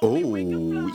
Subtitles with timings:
[0.00, 0.36] Oh,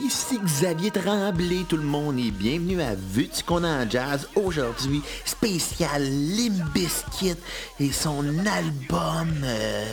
[0.02, 5.02] ici Xavier Tremblay, tout le monde, et bienvenue à Vu qu'on a en jazz aujourd'hui,
[5.26, 7.36] spécial Limbiskit
[7.80, 9.84] et son album, euh,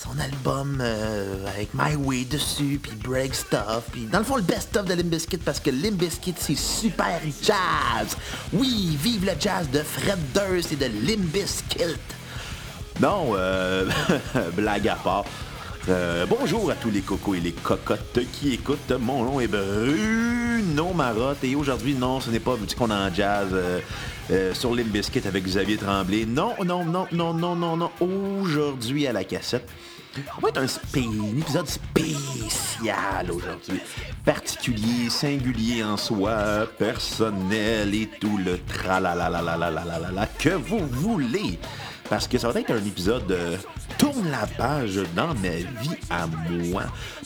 [0.00, 4.42] son album euh, avec My Way dessus, puis Break Stuff, puis dans le fond le
[4.42, 8.16] best-of de Limbiskit parce que Limbiskit c'est super jazz.
[8.52, 12.00] Oui, vive le jazz de Fred Durst et de Limbiskit.
[13.00, 13.88] Non, euh,
[14.56, 15.24] blague à part.
[15.88, 18.90] Euh, bonjour à tous les cocos et les cocottes qui écoutent.
[18.98, 23.12] Mon nom est Bruno Marotte et aujourd'hui, non, ce n'est pas vu qu'on est en
[23.12, 23.80] jazz euh,
[24.30, 26.24] euh, sur Limbiskit avec Xavier Tremblay.
[26.24, 27.90] Non, non, non, non, non, non, non.
[28.00, 29.68] Aujourd'hui à la cassette.
[30.38, 33.80] On va être un, un épisode spécial aujourd'hui.
[34.24, 41.58] Particulier, singulier en soi, personnel et tout le tralala que vous voulez.
[42.08, 43.36] Parce que ça va être un épisode
[43.98, 46.84] tourne la page dans ma vie à moi.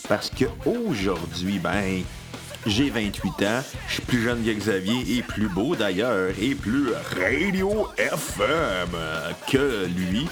[0.09, 2.03] Parce que aujourd'hui, ben,
[2.67, 6.89] j'ai 28 ans, je suis plus jeune que Xavier et plus beau d'ailleurs et plus
[7.19, 8.91] radio FM
[9.51, 10.27] que lui.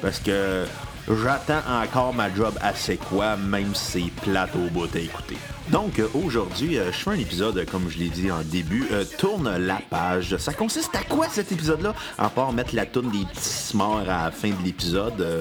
[0.00, 0.64] Parce que
[1.08, 5.36] j'attends encore ma job assez quoi, même si c'est plate au bout à écouter.
[5.70, 9.56] Donc aujourd'hui, euh, je fais un épisode, comme je l'ai dit en début, euh, tourne
[9.56, 10.36] la page.
[10.36, 11.94] Ça consiste à quoi cet épisode-là?
[12.18, 15.20] À part mettre la tourne des petits morts à la fin de l'épisode.
[15.20, 15.40] Euh,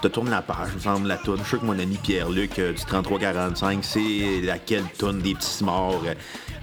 [0.00, 1.40] te tourne la page, me semble, la tourne.
[1.42, 6.02] Je suis que mon ami Pierre-Luc euh, du 3345, c'est laquelle tourne des petits morts
[6.06, 6.14] euh,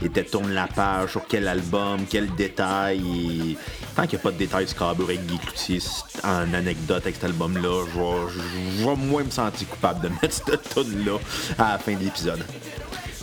[0.05, 3.57] était tourne la page, sur quel album, quel détail.
[3.95, 5.79] Tant qu'il n'y a pas de détails scabeux avec Guy Cloutier
[6.23, 11.17] en anecdote avec cet album-là, je vais moins me sentir coupable de mettre cette tourne-là
[11.57, 12.43] à la fin de l'épisode.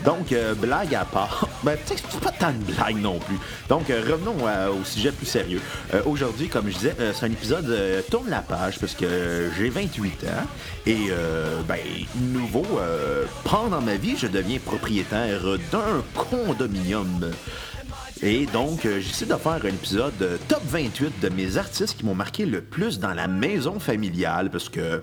[0.04, 3.38] Donc, euh, blague à part, ben, c'est pas tant de blague non plus.
[3.68, 5.60] Donc, euh, revenons euh, au sujet plus sérieux.
[6.06, 10.46] Aujourd'hui, comme je disais, c'est un épisode tourne la page parce que j'ai 28 ans
[10.86, 11.10] et,
[11.68, 11.78] ben,
[12.32, 12.66] nouveau,
[13.44, 17.30] pendant ma vie, je deviens propriétaire d'un condominium.
[18.22, 22.46] Et donc, j'essaie de faire un épisode top 28 de mes artistes qui m'ont marqué
[22.46, 25.02] le plus dans la maison familiale parce que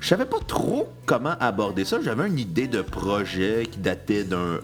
[0.00, 1.98] je savais pas trop comment aborder ça.
[2.02, 4.60] J'avais une idée de projet qui datait d'un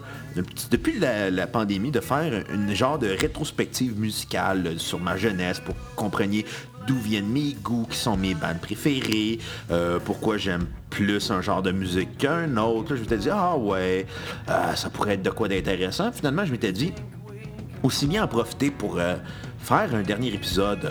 [0.70, 5.80] depuis la, pandémie de faire une genre de rétrospective musicale sur ma jeunesse pour que
[5.96, 6.46] compreniez
[6.86, 9.38] d'où viennent mes goûts, qui sont mes bandes préférées,
[9.70, 12.96] euh, pourquoi j'aime plus un genre de musique qu'un autre.
[12.96, 14.06] je m'étais dit, ah ouais,
[14.48, 16.10] euh, ça pourrait être de quoi d'intéressant.
[16.12, 16.92] Finalement, je m'étais dit,
[17.82, 19.14] aussi bien en profiter pour euh,
[19.58, 20.90] faire un dernier épisode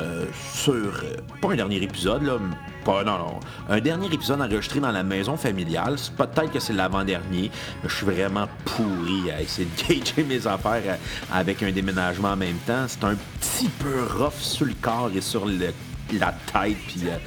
[0.53, 1.03] sur...
[1.41, 2.38] pas un dernier épisode, là,
[2.84, 3.40] pas, non, non.
[3.69, 5.96] Un dernier épisode enregistré dans la maison familiale.
[6.18, 7.52] Peut-être que c'est l'avant-dernier.
[7.84, 10.96] Je suis vraiment pourri à essayer de gager mes affaires euh,
[11.31, 12.86] avec un déménagement en même temps.
[12.88, 16.78] C'est un petit peu rough sur le corps et sur la tête.
[16.88, 17.18] Puis euh,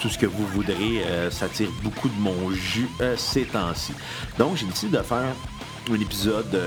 [0.00, 1.04] tout ce que vous voudrez.
[1.06, 3.92] Euh, ça tire beaucoup de mon jus ces temps-ci.
[4.38, 5.34] Donc, j'ai décidé de faire
[5.90, 6.58] un épisode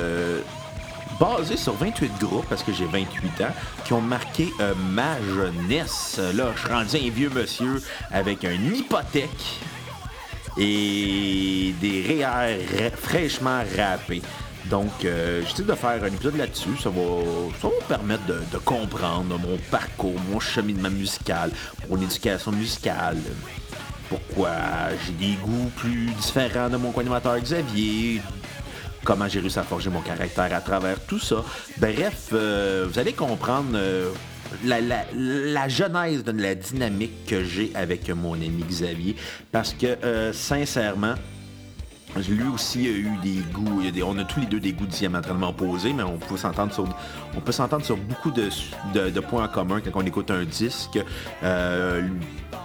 [1.19, 3.53] basé sur 28 groupes, parce que j'ai 28 ans,
[3.85, 6.19] qui ont marqué euh, ma jeunesse.
[6.33, 9.59] Là, je suis rendu un vieux monsieur avec une hypothèque
[10.57, 14.21] et des REER fraîchement râpés.
[14.65, 16.77] Donc, euh, j'essaie de faire un épisode là-dessus.
[16.81, 17.01] Ça va,
[17.61, 21.51] ça va permettre de, de, comprendre mon parcours, mon cheminement musical,
[21.89, 23.17] mon éducation musicale.
[24.09, 24.49] Pourquoi
[25.05, 28.21] j'ai des goûts plus différents de mon co-animateur Xavier,
[29.03, 31.43] comment j'ai réussi à forger mon caractère à travers tout ça.
[31.77, 34.11] Bref, euh, vous allez comprendre euh,
[34.63, 39.15] la, genèse de la dynamique que j'ai avec mon ami Xavier.
[39.51, 41.15] Parce que, euh, sincèrement,
[42.15, 45.93] lui aussi a eu des goûts, on a tous les deux des goûts diamétralement opposés,
[45.93, 46.87] mais on peut s'entendre sur,
[47.35, 50.99] on peut s'entendre sur beaucoup de, points en commun quand on écoute un disque.
[51.43, 52.07] Euh,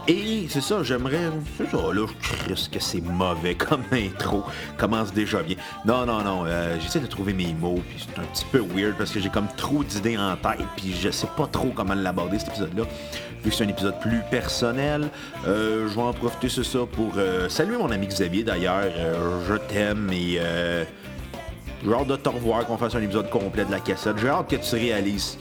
[0.09, 1.31] et c'est ça, j'aimerais.
[1.59, 2.07] C'est ça, là,
[2.49, 4.45] je que c'est mauvais comme intro.
[4.79, 5.57] Commence déjà bien.
[5.85, 6.45] Non, non, non.
[6.47, 9.29] Euh, j'essaie de trouver mes mots, puis c'est un petit peu weird parce que j'ai
[9.29, 12.85] comme trop d'idées en tête, puis je sais pas trop comment l'aborder cet épisode-là
[13.45, 15.09] vu que c'est un épisode plus personnel.
[15.47, 18.85] Euh, je vais en profiter c'est ça pour euh, saluer mon ami Xavier d'ailleurs.
[18.85, 20.41] Euh, je t'aime et
[21.85, 24.19] j'ai hâte de te revoir qu'on fasse un épisode complet de la cassette.
[24.19, 25.39] J'ai hâte que tu réalises.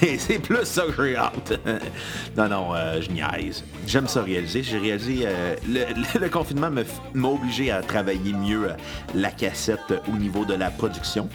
[0.18, 1.58] c'est plus ça que j'ai hâte.
[2.36, 2.68] non, non,
[3.00, 3.64] je niaise.
[3.86, 4.62] J'aime ça réaliser.
[4.62, 5.26] J'ai réalisé.
[5.68, 6.70] Le, confinement
[7.14, 8.68] m'a obligé à travailler mieux
[9.14, 11.28] la cassette au niveau de la production.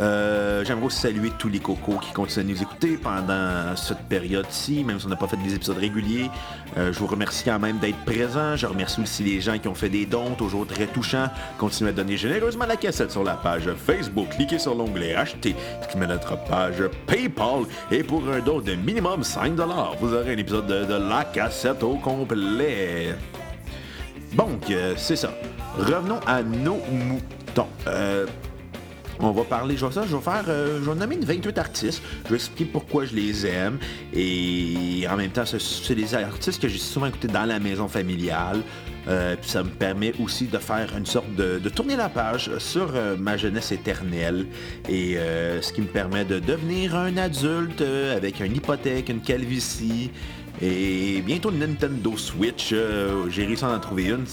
[0.00, 4.82] Euh, j'aimerais aussi saluer tous les cocos qui continuent à nous écouter pendant cette période-ci,
[4.84, 6.30] même si on n'a pas fait des épisodes réguliers.
[6.76, 8.56] Euh, je vous remercie quand même d'être présent.
[8.56, 11.28] Je remercie aussi les gens qui ont fait des dons, toujours très touchants.
[11.58, 14.28] Continuez à donner généreusement la cassette sur la page Facebook.
[14.30, 15.54] Cliquez sur l'onglet Acheter,
[15.90, 17.64] qui met notre page PayPal.
[17.90, 19.56] Et pour un don de minimum 5$,
[20.00, 23.14] vous aurez un épisode de, la cassette au complet.
[24.32, 25.30] Donc, euh, c'est ça.
[25.78, 27.68] revenons à nos moutons.
[27.86, 28.26] Euh,
[29.20, 31.58] on va parler, je vais, ça, je vais faire, euh, je vais nommer une 28
[31.58, 33.78] artistes, je vais expliquer pourquoi je les aime,
[34.12, 38.60] et en même temps, c'est des artistes que j'ai souvent écoutés dans la maison familiale,
[39.08, 42.90] euh, puis ça me permet aussi de faire une sorte de, tourner la page sur
[42.94, 44.46] euh, ma jeunesse éternelle,
[44.88, 45.16] et
[45.60, 50.10] ce qui me permet de devenir un adulte avec une hypothèque, une calvitie,
[50.62, 52.74] et bientôt une Nintendo Switch,
[53.28, 54.24] j'ai réussi à en trouver une,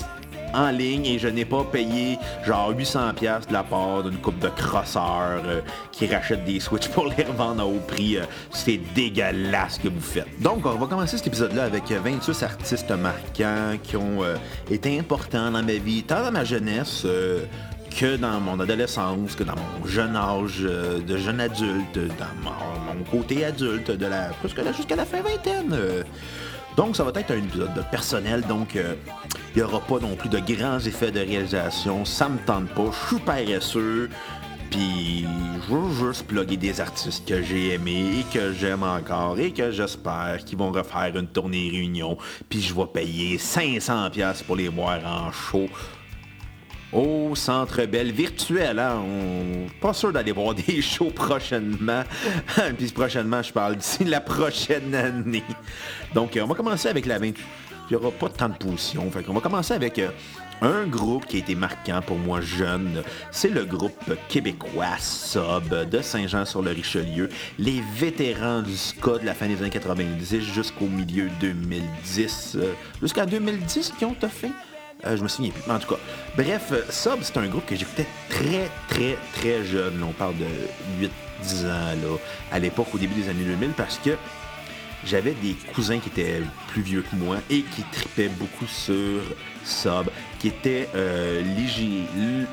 [0.54, 4.40] en ligne et je n'ai pas payé genre 800 pièces de la part d'une coupe
[4.40, 5.62] de crosseurs euh,
[5.92, 8.18] qui rachètent des Switch pour les revendre à haut prix.
[8.18, 10.28] Euh, c'est dégueulasse ce que vous faites.
[10.42, 14.36] Donc, on va commencer cet épisode-là avec 26 artistes marquants qui ont euh,
[14.70, 17.06] été importants dans ma vie, tant dans ma jeunesse
[17.98, 23.44] que dans mon adolescence, que dans mon jeune âge de jeune adulte, dans mon, côté
[23.44, 24.30] adulte, de la
[24.74, 25.76] jusqu'à la fin vingtaine.
[26.78, 28.96] Donc, ça va être un épisode de personnel, donc il euh,
[29.56, 32.06] n'y aura pas non plus de grands effets de réalisation.
[32.06, 34.08] Ça me tente pas, je suis.
[34.72, 35.26] Puis
[35.68, 39.70] je veux juste plugger des artistes que j'ai aimés et que j'aime encore et que
[39.70, 42.18] j'espère qu'ils vont refaire une tournée réunion.
[42.48, 45.68] Puis je vais payer 500$ pour les voir en show
[46.94, 48.80] au Centre Belle virtuel.
[48.80, 49.04] Hein?
[49.80, 52.04] Pas sûr d'aller voir des shows prochainement.
[52.78, 55.44] Puis prochainement, je parle d'ici la prochaine année.
[56.14, 57.38] Donc, on va commencer avec la 28.
[57.90, 59.10] Il n'y aura pas tant de positions.
[59.12, 60.10] Fait on va commencer avec euh,
[60.62, 63.04] un groupe qui a été marquant pour moi jeune.
[63.32, 67.28] C'est le groupe québécois Sob de Saint-Jean-sur-le-Richelieu.
[67.60, 72.56] Les vétérans du ska de la fin des années 90 jusqu'au milieu 2010.
[72.56, 74.52] Euh, jusqu'à 2010 qui ont fait?
[75.06, 75.72] Euh, je me souviens plus.
[75.72, 76.00] En tout cas,
[76.36, 80.04] bref, euh, Sub, c'est un groupe que j'écoutais très, très, très jeune.
[80.04, 81.08] on parle de
[81.44, 82.18] 8-10 ans, là,
[82.52, 84.12] à l'époque, au début des années 2000, parce que
[85.06, 89.22] j'avais des cousins qui étaient plus vieux que moi et qui tripaient beaucoup sur
[89.66, 90.10] Sub,
[90.40, 91.42] qui était euh,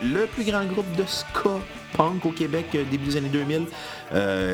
[0.02, 1.60] le plus grand groupe de ska
[1.96, 3.66] punk au Québec début des années 2000.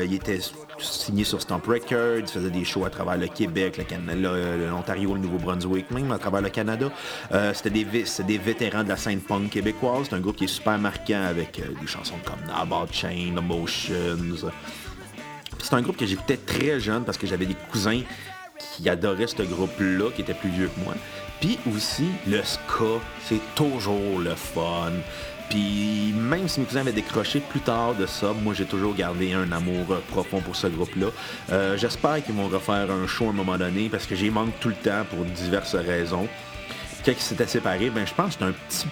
[0.05, 0.39] il était
[0.79, 3.81] signé sur Stomp Records, il faisait des shows à travers le Québec,
[4.69, 6.91] l'Ontario, le, Nouveau-Brunswick, même à travers le Canada.
[7.31, 10.07] Euh, c'était des, des, vétérans de la scène punk québécoise.
[10.09, 14.49] C'est un groupe qui est super marquant avec euh, des chansons comme Nabout Chain, Emotions.
[15.61, 18.01] C'est un groupe que j'écoutais très jeune parce que j'avais des cousins
[18.59, 20.93] qui adoraient ce groupe-là, qui étaient plus vieux que moi.
[21.41, 24.91] Puis aussi, le ska, c'est toujours le fun.
[25.49, 29.33] Puis même si mes cousins avaient décroché plus tard de ça, moi j'ai toujours gardé
[29.33, 31.07] un amour euh, profond pour ce groupe-là.
[31.51, 34.59] Euh, j'espère qu'ils vont refaire un show à un moment donné parce que j'y manque
[34.59, 36.27] tout le temps pour diverses raisons.
[37.05, 38.87] Quand ils s'étaient séparés, ben je pense que c'était un petit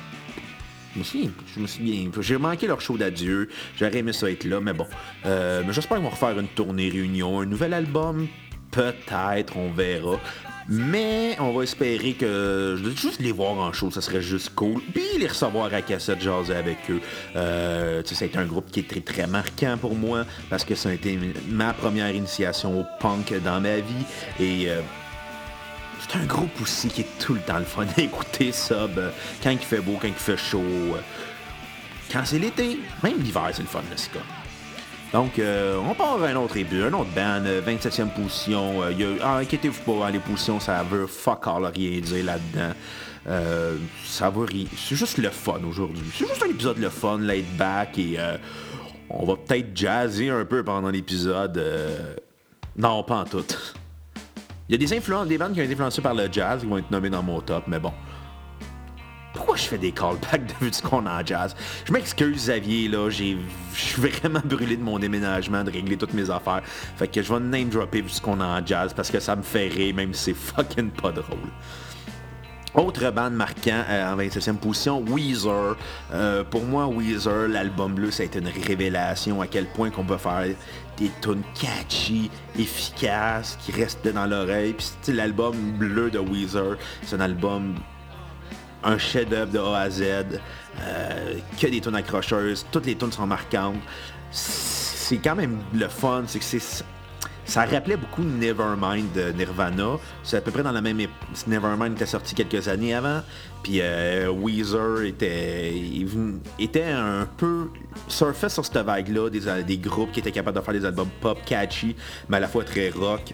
[0.93, 2.11] je me souviens, je me souviens.
[2.19, 3.49] J'ai manqué leur show d'adieu.
[3.77, 4.85] J'aurais aimé ça être là, mais bon.
[5.25, 8.27] Euh, j'espère qu'ils vont refaire une tournée réunion, un nouvel album.
[8.69, 10.19] Peut-être, on verra.
[10.69, 14.81] Mais on va espérer que juste les voir en show, ça serait juste cool.
[14.93, 17.01] Puis les recevoir à cassette, jaser avec eux.
[17.35, 20.93] Euh, c'est un groupe qui est très très marquant pour moi parce que ça a
[20.93, 21.19] été
[21.49, 24.05] ma première initiation au punk dans ma vie.
[24.39, 24.81] Et euh,
[25.99, 28.87] c'est un groupe aussi qui est tout le temps le fun d'écouter ça.
[29.43, 30.63] Quand il fait beau, quand il fait chaud.
[32.11, 34.19] Quand c'est l'été, même l'hiver, c'est le fun, le ska.
[35.13, 38.81] Donc, euh, on part à un autre début, un autre band, 27e euh, position.
[38.81, 42.73] Euh, ah, inquiétez-vous pas, hein, les positions, ça veut fuck all rien dire là-dedans.
[44.03, 44.65] ça va rien.
[44.75, 46.03] C'est juste le fun aujourd'hui.
[46.15, 48.17] C'est juste un épisode le fun, laid back et
[49.07, 51.63] on va peut-être jazzer un peu pendant l'épisode.
[52.75, 53.45] Non, pas en tout.
[54.67, 56.65] Il y a des influences, des bandes qui ont été influencées par le jazz qui
[56.65, 57.93] vont être nommées dans mon top, mais bon
[59.33, 61.55] pourquoi je fais des callbacks de vu ce qu'on a en jazz?
[61.85, 63.35] Je m'excuse, Xavier, là, je
[63.73, 66.61] suis vraiment brûlé de mon déménagement, de régler toutes mes affaires.
[66.97, 69.35] Fait que je vais name dropper vu ce qu'on a en jazz parce que ça
[69.35, 71.49] me fait rire, même si c'est fucking pas drôle.
[72.75, 75.77] Autre bande marquant euh, en 27e position, Weezer.
[76.11, 80.03] Euh, pour moi, Weezer, l'album bleu, ça a été une révélation à quel point qu'on
[80.03, 80.47] peut faire
[80.97, 84.73] des tunes catchy, efficaces, qui restent dans l'oreille.
[84.73, 87.75] Puis l'album bleu de Weezer, c'est un album
[88.83, 90.03] un chef-d'œuvre de A à Z,
[90.81, 93.75] euh, que des tunes accrocheuses, toutes les tunes sont marquantes.
[94.31, 96.83] C'est quand même le fun, c'est que c'est
[97.45, 99.97] ça rappelait beaucoup Nevermind de Nirvana.
[100.23, 101.15] C'est à peu près dans la même époque.
[101.45, 103.21] Nevermind était sorti quelques années avant.
[103.61, 105.73] Puis euh, Weezer était,
[106.57, 107.69] était un peu
[108.07, 111.37] surfait sur cette vague-là, des, des, groupes qui étaient capables de faire des albums pop
[111.45, 111.95] catchy,
[112.29, 113.33] mais à la fois très rock.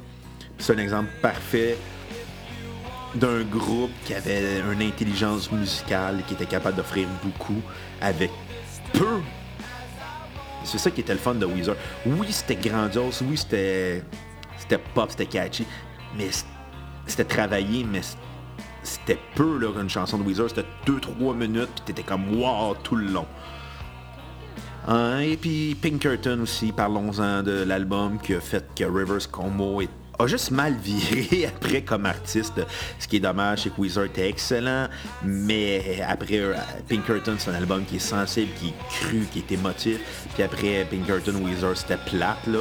[0.57, 1.77] C'est un exemple parfait
[3.15, 7.61] d'un groupe qui avait une intelligence musicale, qui était capable d'offrir beaucoup
[8.01, 8.31] avec
[8.93, 9.19] peu.
[10.63, 11.75] C'est ça qui était le fun de Weezer.
[12.05, 14.03] Oui, c'était grandiose, oui, c'était
[14.57, 15.65] c'était pop, c'était catchy,
[16.17, 16.29] mais
[17.07, 18.01] c'était travaillé, mais
[18.83, 20.49] c'était peu, là, une chanson de Weezer.
[20.49, 23.25] C'était 2-3 minutes, puis t'étais comme wow tout le long.
[24.87, 29.81] Hein, et puis Pinkerton aussi, parlons-en de l'album qui a fait que Rivers Como
[30.19, 32.61] a juste mal viré après comme artiste.
[32.99, 34.87] Ce qui est dommage, c'est que Weezer était excellent,
[35.23, 36.53] mais après euh,
[36.87, 39.99] Pinkerton, c'est un album qui est sensible, qui est cru, qui est émotif.
[40.33, 42.45] Puis après Pinkerton, Weezer, c'était plate.
[42.47, 42.59] Là.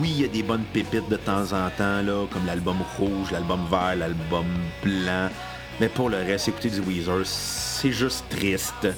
[0.00, 3.30] oui, il y a des bonnes pépites de temps en temps, là, comme l'album rouge,
[3.30, 4.46] l'album vert, l'album
[4.82, 5.28] blanc.
[5.78, 8.88] Mais pour le reste, écouter du Weezer, c'est juste triste.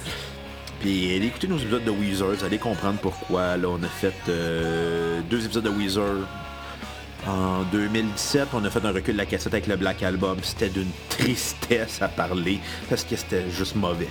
[0.81, 3.57] Puis écoutez nos épisodes de Weezer, vous allez comprendre pourquoi.
[3.57, 6.19] Là, on a fait euh, deux épisodes de Weezer.
[7.27, 10.39] En 2017, on a fait un recul de la cassette avec le Black Album.
[10.43, 14.09] C'était d'une tristesse à parler parce que c'était juste mauvais.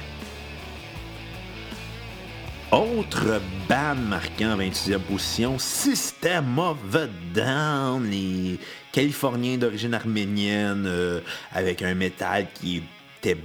[2.71, 8.59] Autre band marquant en 26e position, System of a Down, les
[8.91, 11.21] Californiens d'origine arménienne euh,
[11.53, 12.83] avec un métal qui
[13.21, 13.37] était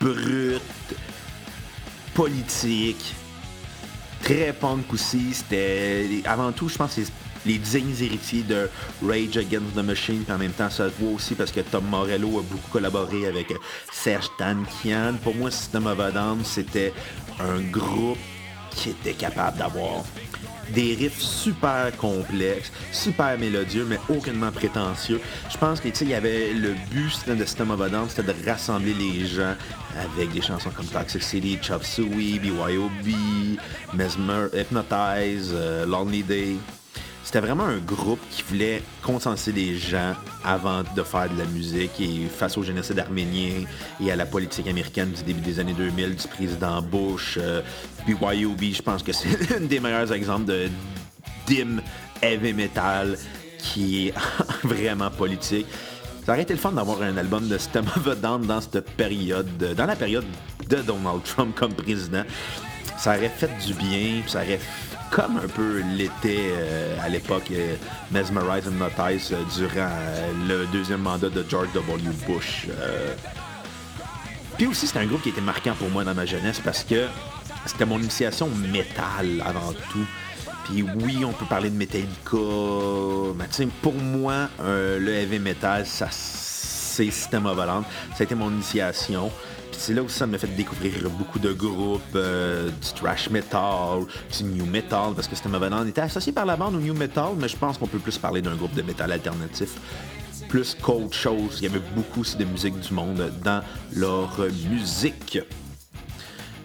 [0.00, 0.62] brut,
[2.14, 3.16] politique,
[4.22, 5.34] très punk aussi.
[5.34, 7.10] C'était avant tout, je pense, c'est
[7.48, 8.68] les dignes héritiers de
[9.02, 10.22] Rage Against the Machine.
[10.22, 13.26] Puis en même temps, ça se voit aussi parce que Tom Morello a beaucoup collaboré
[13.26, 13.52] avec
[13.90, 15.14] Serge Tankian.
[15.22, 16.92] Pour moi, System of a Down, c'était
[17.40, 18.18] un groupe
[18.70, 20.04] qui était capable d'avoir
[20.74, 25.18] des riffs super complexes, super mélodieux, mais aucunement prétentieux.
[25.50, 28.48] Je pense que il y avait le but de System of a Down, c'était de
[28.48, 29.54] rassembler les gens
[29.98, 33.58] avec des chansons comme Toxic City, Chop Suey, BYOB,
[33.94, 36.56] Mesmer, Hypnotize, euh, Lonely Day.
[37.28, 42.00] C'était vraiment un groupe qui voulait consenser les gens avant de faire de la musique
[42.00, 43.64] et face au génocide arménien
[44.02, 47.36] et à la politique américaine du début des années 2000 du président Bush.
[47.38, 47.60] Euh,
[48.06, 50.70] BYOB, je pense que c'est un des meilleurs exemples de
[51.46, 51.82] dim
[52.22, 53.18] heavy metal
[53.58, 54.14] qui est
[54.64, 55.66] vraiment politique.
[56.24, 59.86] Ça aurait été le fun d'avoir un album de System of dans cette période, dans
[59.86, 60.24] la période
[60.66, 62.22] de Donald Trump comme président.
[62.96, 64.58] Ça aurait fait du bien, ça aurait
[65.10, 67.76] comme un peu l'était euh, à l'époque euh,
[68.10, 69.90] Mesmerize and Hypnotize euh, durant
[70.46, 72.10] le deuxième mandat de George W.
[72.26, 72.68] Bush.
[74.56, 77.06] Puis aussi, c'est un groupe qui était marquant pour moi dans ma jeunesse parce que
[77.64, 80.06] c'était mon initiation métal avant tout.
[80.64, 82.36] Puis oui, on peut parler de Metallica,
[83.36, 87.84] mais pour moi, le heavy metal, ça c'est System of Ça
[88.18, 89.30] a été mon initiation
[89.78, 94.00] c'est là où ça m'a fait découvrir beaucoup de groupes, euh, du thrash metal,
[94.36, 96.94] du new metal, parce que System of a était associé par la bande au new
[96.94, 99.70] metal, mais je pense qu'on peut plus parler d'un groupe de metal alternatif
[100.48, 101.58] plus qu'autre chose.
[101.58, 103.62] Il y avait beaucoup de musique du monde dans
[103.94, 105.38] leur musique.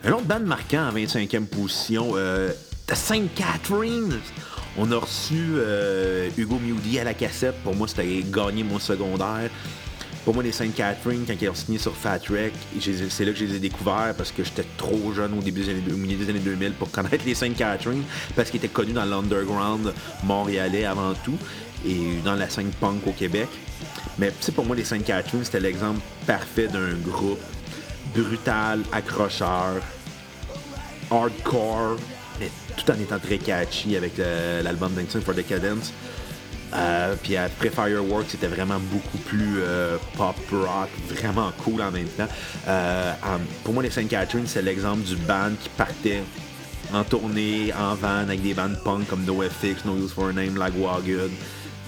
[0.03, 2.51] Un autre band marquant en 25e position, euh,
[2.87, 4.19] The Saint Catherine.
[4.77, 7.55] On a reçu euh, Hugo Mewdy à la cassette.
[7.63, 9.49] Pour moi, c'était gagné mon secondaire.
[10.23, 13.37] Pour moi, les Saint Catherine, quand ils ont signé sur Fat Wreck, c'est là que
[13.37, 16.17] je les ai découverts parce que j'étais trop jeune au début des années, au milieu
[16.17, 18.03] des années 2000 pour connaître les Saint Catherine
[18.33, 21.37] parce qu'ils étaient connus dans l'underground montréalais avant tout
[21.85, 23.49] et dans la scène punk au Québec.
[24.17, 27.41] Mais pour moi, les Saint Catherine, c'était l'exemple parfait d'un groupe
[28.15, 29.81] brutal, accrocheur,
[31.11, 31.97] hardcore,
[32.39, 35.91] mais tout en étant très catchy avec l'album Dancing for Decadence.
[36.75, 42.07] Euh, puis après Fireworks, c'était vraiment beaucoup plus euh, pop rock, vraiment cool en même
[42.07, 42.27] temps.
[42.67, 43.13] Euh,
[43.63, 46.23] pour moi, les Saint Catherine, c'est l'exemple du band qui partait
[46.93, 50.57] en tournée, en van, avec des bands punk comme NoFX, No Use for a Name,
[50.57, 51.29] Lagwagon.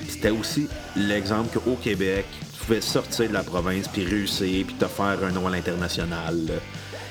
[0.08, 4.86] C'était aussi l'exemple qu'au Québec, tu pouvais sortir de la province, puis réussir, puis te
[4.86, 6.36] faire un nom à l'international.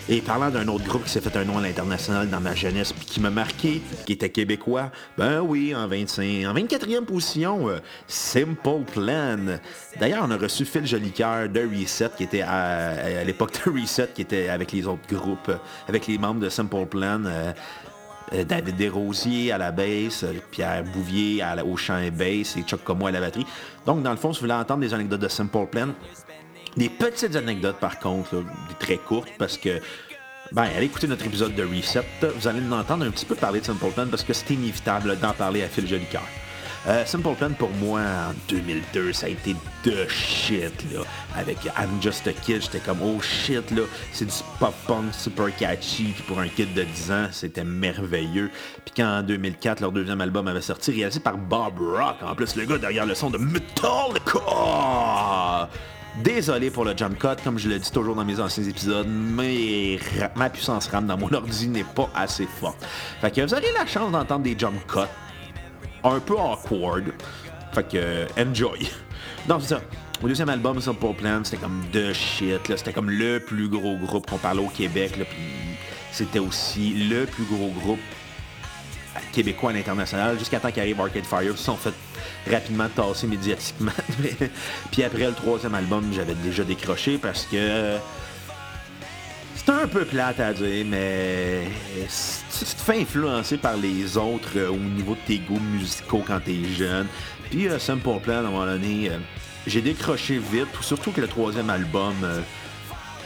[0.07, 2.93] Et parlant d'un autre groupe qui s'est fait un nom à l'international dans ma jeunesse
[2.93, 7.79] puis qui m'a marqué, qui était québécois, ben oui, en 25, en 24e position, euh,
[8.07, 9.39] Simple Plan.
[9.99, 14.21] D'ailleurs, on a reçu Phil Jolicoeur de Reset, qui était à, l'époque de Reset, qui
[14.21, 15.51] était avec les autres groupes,
[15.89, 17.23] avec les membres de Simple Plan.
[17.25, 17.53] Euh,
[18.35, 23.07] euh, David Desrosiers à la basse, Pierre Bouvier au chant et bass et Chuck Como
[23.07, 23.47] à la batterie.
[23.87, 25.89] Donc, dans le fond, si vous voulez entendre des anecdotes de Simple Plan,
[26.77, 28.45] des petites anecdotes, par contre,
[28.79, 29.81] très courtes, parce que
[30.53, 32.05] ben, allez écouter notre épisode de Reset.
[32.37, 35.19] Vous allez nous entendre un petit peu parler de Simple Plan parce que c'est inévitable
[35.19, 36.23] d'en parler à Phil Jolicoeur.
[36.87, 41.01] Euh, Simple Plan, pour moi, en 2002, ça a été de shit, là.
[41.35, 46.13] Avec I'm Just a Kid, j'étais comme, oh shit, là, c'est du pop-punk super catchy.
[46.15, 48.51] Puis pour un kid de 10 ans, c'était merveilleux.
[48.85, 52.55] Puis quand en 2004, leur deuxième album avait sorti, réalisé par Bob Rock, en plus,
[52.55, 54.41] le gars derrière le son de Metallica
[56.23, 59.99] Désolé pour le jump cut, comme je l'ai dit toujours dans mes anciens épisodes, mais
[60.37, 62.87] ma puissance RAM dans mon ordi n'est pas assez forte.
[63.21, 65.01] Fait que vous aurez la chance d'entendre des jump cuts
[66.05, 67.13] un peu awkward.
[67.73, 68.89] Fait que enjoy.
[69.49, 69.81] Non, c'est ça.
[70.23, 72.61] Au deuxième album, Simple Plan, c'était comme de shit.
[72.77, 75.13] C'était comme le plus gros groupe qu'on parlait au Québec.
[75.13, 75.77] Puis
[76.13, 77.99] c'était aussi le plus gros groupe
[79.33, 81.43] québécois à l'international, jusqu'à temps qu'arrive Arcade Fire.
[81.43, 81.93] Ils sont fait
[82.51, 83.93] rapidement tasser médiatiquement.
[84.91, 87.99] puis après le troisième album, j'avais déjà décroché parce que
[89.57, 91.63] c'est un peu plate à dire, mais
[92.07, 96.41] tu te fais influencer par les autres euh, au niveau de tes goûts musicaux quand
[96.45, 97.07] t'es jeune.
[97.51, 99.19] Puis euh, Simple Plan, à un moment donné, euh,
[99.67, 102.15] j'ai décroché vite, surtout que le troisième album,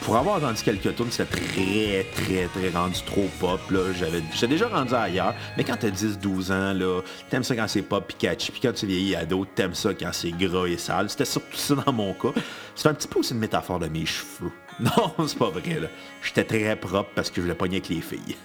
[0.00, 3.60] pour avoir entendu quelques tunes, c'était très, très, très rendu trop pop.
[3.98, 8.04] J'avais, déjà rendu ailleurs, mais quand t'as 10-12 ans, là, t'aimes ça quand c'est pop
[8.06, 11.10] puis catchy, puis quand tu vieillis ado, t'aimes ça quand c'est gras et sale.
[11.10, 12.32] C'était surtout ça dans mon cas.
[12.74, 14.52] C'est un petit peu aussi une métaphore de mes cheveux.
[14.80, 15.88] Non, c'est pas vrai, là.
[16.22, 18.36] J'étais très propre parce que je voulais pogner avec les filles.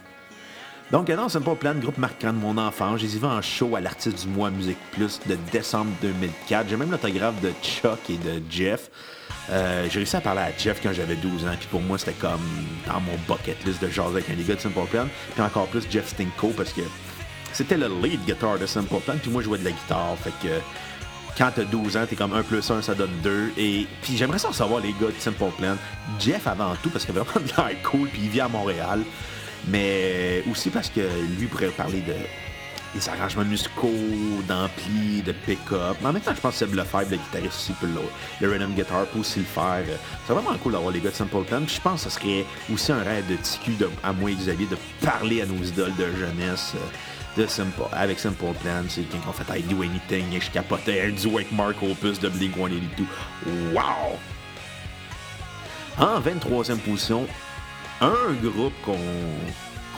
[0.91, 2.99] Donc, non, c'est pas plein de groupe marquant de mon enfance.
[2.99, 6.69] J'ai vu en show à l'artiste du mois Musique Plus de décembre 2004.
[6.69, 8.89] J'ai même l'autographe de Chuck et de Jeff.
[9.49, 12.13] Euh, j'ai réussi à parler à Jeff quand j'avais 12 ans, puis pour moi, c'était
[12.13, 12.41] comme
[12.87, 15.05] dans mon bucket list de jaser avec un des gars de Simple Plan.
[15.33, 16.81] Puis encore plus Jeff Stinko, parce que
[17.51, 20.15] c'était le lead guitar de Simple Plan, puis moi, je jouais de la guitare.
[20.23, 20.53] Fait que
[21.37, 23.53] quand t'as 12 ans, t'es comme 1 plus 1, ça donne 2.
[23.57, 25.75] Et puis j'aimerais ça savoir les gars de Simple Plan.
[26.19, 29.01] Jeff avant tout, parce qu'il avait vraiment de cool, puis il vit à Montréal.
[29.67, 31.01] Mais aussi parce que
[31.39, 32.13] lui pourrait parler de
[32.93, 33.89] des arrangements musicaux,
[34.47, 35.97] d'ampli, de pick-up.
[36.01, 38.01] Mais en même temps, je pense que le Lefebvre, le guitariste aussi, peut le,
[38.45, 39.83] le rhythm guitar peut aussi le faire.
[40.27, 41.61] C'est vraiment cool d'avoir les gars de Simple Plan.
[41.65, 44.67] Puis je pense que ce serait aussi un rêve de TQ, à moi et Xavier,
[44.67, 46.73] de parler à nos idoles de jeunesse.
[46.75, 46.79] Euh,
[47.35, 51.11] de Simple, avec Simple Plan, c'est quand on fait I Do Anything et je capotais
[51.11, 53.05] du Wake Mark Opus de Blink-182.
[53.73, 54.19] Wow!
[55.97, 57.27] En 23e position,
[58.01, 58.97] un groupe qu'on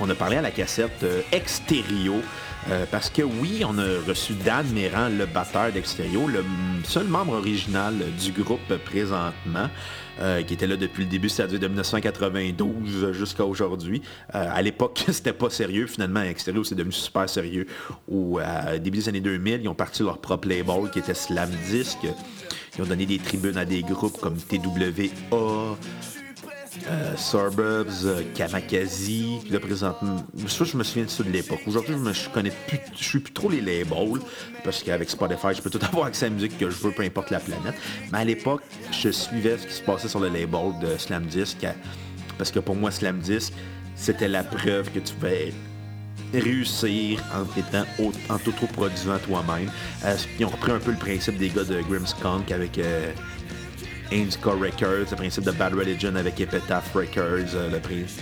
[0.09, 1.21] a parlé à la cassette, euh.
[2.71, 6.43] Euh, parce que oui, on a reçu Dan Méran, le batteur d'Extérieur, le
[6.83, 9.69] seul membre original du groupe présentement,
[10.19, 14.01] euh, qui était là depuis le début, c'est-à-dire de 1992 jusqu'à aujourd'hui.
[14.33, 15.85] Euh, à l'époque, c'était pas sérieux.
[15.85, 17.67] Finalement, Extérieur, c'est devenu super sérieux.
[18.11, 18.39] Au
[18.81, 21.99] début des années 2000, ils ont parti leur propre label qui était Slam Disc.
[22.77, 25.77] Ils ont donné des tribunes à des groupes comme TWA,
[26.87, 31.59] euh, Suburbs, euh, Kamakazi, là présentement, ça je me souviens de ça de l'époque.
[31.67, 34.21] Aujourd'hui, je, je connais plus, je suis plus trop les labels,
[34.63, 37.03] parce qu'avec Spotify, je peux tout avoir accès à la musique que je veux, peu
[37.03, 37.75] importe la planète.
[38.11, 38.61] Mais à l'époque,
[38.91, 41.65] je suivais ce qui se passait sur le label de Slam Disc,
[42.37, 43.53] parce que pour moi, Slam Disc,
[43.95, 45.53] c'était la preuve que tu pouvais
[46.33, 47.85] réussir en étant
[48.29, 49.71] en produisant toi-même.
[50.03, 52.77] Euh, ils ont repris un peu le principe des gars de Grimmskunk avec
[54.11, 58.21] Indica Records, le principe de Bad Religion avec Epitaph Records, euh, le principe.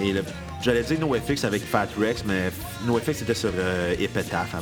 [0.00, 0.14] Et
[0.62, 2.50] j'allais dire NoFX avec Fat Rex, mais
[2.86, 4.54] NoFX était sur euh, Epitaph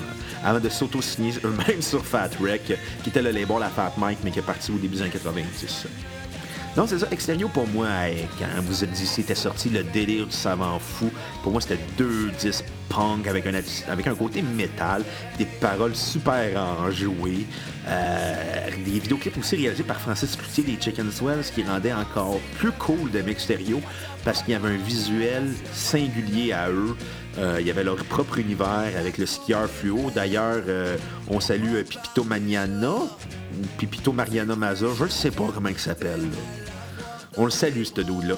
[0.42, 4.30] avant, de s'auto-signer eux-mêmes sur Fat Rex, qui était le label à Fat Mike, mais
[4.30, 5.86] qui est parti au début des années 90.
[6.76, 7.08] Non, c'est ça.
[7.10, 7.88] Extérieur, pour moi,
[8.38, 11.10] quand vous êtes dit c'était sorti le délire du savant fou,
[11.42, 13.54] pour moi, c'était deux disques punk avec un,
[13.88, 15.02] avec un côté métal,
[15.38, 17.46] des paroles super enjouées,
[17.88, 22.72] euh, des vidéoclips aussi réalisés par Francis Cloutier des Chicken Swells qui rendait encore plus
[22.72, 23.80] cool de Extérieur
[24.24, 26.96] parce qu'il y avait un visuel singulier à eux.
[27.38, 30.10] Euh, il y avait leur propre univers avec le skieur fluo.
[30.12, 30.96] D'ailleurs, euh,
[31.28, 32.94] on salue Pipito Maniana,
[33.78, 36.20] Pipito Mariana Maza, je ne sais pas comment il s'appelle.
[37.36, 38.36] On le salue, ce dude-là.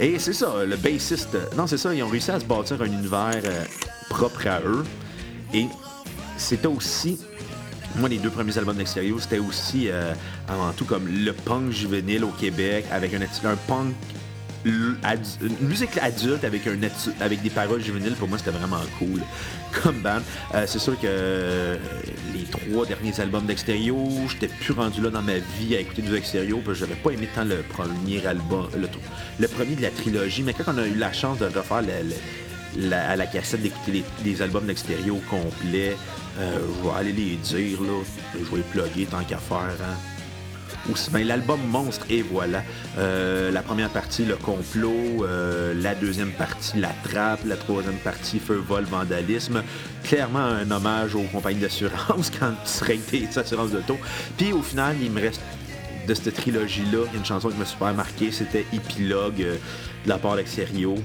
[0.00, 1.36] Et c'est ça, le bassiste.
[1.56, 3.64] Non, c'est ça, ils ont réussi à se bâtir un univers euh,
[4.08, 4.84] propre à eux.
[5.54, 5.66] Et
[6.36, 7.18] c'était aussi.
[7.96, 9.90] Moi, les deux premiers albums d'extérieur, c'était aussi
[10.48, 13.94] avant tout comme le punk juvénile au Québec, avec un, un punk
[14.64, 14.96] une
[15.60, 16.78] musique adulte avec, un
[17.20, 19.20] avec des paroles juvéniles, pour moi, c'était vraiment cool
[19.82, 20.20] comme band.
[20.54, 21.76] Euh, c'est sûr que euh,
[22.34, 23.96] les trois derniers albums d'Extérieur,
[24.28, 27.10] j'étais plus rendu là dans ma vie à écouter du Extérieur, parce que j'avais pas
[27.10, 28.68] aimé tant le premier album,
[29.38, 31.82] le, premier de la trilogie, mais quand on a eu la chance de refaire
[32.76, 35.96] la, à la cassette d'écouter les, albums d'Extérieur au complet,
[36.38, 37.92] euh, je vais aller les dire, là,
[38.34, 39.58] je vais les plugger tant qu'à faire.
[39.58, 40.11] Hein
[41.12, 42.62] bien l'album Monstre et voilà.
[42.98, 48.38] Euh, la première partie, le complot, euh, la deuxième partie, la trappe, la troisième partie,
[48.38, 49.62] feu, vol, vandalisme.
[50.04, 53.98] Clairement un hommage aux compagnies d'assurance quand tu serais des assurances d'auto.
[54.36, 55.40] Puis au final, il me reste
[56.06, 59.56] de cette trilogie-là, une chanson qui m'a super marqué, c'était Épilogue euh,
[60.04, 60.96] de la part d'Exerio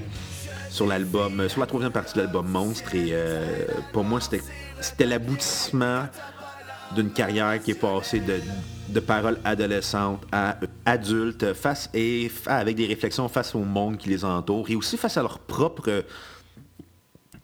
[0.70, 2.94] sur l'album, sur la troisième partie de l'album Monstre.
[2.94, 3.14] Et
[3.92, 6.04] pour moi, c'était l'aboutissement
[6.94, 8.40] d'une carrière qui est passée de
[8.88, 14.24] de paroles adolescentes à adultes, face et avec des réflexions face au monde qui les
[14.24, 16.04] entoure et aussi face à leur propre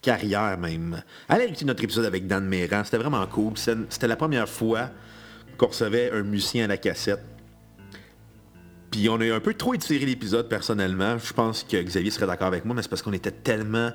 [0.01, 1.03] carrière même.
[1.29, 3.55] Allez écouter notre épisode avec Dan Méran, c'était vraiment cool.
[3.57, 4.91] C'était la première fois
[5.57, 7.25] qu'on recevait un musicien à la cassette.
[8.91, 11.19] Puis on a un peu trop étiré l'épisode personnellement.
[11.19, 13.91] Je pense que Xavier serait d'accord avec moi, mais c'est parce qu'on était tellement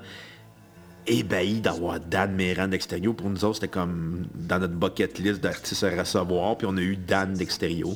[1.10, 3.16] ébahis d'avoir Dan Méran d'Extérieur.
[3.16, 6.58] Pour nous autres, c'était comme dans notre bucket list d'artistes à recevoir.
[6.58, 7.90] Puis on a eu Dan d'Extérieur.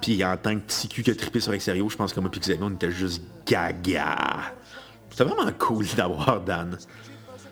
[0.00, 2.30] Puis en tant que petit cul qui a trippé sur Extérieur, je pense que moi
[2.34, 4.16] et Xavier, on était juste gaga.
[5.10, 6.78] C'était vraiment cool d'avoir Dan.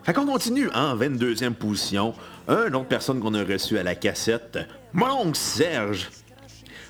[0.05, 2.15] Fait qu'on continue en 22e position.
[2.47, 4.59] Un autre personne qu'on a reçu à la cassette,
[4.93, 6.09] mon oncle Serge.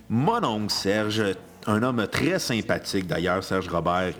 [0.08, 1.34] Mon oncle Serge,
[1.66, 4.12] un homme très sympathique d'ailleurs, Serge Robert,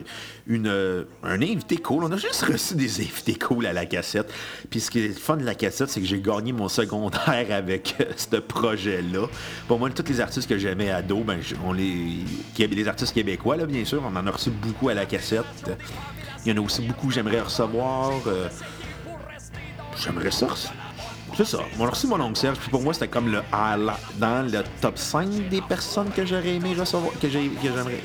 [0.47, 2.05] une, un invité cool.
[2.05, 4.33] On a juste reçu des invités cool à la cassette.
[4.71, 7.47] Puis ce qui est le fun de la cassette, c'est que j'ai gagné mon secondaire
[7.51, 9.27] avec euh, ce projet-là.
[9.69, 12.19] Pour moi, tous les artistes que j'aimais ado, ben, on les,
[12.59, 15.45] les artistes québécois, là, bien sûr, on en a reçu beaucoup à la cassette.
[16.45, 18.13] Il y en a aussi beaucoup que j'aimerais recevoir.
[18.27, 18.49] Euh,
[19.97, 20.49] j'aimerais ça
[21.37, 21.59] c'est ça.
[21.79, 23.43] On a reçu mon oncle Serge, puis pour moi, c'était comme le
[24.19, 28.01] dans le top 5 des personnes que j'aurais aimé recevoir, que j'aimerais,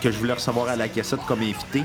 [0.00, 1.84] que je voulais recevoir à la cassette comme invité.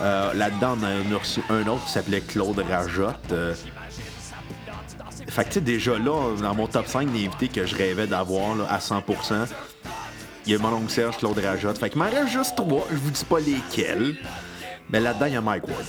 [0.00, 3.32] Euh, là-dedans, on a reçu un autre qui s'appelait Claude Rajotte.
[3.32, 3.54] Euh.
[5.28, 8.56] fait que, tu sais, déjà là, dans mon top 5 d'invités que je rêvais d'avoir
[8.70, 9.46] à 100%,
[10.46, 11.78] il y a mon oncle Serge, Claude Rajotte.
[11.78, 14.16] Fait qu'il m'en reste juste trois, je vous dis pas lesquels.
[14.90, 15.84] Mais là-dedans, il y a Mike Ward.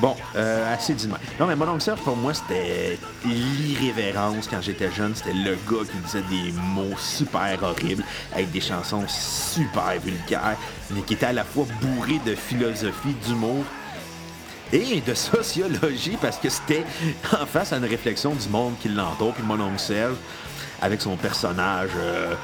[0.00, 1.08] Bon, euh, assez dit
[1.40, 5.14] Non, mais mon oncle Serge, pour moi, c'était l'irrévérence quand j'étais jeune.
[5.16, 10.56] C'était le gars qui disait des mots super horribles, avec des chansons super vulgaires,
[10.90, 13.64] mais qui était à la fois bourré de philosophie, d'humour
[14.72, 16.84] et de sociologie, parce que c'était
[17.32, 19.34] en face à une réflexion du monde qui l'entoure.
[19.34, 20.16] Puis mon oncle Serge,
[20.80, 22.34] avec son personnage euh,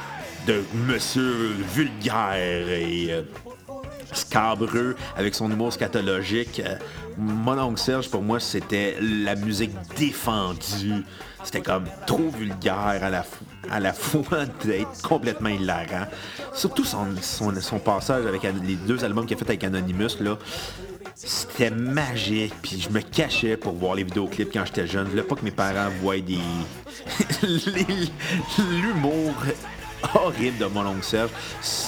[0.49, 2.33] de monsieur vulgaire
[2.69, 3.09] et...
[3.11, 3.23] Euh,
[4.12, 6.61] scabreux, avec son humour scatologique.
[6.64, 6.77] Euh,
[7.17, 11.05] mon oncle Serge, pour moi, c'était la musique défendue.
[11.43, 13.25] C'était comme trop vulgaire à la,
[13.71, 16.07] à la fois d'être complètement hilarant.
[16.55, 20.38] Surtout son, son, passage avec les deux albums qu'il a fait avec Anonymous, là.
[21.17, 25.05] C'était magique, puis je me cachais pour voir les vidéoclips quand j'étais jeune.
[25.07, 26.38] Je voulais pas que mes parents voient des...
[28.59, 29.35] l'humour
[30.14, 31.31] horrible de mon oncle Serge.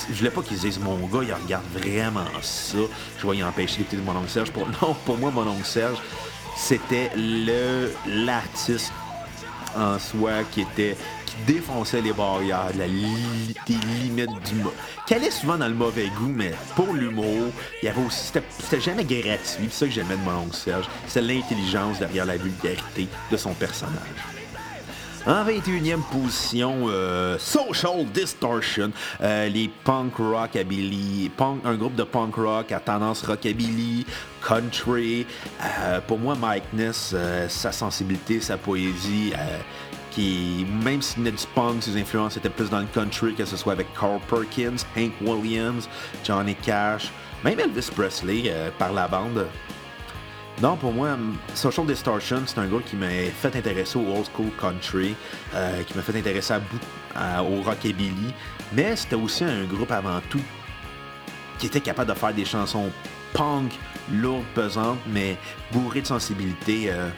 [0.08, 2.78] Je voulais pas qu'ils disent mon gars, il regarde vraiment ça.
[3.18, 4.50] Je vais y empêcher d'écouter de mon oncle Serge.
[4.50, 5.98] Pour, non, pour moi, mon oncle Serge,
[6.56, 8.92] c'était le l'artiste
[9.76, 14.72] en soi qui était qui défonçait les barrières, la li limites du mot.
[15.06, 17.50] Qui allait souvent dans le mauvais goût, mais pour l'humour,
[17.82, 18.32] il y avait aussi.
[18.60, 19.68] C'était jamais gratuit.
[19.70, 20.88] C'est ça que j'aimais de mon oncle Serge.
[21.06, 24.35] C'est l'intelligence derrière la vulgarité de son personnage.
[25.26, 32.36] En 21e position, euh, Social Distortion, euh, les punk rockabilly, punk, un groupe de punk
[32.36, 34.06] rock à tendance rockabilly,
[34.40, 35.26] country.
[35.60, 37.12] Euh, pour moi, Mike Ness,
[37.48, 39.32] sa sensibilité, sa poésie,
[40.12, 43.56] qui, même s'il venait du punk, ses influences étaient plus dans le country, que ce
[43.56, 45.88] soit avec Carl Perkins, Hank Williams,
[46.22, 47.10] Johnny Cash,
[47.42, 49.44] même Elvis Presley par la bande.
[50.62, 51.18] Non, pour moi,
[51.54, 55.14] Social Distortion, c'est un groupe qui m'a fait intéresser au old school country,
[55.54, 56.54] euh, qui m'a fait intéresser
[57.14, 58.32] à, au rockabilly,
[58.72, 60.40] mais c'était aussi un groupe avant tout
[61.58, 62.90] qui était capable de faire des chansons
[63.34, 63.72] punk,
[64.10, 65.36] lourdes, pesantes, mais
[65.72, 67.10] bourrées de sensibilité euh,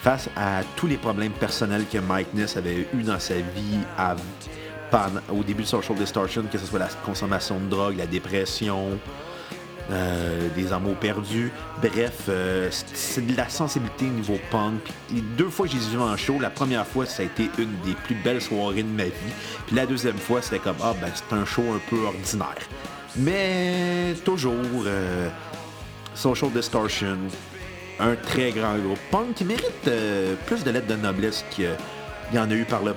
[0.00, 3.80] face à tous les problèmes personnels que Mike Ness avait eu dans sa vie
[5.32, 8.98] au début de Social Distortion, que ce soit la consommation de drogue, la dépression,
[9.90, 11.50] euh, des amours perdus.
[11.80, 14.82] Bref, euh, c'est de la sensibilité niveau punk.
[15.38, 16.38] deux fois j'ai vu en show.
[16.38, 19.32] La première fois, ça a été une des plus belles soirées de ma vie.
[19.66, 22.68] Puis la deuxième fois, c'était comme ah ben c'est un show un peu ordinaire.
[23.16, 25.30] Mais toujours euh,
[26.14, 27.16] Social Distortion,
[27.98, 29.90] un très grand groupe punk qui mérite
[30.44, 31.70] plus de lettres de noblesse qu'il
[32.34, 32.94] y en a eu par le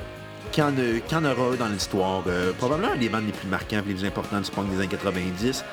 [0.51, 2.23] qu'il y, aura dans l'histoire.
[2.57, 4.87] probablement un des bandes les plus marquants et les plus importants du punk des années
[4.89, 5.63] 90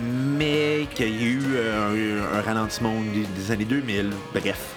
[0.00, 2.94] mais qu'il y a eu euh, un, ralentissement
[3.36, 4.10] des, années 2000.
[4.32, 4.74] Bref,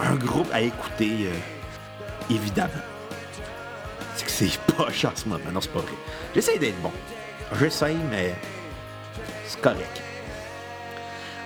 [0.00, 2.70] un groupe à écouter, euh, évidemment.
[4.14, 5.44] C'est que c'est pas en ce moment.
[5.52, 5.92] Non, c'est pas vrai.
[6.34, 6.92] J'essaie d'être bon.
[7.58, 8.34] J'essaie, mais
[9.46, 10.02] c'est correct.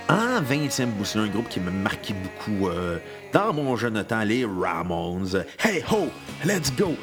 [0.09, 2.99] En 20e c'est un groupe qui m'a marqué beaucoup euh,
[3.33, 5.45] dans mon jeune temps, les Ramones.
[5.63, 6.11] Hey ho,
[6.45, 6.97] let's go!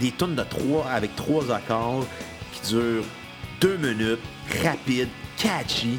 [0.00, 2.04] des tonnes de trois avec trois accords
[2.52, 3.04] qui durent
[3.62, 4.18] deux minutes,
[4.64, 5.98] rapide, catchy.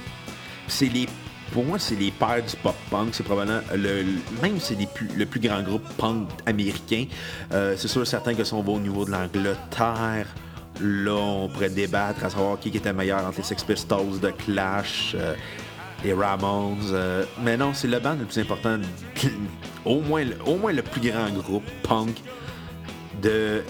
[0.67, 1.07] C'est les
[1.53, 3.09] pour moi, c'est les pères du pop-punk.
[3.11, 4.03] C'est probablement le,
[4.41, 4.75] même c'est
[5.15, 7.05] le plus grand groupe punk américain.
[7.51, 10.27] Euh, c'est sûr certain que si on va au niveau de l'Angleterre,
[10.81, 15.15] là, on pourrait débattre à savoir qui était meilleur entre les Sex Pistols, de Clash,
[15.15, 15.35] euh,
[16.03, 16.77] les Ramones.
[16.91, 18.79] Euh, mais non, c'est le band le plus important
[19.85, 22.15] au moins, au moins le plus grand groupe punk
[23.21, 23.63] de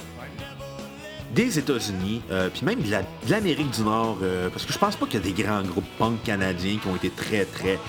[1.33, 2.91] des États-Unis, euh, puis même de
[3.29, 5.89] l'Amérique du Nord, euh, parce que je pense pas qu'il y a des grands groupes
[5.97, 7.79] punk canadiens qui ont été très, très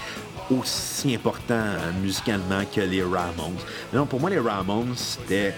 [0.50, 3.56] aussi importants euh, musicalement que les Ramones.
[3.92, 5.54] non, pour moi, les Ramones, c'était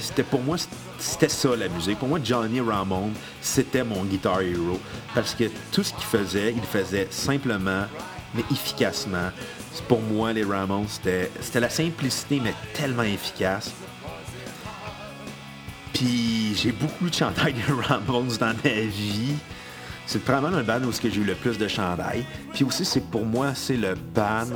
[0.00, 0.56] c'était pour moi
[0.98, 1.98] c'était ça la musique.
[1.98, 4.78] Pour moi, Johnny Ramone, c'était mon guitar hero
[5.14, 7.84] parce que tout ce qu'il faisait, il faisait simplement
[8.34, 9.30] mais efficacement.
[9.88, 13.72] Pour moi, les Ramones, c'était la simplicité mais tellement efficace.
[16.02, 19.34] Puis j'ai beaucoup de chandails de Ramones dans ma vie.
[20.04, 22.24] C'est probablement un band où j'ai eu le plus de chandails.
[22.52, 24.48] Puis aussi, c'est pour moi, c'est le band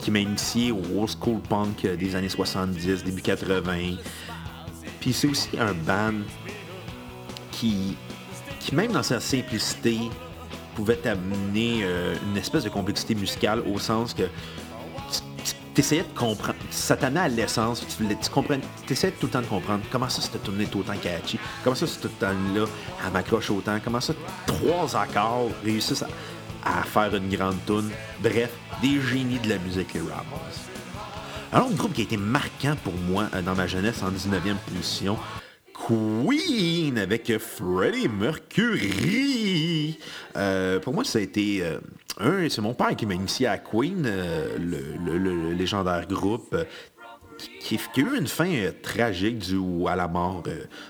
[0.00, 3.96] qui m'a initié au old school punk des années 70, début 80.
[5.00, 6.20] Puis c'est aussi un band
[7.50, 7.96] qui,
[8.60, 9.98] qui, même dans sa simplicité,
[10.76, 14.24] pouvait t'amener euh, une espèce de complexité musicale au sens que
[15.80, 16.58] essayais de comprendre.
[16.70, 17.84] Ça t'amenait à l'essence.
[17.86, 21.38] Tu, tu essayais tout le temps de comprendre comment ça, cette tourné autant catchy.
[21.62, 22.66] Comment ça, cette tune-là,
[23.04, 23.78] elle m'accroche autant.
[23.82, 24.14] Comment ça,
[24.46, 26.04] trois accords réussissent
[26.64, 27.90] à, faire une grande tune.
[28.20, 28.50] Bref,
[28.82, 30.38] des génies de la musique, les Ramones.
[31.52, 35.16] Un groupe qui a été marquant pour moi euh, dans ma jeunesse en 19e position,
[35.86, 39.98] Queen avec Freddie Mercury.
[40.36, 41.78] Euh, pour moi, ça a été euh,
[42.18, 46.56] un, c'est mon père qui m'a initié à Queen, euh, le, légendaire groupe.
[47.60, 48.50] Qui, a eu une fin
[48.82, 50.42] tragique due à la mort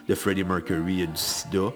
[0.09, 1.73] de Freddie Mercury du sida.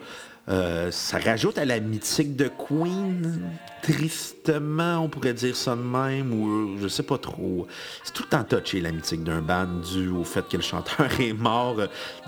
[0.49, 3.43] Euh, ça rajoute à la mythique de Queen,
[3.81, 7.69] tristement, on pourrait dire ça de même, ou je sais pas trop.
[8.03, 11.09] C'est tout le temps touché, la mythique d'un band, dû au fait que le chanteur
[11.21, 11.77] est mort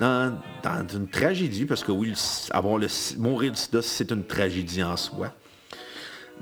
[0.00, 0.38] dans,
[0.94, 2.14] une tragédie, parce que oui,
[2.52, 2.87] avoir le,
[3.18, 5.32] mourir du sida, c'est une tragédie en soi.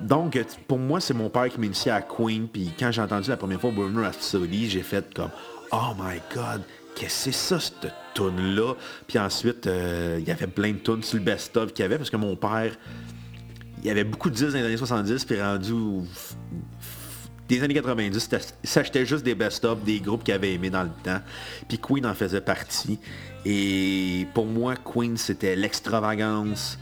[0.01, 3.29] Donc, pour moi, c'est mon père qui m'a initié à Queen, puis quand j'ai entendu
[3.31, 5.31] la première fois Bohemian Rhapsody, j'ai fait comme
[5.73, 6.63] «Oh my God,
[6.95, 8.75] qu'est-ce que c'est ça, cette tune-là?
[9.07, 11.99] Puis ensuite, euh, il y avait plein de tunes sur le best-of qu'il y avait,
[11.99, 12.73] parce que mon père,
[13.79, 15.75] il y avait beaucoup de disques dans les années 70, puis rendu
[17.49, 18.31] des années 90,
[18.63, 21.21] il s'achetait juste des best-of des groupes qu'il avait aimés dans le temps.
[21.69, 22.99] Puis Queen en faisait partie.
[23.45, 26.79] Et pour moi, Queen, c'était l'extravagance,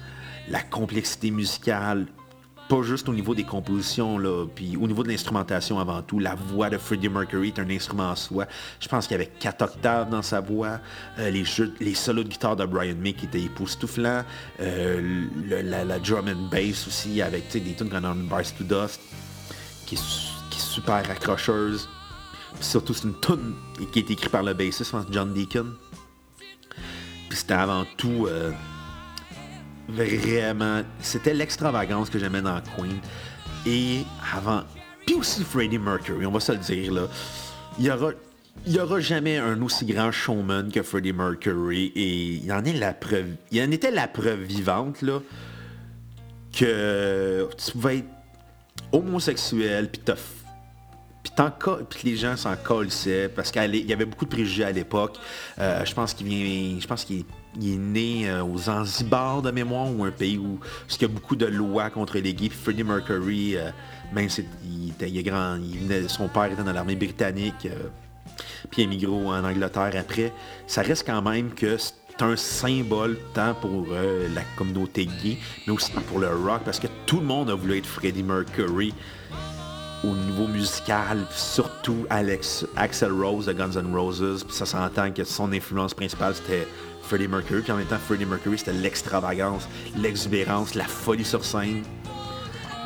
[0.49, 2.07] la complexité musicale,
[2.71, 6.21] pas juste au niveau des compositions, là, puis au niveau de l'instrumentation avant tout.
[6.21, 8.47] La voix de Freddie Mercury est un instrument en soi.
[8.79, 10.79] Je pense qu'il y avait quatre octaves dans sa voix.
[11.19, 14.23] Euh, les, jeux, les solos de guitare de Brian May qui étaient époustouflants.
[14.61, 19.01] Euh, la, drum and bass aussi, avec des tunes comme Bars to Dust,
[19.87, 21.89] qui est, super accrocheuse.
[22.61, 23.55] surtout, c'est une tune
[23.93, 25.75] qui été écrite par le bassiste, John Deacon.
[27.29, 28.27] Puis c'était avant tout...
[28.29, 28.53] Euh,
[29.93, 30.83] Vraiment.
[31.01, 32.99] C'était l'extravagance que j'aimais dans Queen.
[33.67, 34.03] Et
[34.35, 34.63] avant.
[35.07, 37.03] Puis aussi Freddie Mercury, on va se le dire là.
[37.79, 38.13] Il y aura.
[38.67, 42.75] Il n'y aura jamais un aussi grand showman que Freddie Mercury et il en est
[42.75, 43.37] la preuve.
[43.51, 45.21] Il en était la preuve vivante là
[46.53, 48.09] que tu pouvais être
[48.93, 50.17] homosexuel puis t'as
[51.23, 51.33] puis,
[51.89, 55.19] puis les gens s'en collissaient parce qu'il y avait beaucoup de préjugés à l'époque.
[55.59, 56.81] Euh, je pense qu'il vient.
[56.81, 60.59] Je pense qu'il est né euh, aux Zanzibar de mémoire ou un pays où
[60.91, 62.49] il y a beaucoup de lois contre les gays.
[62.49, 63.71] Puis Freddie Mercury, euh,
[64.13, 64.29] même
[64.65, 65.59] il, était, grand,
[66.09, 67.69] son père était dans l'armée britannique,
[68.71, 70.33] puis émigré en Angleterre après.
[70.67, 75.93] Ça reste quand même que c'est un symbole tant pour la communauté gay, mais aussi
[75.93, 78.93] pour le rock, parce que tout le monde a voulu être Freddie Mercury
[80.05, 85.25] au niveau musical, surtout Alex, Axel Rose de Guns N' Roses, puis ça s'entend que
[85.25, 86.67] son influence principale c'était
[87.03, 91.83] Freddie Mercury, puis en même temps Freddie Mercury c'était l'extravagance, l'exubérance, la folie sur scène.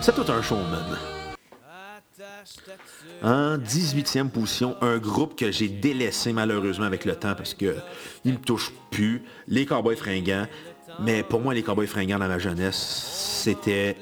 [0.00, 0.98] C'est tout un showman.
[3.22, 7.76] En 18e position, un groupe que j'ai délaissé malheureusement avec le temps parce que
[8.24, 10.46] il me touche plus, les Cowboys fringants.
[11.00, 12.76] Mais pour moi, les Cowboys fringants dans ma jeunesse,
[13.42, 13.96] c'était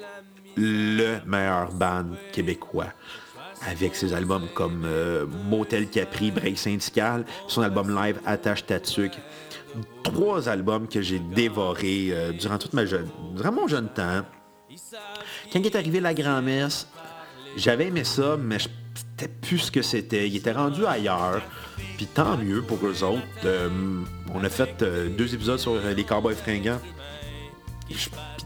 [0.56, 2.92] le meilleur band québécois
[3.68, 9.12] avec ses albums comme euh, Motel Capri, Break Syndical, son album live Attache Tatuc.
[10.02, 14.22] Trois albums que j'ai dévorés euh, durant toute ma jeune, durant mon jeune temps.
[15.52, 16.88] Quand est arrivé la grand-messe,
[17.56, 20.28] j'avais aimé ça, mais c'était plus ce que c'était.
[20.28, 21.42] Il était rendu ailleurs.
[21.96, 23.22] Puis tant mieux pour eux autres.
[23.44, 23.68] Euh,
[24.34, 24.84] on a fait
[25.16, 26.80] deux épisodes sur les Cowboys fringants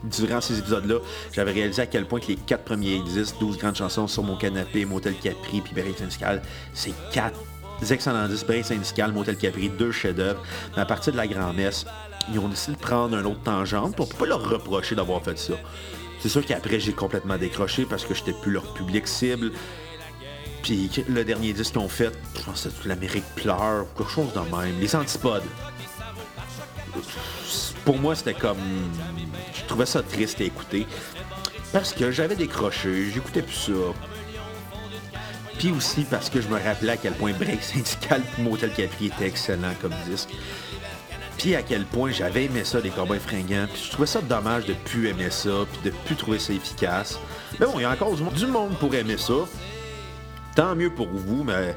[0.04, 0.96] durant ces épisodes-là,
[1.32, 4.36] j'avais réalisé à quel point que les quatre premiers disques, 12 grandes chansons sur mon
[4.36, 7.38] canapé, Motel Capri, puis Béret Syndical, c'est quatre
[7.90, 10.42] excellents disques, Béret Syndical, Motel Capri, deux chefs-d'œuvre.
[10.74, 11.86] Mais à partir de la grand-messe,
[12.32, 15.54] ils ont décidé de prendre un autre tangente pour pas leur reprocher d'avoir fait ça.
[16.20, 19.52] C'est sûr qu'après, j'ai complètement décroché parce que j'étais plus leur public cible.
[20.62, 24.32] Puis le dernier disque qu'ils ont fait, je pense que c'est l'Amérique pleure, quelque chose
[24.32, 24.80] de même.
[24.80, 25.44] Les Antipodes.
[27.84, 28.58] Pour moi, c'était comme.
[29.54, 30.86] Je trouvais ça triste à écouter.
[31.72, 33.72] Parce que j'avais décroché, j'écoutais plus ça.
[35.58, 39.26] Puis aussi parce que je me rappelais à quel point Break Syndical Motel Capri était
[39.26, 40.30] excellent comme disque.
[41.38, 43.66] Puis à quel point j'avais aimé ça, les Cowboys fringants.
[43.72, 47.18] Puis je trouvais ça dommage de plus aimer ça, puis de plus trouver ça efficace.
[47.58, 49.34] Mais bon, il y a encore du monde pour aimer ça.
[50.54, 51.76] Tant mieux pour vous, mais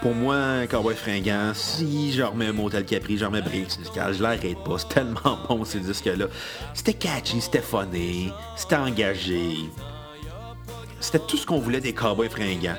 [0.00, 4.62] pour moi, Cowboy fringant, si je remets Motel Capri, je remets Break Syndical, je l'arrête
[4.64, 4.78] pas.
[4.78, 6.26] C'est tellement bon ces disques-là.
[6.74, 9.56] C'était catchy, c'était funny, c'était engagé.
[11.00, 12.76] C'était tout ce qu'on voulait des Cowboys fringants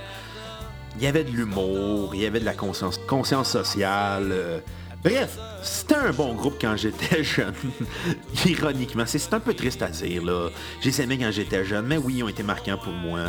[0.99, 4.29] il y avait de l'humour, il y avait de la conscience, conscience sociale.
[4.32, 4.60] Euh.
[5.03, 7.53] Bref, c'était un bon groupe quand j'étais jeune.
[8.45, 10.49] Ironiquement, c'est un peu triste à dire, là.
[10.81, 13.19] J'ai aimé quand j'étais jeune, mais oui, ils ont été marquants pour moi.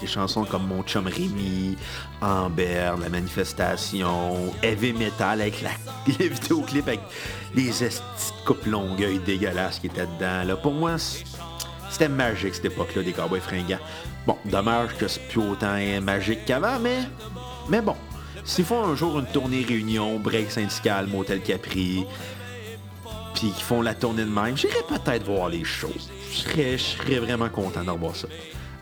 [0.00, 1.76] Des chansons comme Mon chum Rémi,
[2.20, 5.64] Amber, La manifestation, Heavy Metal avec
[6.18, 7.00] les vidéoclips avec
[7.54, 7.92] les petites
[8.44, 10.44] coupes longueuil dégueulasses qui étaient dedans.
[10.44, 10.56] Là.
[10.56, 10.96] Pour moi,
[11.90, 13.78] c'était magique cette époque-là des Cowboys fringants.
[14.26, 16.78] Bon, dommage que c'est plus autant magique qu'avant,
[17.68, 17.96] mais bon.
[18.48, 22.06] S'ils font un jour une tournée réunion, break syndical, motel Capri,
[23.34, 26.08] puis qu'ils font la tournée de même, j'irais peut-être voir les choses.
[26.32, 28.26] Je serais, vraiment content d'en voir ça.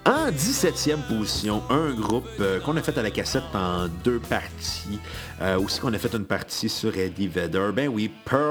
[0.06, 5.00] En 17e position, un groupe euh, qu'on a fait à la cassette en deux parties.
[5.42, 7.70] Euh, aussi qu'on a fait une partie sur Eddie Vedder.
[7.74, 8.46] Ben oui, Pearl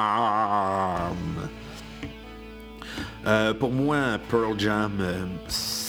[3.26, 5.26] Euh, pour moi, Pearl Jam, euh,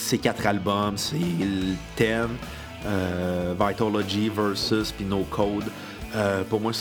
[0.09, 2.35] c'est quatre albums, c'est le thème,
[2.87, 5.65] euh, Vitalogy versus puis No Code.
[6.49, 6.71] pour moi,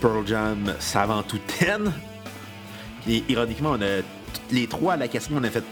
[0.00, 1.92] Pearl Jam, c'est avant tout Ten.
[3.06, 4.00] Et ironiquement, on a
[4.50, 5.64] les trois à la question, on a fait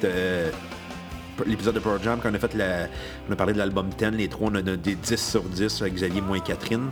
[1.46, 2.86] l'épisode de Pearl Jam, quand on a fait la,
[3.26, 5.94] on a parlé de l'album Ten, les trois, on a des 10 sur 10 avec
[5.94, 6.90] Xavier moins Catherine.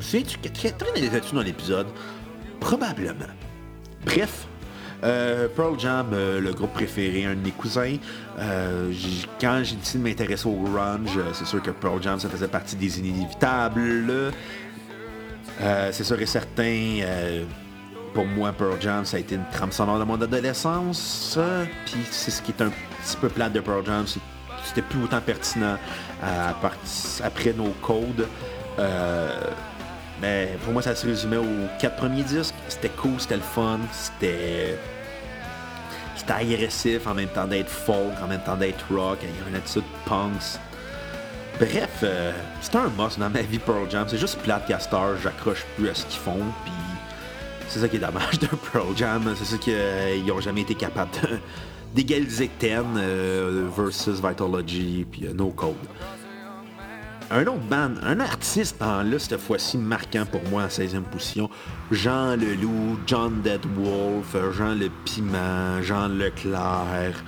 [0.00, 1.88] Sais-tu, Catherine était-tu dans l'épisode?
[2.58, 3.26] Probablement.
[4.06, 4.46] Bref,
[5.04, 7.96] euh, Pearl Jam, euh, le groupe préféré, un de mes cousins.
[8.38, 8.92] Euh,
[9.40, 12.76] quand j'ai décidé de m'intéresser au grunge, c'est sûr que Pearl Jam, ça faisait partie
[12.76, 14.32] des inévitables.
[15.90, 17.00] c'est sûr et certain,
[18.14, 21.38] pour moi, Pearl Jam, ça a été une trame sonore de mon adolescence.
[21.86, 24.04] Puis c'est ce qui est un petit peu plat de Pearl Jam,
[24.64, 25.78] c'était plus autant pertinent
[26.22, 28.28] après nos codes.
[30.20, 32.54] mais pour moi, ça se résumait aux quatre premiers disques.
[32.68, 34.78] C'était cool, c'était le fun, c'était
[36.16, 39.50] c'était agressif en même temps d'être folk, en même temps d'être rock, il y avait
[39.50, 40.58] une attitude punks.
[41.58, 44.06] Bref, euh, c'était un must dans ma vie Pearl Jam.
[44.08, 46.72] C'est juste plate Castor, j'accroche plus à ce qu'ils font, puis
[47.68, 49.34] c'est ça qui est dommage de Pearl Jam.
[49.36, 51.10] C'est ça qu'ils euh, ont jamais été capables
[51.94, 55.74] d'égaliser Ten euh, versus Vitalogy, puis No Code
[57.32, 61.48] un autre band, un artiste en là, cette fois-ci marquant pour moi en 16e position,
[61.90, 67.24] Jean Leloup, John Deadwolf, Jean Le Piment, Jean Leclerc,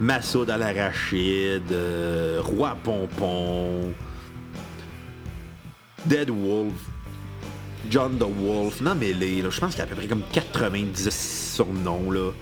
[0.00, 3.92] Massoud à l'arachide, euh, Roi Pompon,
[6.06, 6.74] Dead Wolf,
[7.88, 10.24] John the Wolf, non mais les, je pense qu'il y a à peu près comme
[10.32, 12.32] 90 surnoms là.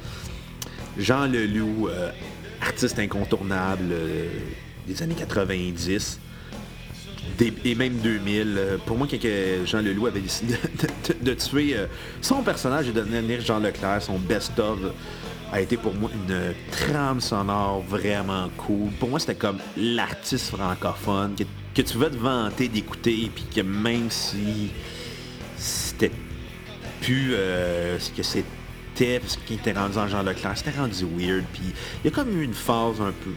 [0.96, 2.10] Jean Leloup, euh,
[2.62, 4.28] artiste incontournable euh,
[4.86, 6.20] des années 90
[7.64, 8.54] et même 2000.
[8.56, 9.18] Euh, pour moi, quand
[9.64, 10.56] Jean Leloup avait décidé
[11.20, 11.86] de, tuer euh,
[12.20, 14.78] son personnage et de devenir Jean Leclerc, son best-of
[15.52, 18.90] a été pour moi une trame sonore vraiment cool.
[18.98, 24.10] Pour moi, c'était comme l'artiste francophone que, tu veux te vanter d'écouter, puis que même
[24.10, 24.70] si
[25.56, 26.10] c'était
[27.00, 31.44] plus euh, ce que c'était, parce qu'il était rendu en Jean Leclerc, c'était rendu weird,
[31.52, 31.62] puis
[32.02, 33.30] il y a comme eu une phase un peu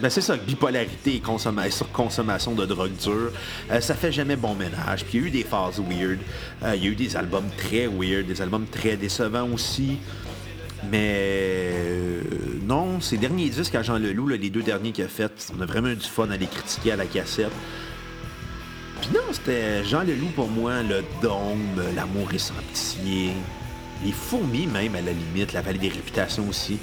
[0.00, 3.30] ben c'est ça, bipolarité et surconsommation de drogue dure,
[3.70, 5.04] euh, ça fait jamais bon ménage.
[5.04, 6.18] Puis il y a eu des phases weird,
[6.62, 9.98] euh, il y a eu des albums très weird, des albums très décevants aussi.
[10.90, 12.22] Mais euh,
[12.62, 15.66] non, ces derniers disques à Jean Leloup, les deux derniers qu'il a fait, on a
[15.66, 17.52] vraiment eu du fun à les critiquer à la cassette.
[19.00, 23.32] Puis non, c'était Jean Leloup pour moi, le dôme, l'amour et sentier,
[24.04, 26.78] les fourmis même à la limite, la vallée des réputations aussi.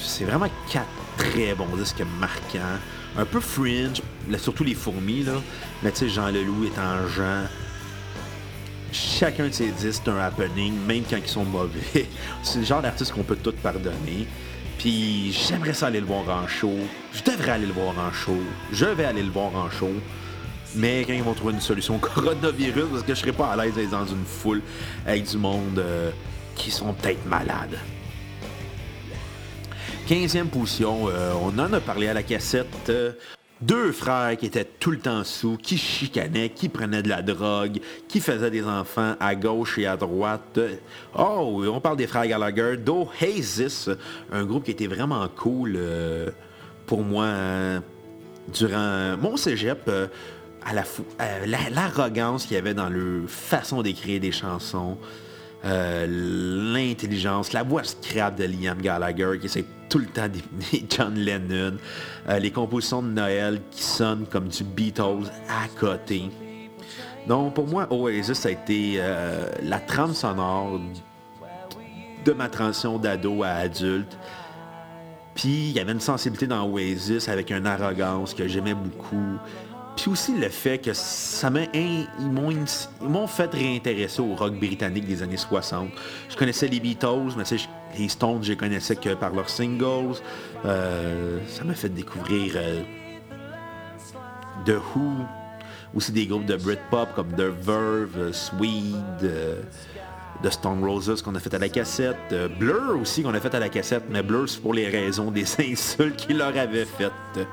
[0.00, 0.86] C'est vraiment quatre
[1.18, 2.78] très bon disque marquant.
[3.16, 4.00] Un peu fringe,
[4.38, 5.34] surtout les fourmis, là.
[5.82, 7.44] Mais tu sais, Jean Leloup étant Jean.
[8.92, 12.06] Chacun de ses disques, c'est un happening, même quand ils sont mauvais.
[12.42, 14.26] C'est le genre d'artiste qu'on peut tout pardonner.
[14.78, 16.72] Puis j'aimerais ça aller le voir en show.
[17.12, 18.38] Je devrais aller le voir en show.
[18.72, 19.90] Je vais aller le voir en show.
[20.74, 23.74] Mais quand ils vont trouver une solution coronavirus, parce que je serais pas à l'aise
[23.74, 24.62] d'être dans une foule
[25.06, 26.10] avec du monde euh,
[26.54, 27.78] qui sont peut-être malades.
[30.08, 32.88] 15e position, euh, on en a parlé à la cassette.
[32.88, 33.12] Euh,
[33.60, 37.78] deux frères qui étaient tout le temps sous, qui chicanaient, qui prenaient de la drogue,
[38.08, 40.58] qui faisaient des enfants à gauche et à droite.
[41.14, 43.90] Oh, on parle des frères Gallagher, d'Oasis,
[44.32, 46.30] un groupe qui était vraiment cool euh,
[46.86, 47.28] pour moi
[48.54, 49.90] durant mon cégep.
[50.64, 50.72] à
[51.70, 54.96] l'arrogance qu'il y avait dans leur façon d'écrire des chansons.
[55.64, 60.28] Euh, l'intelligence, la voix scrap de Liam Gallagher qui essaie tout le temps
[60.72, 61.76] des John Lennon,
[62.28, 66.30] euh, les compositions de Noël qui sonnent comme du Beatles à côté.
[67.26, 70.80] Donc pour moi, Oasis a été euh, la trame sonore
[72.24, 74.18] de ma transition d'ado à adulte.
[75.34, 79.38] Puis il y avait une sensibilité dans Oasis avec une arrogance que j'aimais beaucoup.
[79.98, 82.08] Puis aussi le fait que ça m'a ils
[83.02, 85.88] m'ont fait réintéresser au rock britannique des années 60.
[86.28, 87.42] Je connaissais les Beatles, mais
[87.98, 90.14] les Stones, je les connaissais que par leurs singles.
[90.64, 92.82] Euh, ça m'a fait découvrir euh,
[94.66, 95.26] The Who,
[95.92, 99.64] aussi des groupes de Britpop comme The Verve, euh, Swede,
[100.44, 103.58] The Stone Roses qu'on a fait à la cassette, Blur aussi qu'on a fait à
[103.58, 107.48] la cassette, mais Blur c'est pour les raisons des insultes qu'ils leur avaient faites.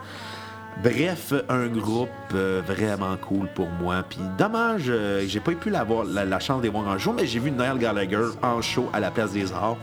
[0.84, 4.04] Bref, un groupe euh, vraiment cool pour moi.
[4.08, 7.40] Puis dommage, euh, j'ai pas pu l'avoir, la, chance de voir en jour, mais j'ai
[7.40, 9.78] vu Noel Gallagher en show à la Place des Arts.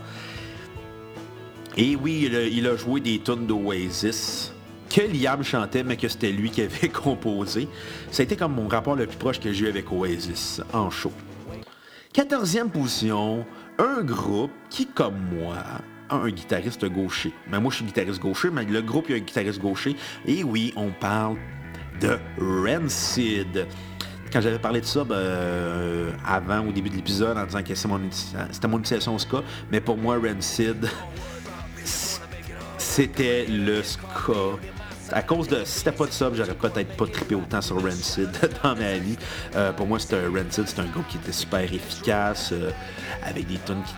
[1.78, 4.53] Et oui, il a, joué des tunes d'Oasis
[4.90, 7.66] que Liam chantait, mais que c'était lui qui avait composé.
[8.11, 10.90] Ça a été comme mon rapport le plus proche que j'ai eu avec Oasis en
[10.90, 11.12] show.
[12.14, 13.47] 14e position,
[13.78, 15.57] un groupe qui, comme moi,
[16.11, 17.32] un guitariste gaucher.
[17.50, 19.96] Mais moi, je suis guitariste gaucher, mais le groupe, il y a un guitariste gaucher.
[20.26, 21.36] Et oui, on parle
[22.00, 23.66] de Rancid.
[24.32, 27.74] Quand j'avais parlé de ça ben, euh, avant, au début de l'épisode, en disant que
[27.74, 28.00] c'était mon,
[28.68, 30.88] mon initiation au ska, mais pour moi, Rancid,
[32.78, 34.59] c'était le ska.
[35.11, 38.30] À cause de, si c'était pas de ça, j'aurais peut-être pas trippé autant sur Rancid
[38.62, 39.18] dans ma vie.
[39.55, 42.70] Euh, pour moi, c'était Rancid, c'est un groupe qui était super efficace, euh,
[43.22, 43.92] avec des tunes qui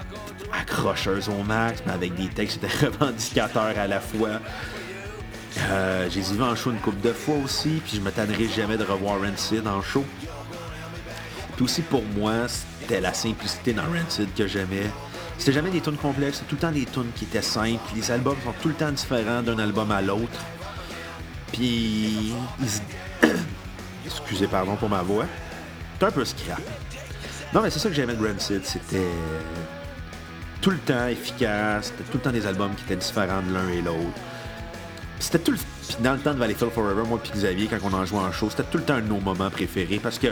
[0.60, 4.40] accrocheuse au max, mais avec des textes revendicateurs à la fois.
[5.70, 8.76] Euh, j'ai vu en show une couple de fois aussi, puis je me tannerai jamais
[8.76, 10.04] de revoir Rancid en show.
[11.56, 14.90] Puis aussi pour moi, c'était la simplicité dans Rancid que j'aimais.
[15.38, 17.82] C'était jamais des tunes complexes, c'était tout le temps des tunes qui étaient simples.
[17.94, 20.40] Les albums sont tout le temps différents d'un album à l'autre.
[21.52, 22.34] Puis,
[24.06, 25.26] excusez pardon pour ma voix,
[25.98, 26.60] c'est un peu scrap.
[27.52, 29.06] Non mais c'est ça que j'aimais de Rancid, c'était
[30.64, 33.82] tout le temps efficace, tout le temps des albums qui étaient différents de l'un et
[33.82, 34.18] l'autre.
[35.18, 35.58] C'était tout le...
[35.58, 38.32] Puis dans le temps de Valleyfield Forever, moi et Xavier, quand on en jouait en
[38.32, 40.28] show, c'était tout le temps un de nos moments préférés parce que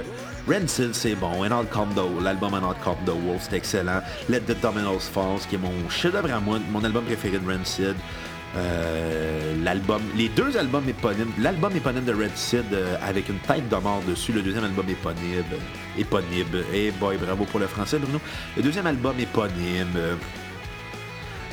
[0.49, 4.01] Rancid, c'est bon, And Come the l'album And All Come the Wolf, c'était excellent.
[4.31, 7.95] Let the Dominoes Fall, qui est mon chef-d'œuvre à mon album préféré de Rancid.
[8.55, 13.67] Euh, l'album, les deux albums éponymes, l'album éponyme de Red Sid euh, avec une tête
[13.67, 15.45] de mort dessus, le deuxième album éponyme,
[15.99, 18.21] éponyme, et hey boy, bravo pour le français Bruno.
[18.57, 20.15] Le deuxième album éponyme, euh,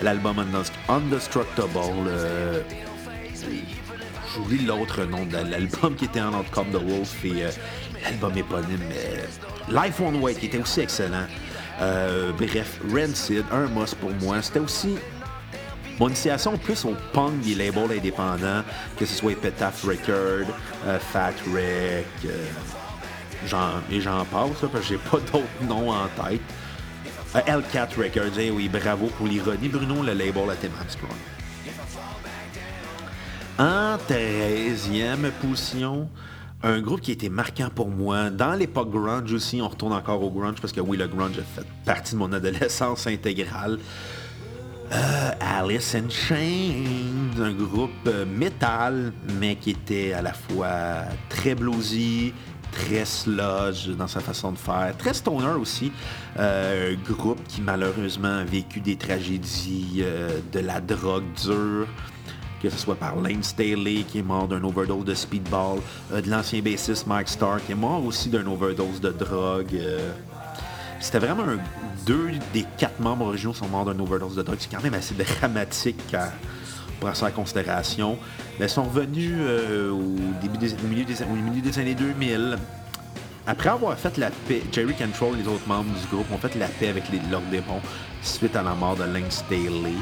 [0.03, 0.43] l'album
[0.89, 1.69] Undestructible,
[4.35, 7.45] j'oublie l'autre nom de l'album qui était en Outcome the Wolf et
[8.03, 8.83] l'album éponyme,
[9.69, 11.27] Life One Way qui était aussi excellent.
[12.37, 14.41] bref, Rancid, un must pour moi.
[14.41, 14.97] C'était aussi
[15.99, 18.63] mon initiation plus au punk des labels indépendants,
[18.97, 20.47] que ce soit Epitaph Record,
[20.85, 22.45] euh, Fat Wreck, euh,
[23.91, 26.41] et j'en parle, ça, parce que j'ai pas d'autres noms en tête.
[27.35, 31.11] Euh, L4 Records, eh oui, bravo pour l'ironie, Bruno, le label à Tim Armstrong.
[33.59, 36.07] En 13e position,
[36.63, 38.29] un groupe qui a été marquant pour moi.
[38.29, 41.43] Dans l'époque grunge aussi, on retourne encore au grunge parce que oui, le grunge a
[41.43, 43.79] fait partie de mon adolescence intégrale.
[44.91, 51.53] Euh, Alice in Chains, un groupe euh, métal, mais qui était à la fois très
[51.53, 52.33] bluesy,
[52.71, 55.91] très sludge dans sa façon de faire, très stoner aussi.
[56.39, 60.03] Euh, groupe qui malheureusement a vécu des tragédies
[60.51, 61.87] de la drogue dure,
[62.59, 65.79] que ce soit par Lane Staley qui est mort d'un overdose de speedball,
[66.11, 69.79] de l'ancien bassiste Mike Starr qui est mort aussi d'un overdose de drogue.
[70.99, 71.59] C'était vraiment un,
[72.05, 74.57] deux des quatre membres originaux sont morts d'un overdose de drogue.
[74.59, 76.31] C'est quand même assez dramatique à
[76.99, 78.17] prendre ça en considération.
[78.59, 82.57] Mais sont revenus euh, au, début des, au, milieu des, années 2000.
[83.47, 86.53] Après avoir fait la paix, Jerry Control et les autres membres du groupe ont fait
[86.55, 87.81] la paix avec les, leurs démons
[88.21, 89.95] suite à la mort de Lane Staley.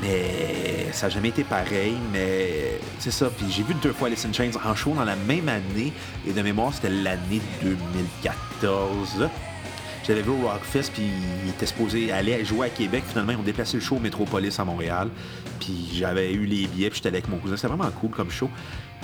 [0.00, 3.30] Mais ça n'a jamais été pareil, mais c'est ça.
[3.30, 5.92] Puis j'ai vu deux fois Alice in Chains en show dans la même année,
[6.26, 9.28] et de mémoire, c'était l'année 2014.
[10.06, 11.08] J'avais vu au Rockfest, puis
[11.44, 13.04] il était supposé aller jouer à Québec.
[13.06, 15.08] Finalement, ils ont déplacé le show au Métropolis à Montréal.
[15.60, 17.56] Puis j'avais eu les billets, puis j'étais avec mon cousin.
[17.56, 18.50] C'était vraiment cool comme show.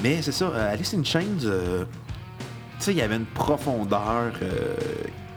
[0.02, 1.84] Mais c'est ça, euh, Alice in Chains, euh,
[2.78, 4.76] tu sais, il y avait une profondeur euh,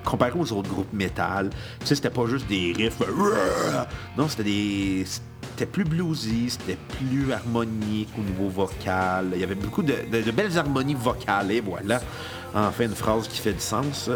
[0.03, 1.49] comparé aux autres groupes métal.
[1.79, 2.99] Tu sais, c'était pas juste des riffs.
[4.17, 5.05] Non, c'était des.
[5.05, 9.27] C'était plus bluesy, c'était plus harmonique au niveau vocal.
[9.33, 9.93] Il y avait beaucoup de,
[10.31, 12.01] belles harmonies vocales, et voilà.
[12.55, 14.09] Enfin, une phrase qui fait du sens.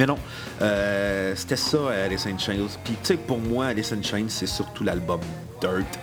[0.00, 0.16] Mais non,
[0.62, 2.68] euh, c'était ça, Alice in Chains.
[2.82, 5.20] Puis, tu sais, pour moi, Alice in Chains, c'est surtout l'album
[5.60, 5.98] Dirt.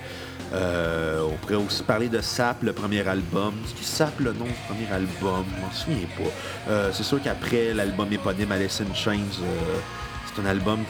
[0.53, 3.55] Euh, on pourrait aussi parler de Sap, le premier album.
[3.65, 6.71] C'est Sap le nom du premier album, je m'en souviens pas.
[6.71, 9.41] Euh, c'est sûr qu'après l'album éponyme Alice in Chains,
[10.27, 10.83] c'est un album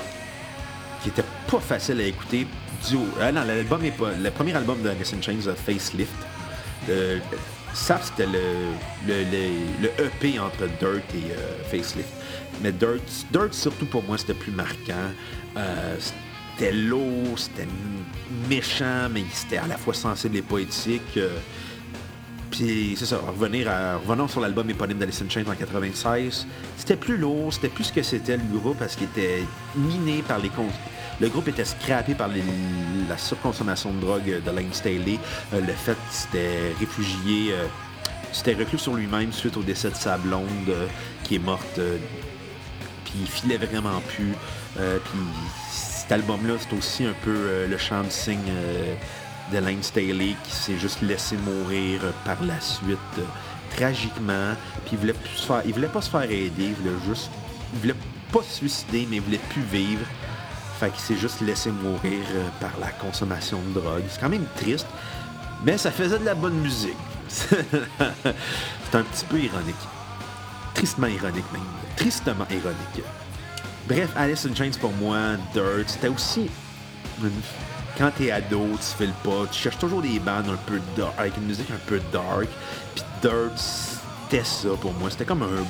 [1.01, 2.45] qui était pas facile à écouter.
[2.89, 3.83] Du, non, l'album
[4.21, 6.11] le premier album de Alice in Chains, Facelift.
[7.73, 8.73] Sap, c'était le,
[9.07, 12.16] le, EP entre Dirt et Facelift.
[12.61, 13.01] Mais Dirt,
[13.31, 14.93] Dirt, surtout pour moi, c'était plus marquant
[16.57, 17.67] c'était lourd, c'était
[18.49, 21.17] méchant, mais c'était à la fois sensible et poétique.
[21.17, 21.37] Euh,
[22.49, 26.47] puis c'est ça, revenir à, revenons sur l'album éponyme d'Alice in Chains en 96.
[26.77, 29.43] C'était plus lourd, c'était plus ce que c'était le groupe parce qu'il était
[29.75, 30.49] miné par les
[31.19, 35.19] le groupe était scrappé par la surconsommation de drogue de Lane Staley.
[35.53, 37.65] Euh, le fait qu'il s'était réfugié, euh,
[38.31, 40.73] s'était reclus sur lui-même suite au décès de sa blonde
[41.23, 41.79] qui est morte.
[43.19, 44.33] Il filait vraiment plus.
[44.75, 45.19] puis
[46.07, 48.95] cet album-là, c'est aussi un peu euh, le chant de signe euh,
[49.51, 52.97] de Lane Staley qui s'est juste laissé mourir euh, par la suite
[53.75, 54.53] tragiquement.
[54.85, 57.29] Puis il voulait, plus faire, il voulait pas se faire aider, il voulait juste.
[57.73, 57.95] Il voulait
[58.31, 60.05] pas se suicider, mais il voulait plus vivre.
[60.79, 62.23] Fait qu'il s'est juste laissé mourir
[62.61, 64.03] par la consommation de drogue.
[64.07, 64.87] C'est quand même triste,
[65.65, 66.95] mais ça faisait de la bonne musique.
[67.27, 69.75] c'est un petit peu ironique.
[70.73, 71.86] Tristement ironique même.
[71.97, 73.03] Tristement ironique.
[73.87, 75.17] Bref, Alice in Chains pour moi,
[75.53, 76.49] Dirt, c'était aussi.
[77.97, 81.13] Quand t'es ado, tu fais le pas, tu cherches toujours des bandes un peu dark,
[81.17, 82.47] avec une musique un peu dark.
[82.93, 85.09] Puis Dirt, c'était ça pour moi.
[85.09, 85.65] C'était comme un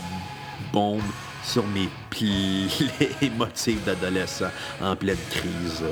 [0.73, 1.01] bombe
[1.43, 4.51] sur mes plaies émotives d'adolescent
[4.81, 5.83] en pleine crise.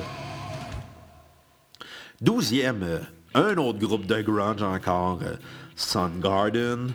[2.19, 2.99] Douzième, euh,
[3.33, 5.35] un autre groupe de grunge encore, euh,
[6.21, 6.93] Garden.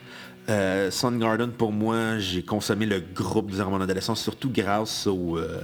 [0.51, 5.61] Euh, Garden pour moi, j'ai consommé le groupe durant mon adolescence, surtout grâce au, euh,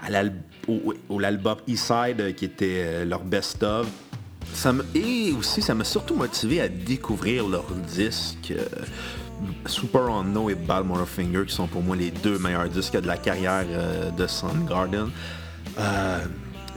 [0.00, 3.88] à l'album euh, qui était euh, leur best-of.
[4.94, 8.54] Et aussi, ça m'a surtout motivé à découvrir leurs disques.
[9.66, 13.06] Super On No et Bad Finger, qui sont pour moi les deux meilleurs disques de
[13.06, 13.64] la carrière
[14.16, 15.10] de Soundgarden.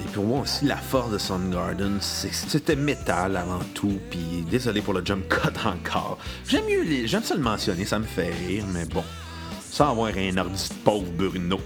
[0.01, 3.99] Et pour moi aussi, la force de Soundgarden, c'était métal avant tout.
[4.09, 6.17] Puis désolé pour le jump cut encore.
[6.47, 9.03] J'aime mieux les, j'aime ça le mentionner, ça me fait rire, mais bon,
[9.69, 11.59] sans avoir un de pauvre Bruno.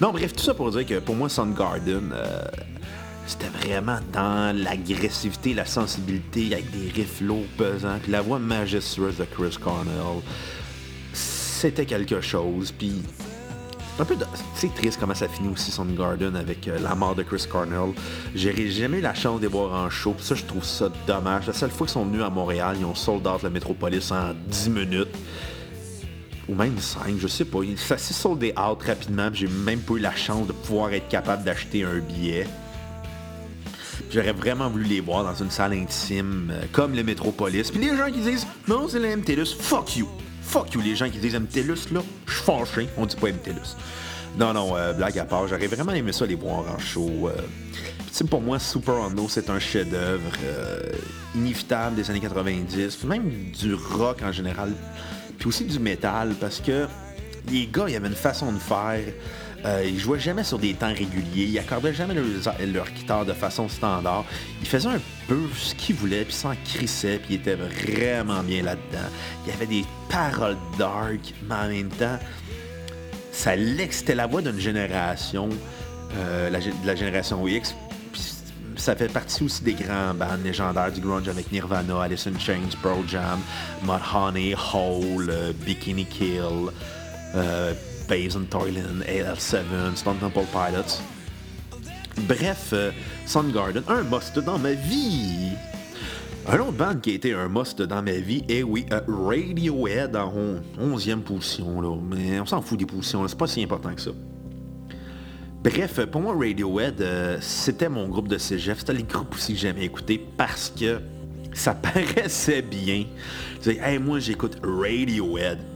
[0.00, 2.44] Non, bref, tout ça pour dire que pour moi, Soundgarden, euh,
[3.26, 9.18] c'était vraiment dans l'agressivité, la sensibilité, avec des riffs lourds, pesants, puis la voix majestueuse
[9.18, 10.22] de Chris Cornell.
[11.12, 13.02] C'était quelque chose, puis
[14.54, 17.92] c'est triste comment ça finit aussi son Garden avec euh, la mort de Chris Cornell.
[18.34, 21.46] J'ai jamais eu la chance de les voir en show, ça je trouve ça dommage.
[21.46, 24.34] La seule fois qu'ils sont venus à Montréal, ils ont sold out la métropolis en
[24.48, 25.14] 10 minutes.
[26.48, 27.60] Ou même 5, je sais pas.
[27.76, 31.44] Ça s'est soldé out rapidement, j'ai même pas eu la chance de pouvoir être capable
[31.44, 32.46] d'acheter un billet.
[34.10, 37.70] J'aurais vraiment voulu les voir dans une salle intime, euh, comme le Métropolis.
[37.70, 40.08] Puis les gens qui disent Non, c'est le MTLUS, fuck you!
[40.52, 42.02] Fuck you, les gens qui disent MTLUS, là.
[42.26, 42.86] Je suis fâché.
[42.98, 43.74] On dit pas MTLUS.
[44.36, 47.30] Non, non, euh, blague à part, j'aurais vraiment aimé ça les voir en show.
[47.30, 48.26] Euh.
[48.28, 50.92] Pour moi, Super Hondo, c'est un chef-d'œuvre euh,
[51.34, 54.74] inévitable des années 90, puis même du rock en général,
[55.38, 56.86] puis aussi du métal, parce que
[57.50, 59.00] les gars, il y avait une façon de faire.
[59.64, 61.44] Euh, ils jouaient jamais sur des temps réguliers.
[61.44, 62.24] Ils accordaient jamais leur,
[62.72, 64.24] leur guitare de façon standard.
[64.60, 68.62] Ils faisaient un peu ce qu'ils voulaient, puis s'en crissaient, puis ils étaient vraiment bien
[68.62, 69.08] là-dedans.
[69.44, 72.18] Il y avait des paroles dark, mais en même temps,
[73.30, 73.52] ça
[73.90, 75.48] c'était la voix d'une génération,
[76.16, 77.74] euh, la, de la génération X.
[78.76, 82.70] Ça fait partie aussi des grands bands légendaires du grunge avec Nirvana, Alice in Chains,
[82.82, 83.38] Pearl Jam,
[83.84, 86.70] Mudhoney, Hole, euh, Bikini Kill.
[88.12, 91.00] Euh, and Toyland, AL7, Stone Temple Pilots.
[92.28, 92.90] Bref, euh,
[93.24, 95.52] Soundgarden, un must dans ma vie.
[96.46, 100.14] Un autre band qui a été un must dans ma vie, et oui, euh, Radiohead
[100.14, 100.30] en
[100.78, 101.96] 11e position, là.
[102.02, 104.10] mais on s'en fout des positions, c'est pas si important que ça.
[105.64, 108.78] Bref, pour moi, Radiohead, euh, c'était mon groupe de cégep.
[108.78, 111.00] C'était les groupes aussi que j'aimais écouter parce que
[111.54, 113.06] ça paraissait bien.
[113.64, 115.71] hey, moi, j'écoute Radiohead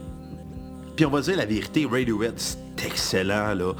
[0.97, 3.73] Puis on va dire la vérité, Radiohead, c'est excellent, là.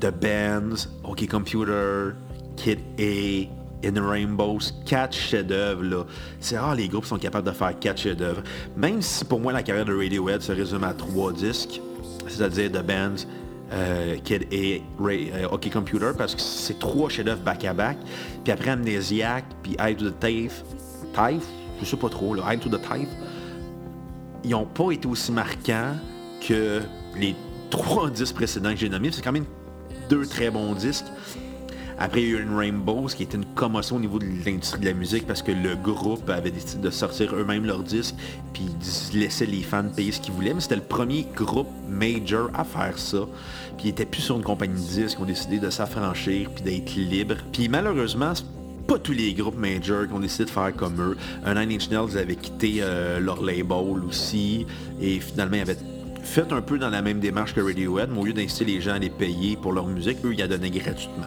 [0.00, 2.14] The Bands, OK Computer,
[2.56, 6.06] Kid A, In the Rainbows, quatre chefs-d'œuvre, là.
[6.40, 8.42] C'est rare les groupes sont capables de faire quatre chefs-d'œuvre.
[8.74, 11.82] Même si pour moi la carrière de Radiohead se résume à trois disques,
[12.26, 13.26] c'est-à-dire The Bands,
[13.74, 17.98] euh, Kid A, Ray, euh, OK Computer, parce que c'est trois chefs-d'œuvre back-à-back.
[18.44, 20.64] Puis après Amnesiac, puis Eye to the Thief,
[21.12, 21.44] Thief,
[21.82, 23.08] je sais pas trop, là, Eye to the Thief,
[24.42, 25.96] ils n'ont pas été aussi marquants
[26.40, 26.80] que
[27.18, 27.34] les
[27.70, 29.10] trois disques précédents que j'ai nommés.
[29.12, 29.46] C'est quand même
[30.08, 31.06] deux très bons disques.
[32.02, 34.80] Après, il y a eu une Rainbows qui était une commotion au niveau de l'industrie
[34.80, 38.14] de la musique parce que le groupe avait décidé de sortir eux-mêmes leurs disques
[38.54, 38.62] puis
[39.12, 40.54] ils laissaient les fans payer ce qu'ils voulaient.
[40.54, 43.18] Mais c'était le premier groupe major à faire ça.
[43.76, 46.64] Puis ils n'étaient plus sur une compagnie de disques, ils ont décidé de s'affranchir puis
[46.64, 47.36] d'être libres.
[47.52, 48.32] Puis malheureusement,
[48.88, 51.18] pas tous les groupes majors qui ont décidé de faire comme eux.
[51.44, 54.66] Un Nine Inch Nails avait quitté euh, leur label aussi
[55.02, 55.76] et finalement ils avaient
[56.22, 58.94] fait un peu dans la même démarche que Radiohead, mais au lieu d'inciter les gens
[58.94, 61.26] à les payer pour leur musique, eux, ils la donnaient gratuitement.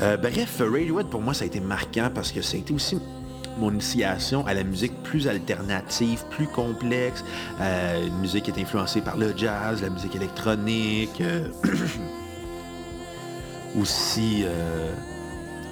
[0.00, 2.98] Euh, bref, Radiohead, pour moi, ça a été marquant parce que ça a été aussi
[3.58, 7.24] mon initiation à la musique plus alternative, plus complexe,
[7.60, 11.48] euh, une musique qui est influencée par le jazz, la musique électronique, euh,
[13.80, 14.44] aussi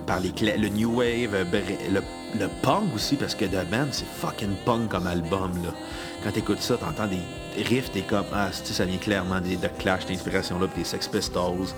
[0.07, 2.01] par les le new wave, le,
[2.39, 5.53] le, punk aussi, parce que The Band, c'est fucking punk comme album.
[5.63, 5.75] Là.
[6.23, 7.21] Quand t'écoutes ça, t'entends des
[7.63, 11.69] riffs, t'es comme, ah, ça vient clairement des, de Clash, d'inspiration-là, des Sex Pistols.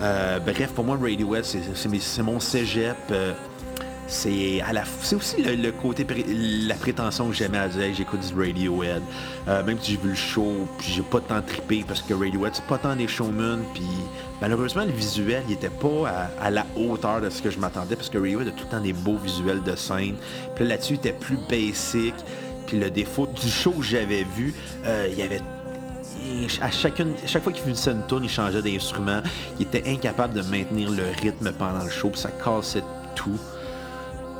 [0.00, 2.96] Euh, bref, pour moi, Radiohead, c'est mon cégep.
[3.10, 3.32] Euh,
[4.08, 4.72] c'est à
[5.16, 6.06] aussi le, côté
[6.66, 9.02] la prétention que j'aimais à dire j'écoute du Radiohead
[9.48, 12.54] euh, même si j'ai vu le show puis j'ai pas tant trippé parce que Radiohead
[12.54, 13.82] c'est pas tant des showmen puis
[14.40, 18.08] malheureusement le visuel il était pas à, la hauteur de ce que je m'attendais parce
[18.08, 20.14] que Radiohead a tout le temps des beaux visuels de scène
[20.54, 22.14] puis là-dessus il était plus basic
[22.66, 24.54] puis le défaut du show que j'avais vu
[24.84, 25.40] il y avait
[26.60, 29.20] à chaque fois qu'il finissait une tourne, il changeait d'instrument.
[29.58, 32.82] Il était incapable de maintenir le rythme pendant le show, puis ça cassait
[33.14, 33.38] tout.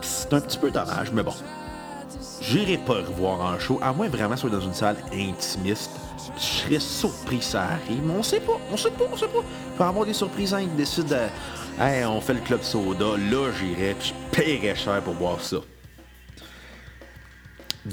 [0.01, 1.35] C'est un petit peu dommage, mais bon.
[2.41, 5.91] J'irai pas revoir en show, à moins vraiment soit dans une salle intimiste.
[6.37, 9.41] Je serais surpris ça arrive, mais on sait pas, on sait pas, on sait pas.
[9.73, 11.83] Il peut avoir des surprises hein, qui décident de.
[11.83, 15.59] Hey, on fait le club soda, là j'irais, puis je paierais cher pour voir ça.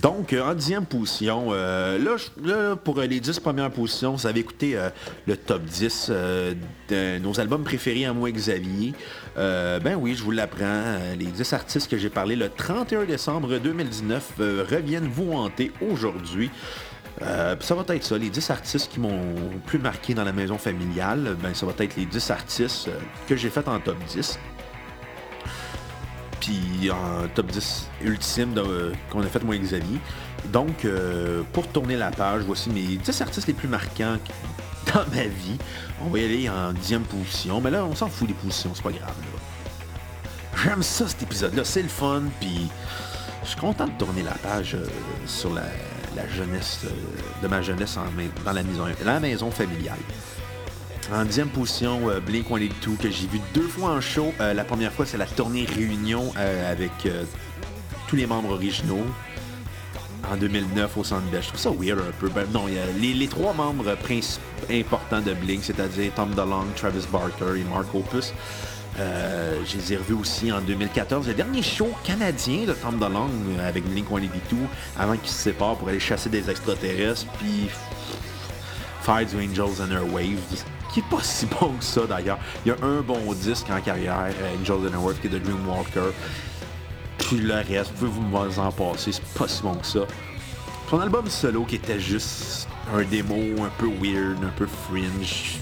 [0.01, 4.75] Donc, euh, en dixième position, euh, là, pour les dix premières positions, vous avez écouté
[4.75, 4.89] euh,
[5.27, 6.11] le top 10
[6.89, 8.93] de nos albums préférés à moi Xavier.
[9.35, 10.97] ben oui, je vous l'apprends.
[11.17, 14.33] les dix artistes que j'ai parlé le 31 décembre 2019
[14.69, 16.49] reviennent vous hanter aujourd'hui.
[17.19, 19.35] ça va être ça, les 10 artistes qui m'ont
[19.65, 22.89] plus marqué dans la maison familiale, ben ça va être les 10 artistes
[23.27, 24.39] que j'ai fait en top 10
[26.43, 28.53] puis en top 10 ultime
[29.09, 29.99] qu'on a fait moi et Xavier.
[30.51, 34.17] Donc, euh, pour tourner la page, voici mes 10 artistes les plus marquants
[34.93, 35.57] dans ma vie.
[36.01, 38.83] On va y aller en dixième position, mais là, on s'en fout des positions, c'est
[38.83, 39.13] pas grave.
[40.63, 42.67] J'aime ça, cet épisode-là, c'est le fun, puis
[43.43, 44.85] je suis content de tourner la page euh,
[45.25, 45.63] sur la,
[46.35, 46.89] jeunesse, euh,
[47.41, 47.97] de ma jeunesse
[48.45, 49.97] dans la maison, la maison familiale.
[51.13, 54.33] En dixième position, euh, Blink-182 que j'ai vu deux fois en show.
[54.39, 56.91] Euh, la première fois, c'est la tournée réunion euh, avec
[58.07, 59.05] tous les membres originaux
[60.31, 62.29] en 2009 au Centre Je trouve ça weird un peu.
[62.29, 62.65] Ben, non,
[62.99, 63.95] les, trois membres
[64.71, 68.33] importants de Blink, c'est-à-dire Tom DeLonge, Travis Barker et Mark Opus.
[68.97, 71.27] je les ai revus aussi en 2014.
[71.27, 74.55] Le dernier show canadien de Tom DeLonge avec Blink-182
[74.97, 77.69] avant qu'il se sépare pour aller chasser des extraterrestres puis
[79.03, 82.39] faire du Angels and Airwaves qui est pas si bon que ça d'ailleurs.
[82.65, 86.13] Il y a un bon disque en carrière, euh, and Airwaves, qui est de Dreamwalker.
[87.17, 90.01] Puis le reste, vous pouvez vous en passer, c'est pas si bon que ça.
[90.89, 95.57] Son album solo qui était juste un démo un peu weird, un peu fringe.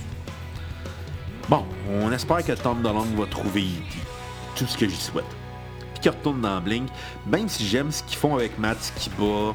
[1.47, 3.67] Bon, on espère que Tom DeLonge va trouver
[4.55, 5.23] tout ce que j'y souhaite.
[5.93, 6.89] Puis qu'il retourne dans Blink,
[7.27, 9.53] même si j'aime ce qu'ils font avec Matt Skiba,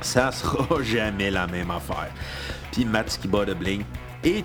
[0.00, 2.10] ça sera jamais la même affaire.
[2.72, 3.84] Puis Matt Skiba de Blink
[4.22, 4.44] est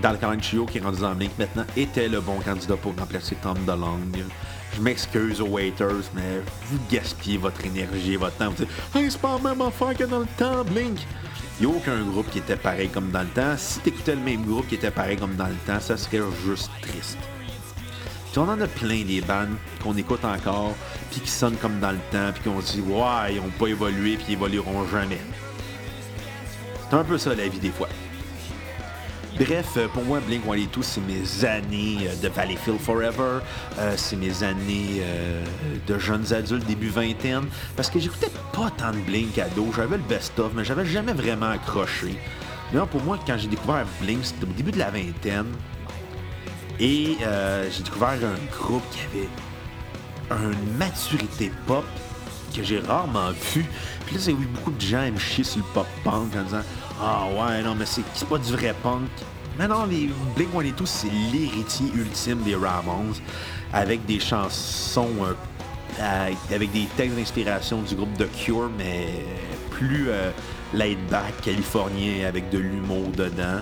[0.00, 0.36] dans le
[0.66, 4.24] qui est rendu dans Blink maintenant était le bon candidat pour remplacer Tom DeLonge.
[4.76, 8.50] Je m'excuse aux waiters, mais vous gaspillez votre énergie votre temps.
[8.50, 10.98] Vous dites hey, c'est pas la même affaire que dans le temps, Blink.
[11.60, 13.56] Il n'y a aucun groupe qui était pareil comme dans le temps.
[13.56, 16.70] Si t'écoutais le même groupe qui était pareil comme dans le temps, ça serait juste
[16.80, 17.18] triste.
[18.30, 20.74] Puis on en a plein des bandes qu'on écoute encore,
[21.10, 23.66] puis qui sonnent comme dans le temps, puis qu'on se dit ouais, ils n'ont pas
[23.66, 25.20] évolué, puis ils évolueront jamais.
[26.88, 27.88] C'est un peu ça la vie des fois.
[29.38, 33.38] Bref, euh, pour moi, Blink-182, c'est mes années euh, de Valleyfield Forever,
[33.78, 35.00] euh, c'est mes années
[35.86, 37.44] de jeunes adultes, début vingtaine,
[37.76, 41.50] parce que j'écoutais pas tant de Blink ado, j'avais le best-of, mais j'avais jamais vraiment
[41.50, 42.18] accroché.
[42.72, 45.46] Mais pour moi, quand j'ai découvert Blink, c'était au début de la vingtaine,
[46.80, 47.18] et
[47.70, 51.84] j'ai découvert un groupe qui avait une maturité pop
[52.54, 53.64] que j'ai rarement vu.
[54.06, 56.62] Puis là, j'ai vu beaucoup de gens me chier sur le pop-punk en disant
[57.00, 59.08] ah ouais, non, mais c'est pas du vrai punk.
[59.58, 63.14] Mais non, les Blink-182, c'est l'héritier ultime des Ramones,
[63.72, 65.10] avec des chansons,
[66.00, 69.24] euh, avec des textes d'inspiration du groupe The Cure, mais
[69.70, 70.30] plus euh,
[70.74, 73.60] laid-back, californien, avec de l'humour dedans.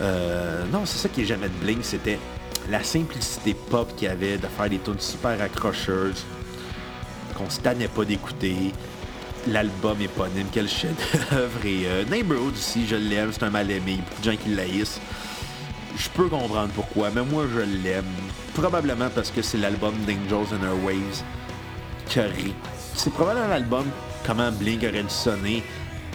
[0.00, 2.18] Euh, non, c'est ça qui est jamais de Blink, c'était
[2.70, 6.24] la simplicité pop qu'il y avait de faire des tunes super accrocheuses,
[7.36, 8.72] qu'on se tannait pas d'écouter
[9.46, 11.64] l'album éponyme, quel chef-d'œuvre.
[11.64, 13.82] Et euh, Neighborhood aussi, je l'aime, c'est un mal-aimé.
[13.86, 15.00] Il y a beaucoup de gens qui l'haïssent.
[15.96, 18.04] Je peux comprendre pourquoi, mais moi je l'aime.
[18.54, 21.22] Probablement parce que c'est l'album d'Angels and Airwaves
[22.94, 23.86] C'est probablement l'album
[24.26, 25.62] comment Blink aurait dû sonner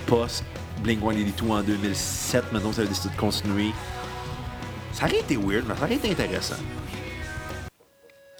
[0.05, 0.43] post
[0.84, 2.53] Blink 182 en 2007.
[2.53, 3.71] Maintenant, ça a décidé de continuer.
[4.93, 6.55] Ça aurait été weird, mais ça aurait été intéressant.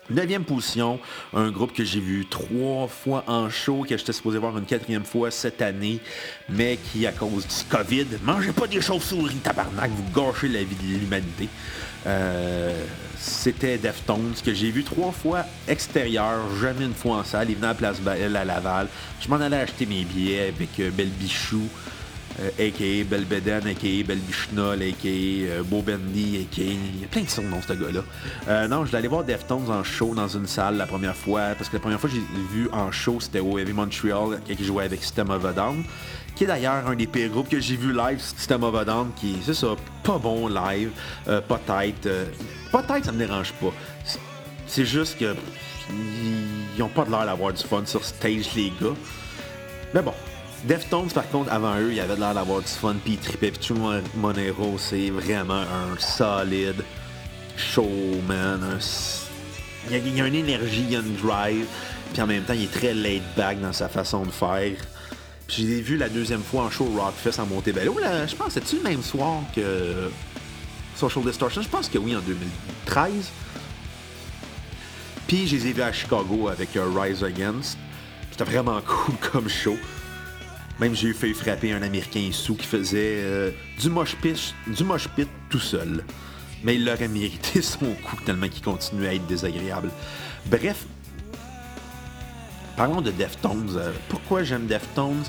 [0.10, 1.00] Neuvième position,
[1.34, 5.04] un groupe que j'ai vu trois fois en show, que j'étais supposé voir une quatrième
[5.04, 6.00] fois cette année,
[6.48, 10.76] mais qui, à cause du COVID, mangez pas des chauves-souris, tabarnak, vous gâchez la vie
[10.76, 11.50] de l'humanité.
[12.06, 12.86] Euh,
[13.18, 17.50] c'était Deftones, que j'ai vu trois fois extérieur, jamais une fois en salle.
[17.50, 18.88] Il venait à Place Belle à Laval.
[19.20, 21.68] Je m'en allais acheter mes billets avec euh, Belle Bichou
[22.40, 22.84] a.k.a.
[22.84, 24.04] Euh, Belbeden, a.k.a.
[24.04, 25.08] Belbichnol, a.k.a.
[25.08, 26.62] Euh, Beau a.k.a.
[26.62, 28.02] Il y a plein de dans ce gars-là.
[28.48, 31.70] Euh, non, je l'allais voir Deftones en show dans une salle la première fois, parce
[31.70, 32.22] que la première fois que j'ai
[32.52, 35.84] vu en show, c'était au Heavy Montreal, qui jouait avec System of a Down,
[36.36, 39.12] qui est d'ailleurs un des pires groupes que j'ai vu live, System of a Down,
[39.16, 40.92] qui, c'est ça, pas bon live,
[41.26, 42.08] pas tête.
[42.72, 43.74] pas tête, ça me dérange pas.
[44.68, 45.36] C'est juste que
[46.76, 48.94] ils ont pas de l'air d'avoir du fun sur stage, les gars.
[49.94, 50.14] Mais bon,
[50.64, 53.52] Deftones, par contre, avant eux, il avait l'air d'avoir du fun, puis il tripait.
[53.52, 53.74] Puis
[54.16, 56.84] Monero, c'est vraiment un solide
[57.56, 58.80] showman.
[59.90, 61.66] Il, y a, une énergie, il y a une drive,
[62.12, 64.76] puis en même temps, il est très laid back dans sa façon de faire.
[65.48, 67.98] Puis j'ai vu la deuxième fois en show Rockfest en Montebello.
[68.28, 70.10] Je pense, c'est-tu le même soir que
[70.96, 71.62] Social Distortion?
[71.62, 73.32] Je pense que oui, en 2013.
[75.28, 77.78] Puis je les ai vus à Chicago avec euh, Rise Against.
[78.32, 79.78] C'était vraiment cool comme show.
[80.80, 84.84] Même j'ai eu fait frapper un Américain sous qui faisait euh, du mosh pit, du
[84.84, 86.04] mosh pit tout seul.
[86.64, 89.90] Mais il aurait mérité son coup tellement qu'il continuait à être désagréable.
[90.46, 90.86] Bref,
[92.76, 93.76] parlons de Deftones.
[93.76, 95.24] Euh, pourquoi j'aime Deftones?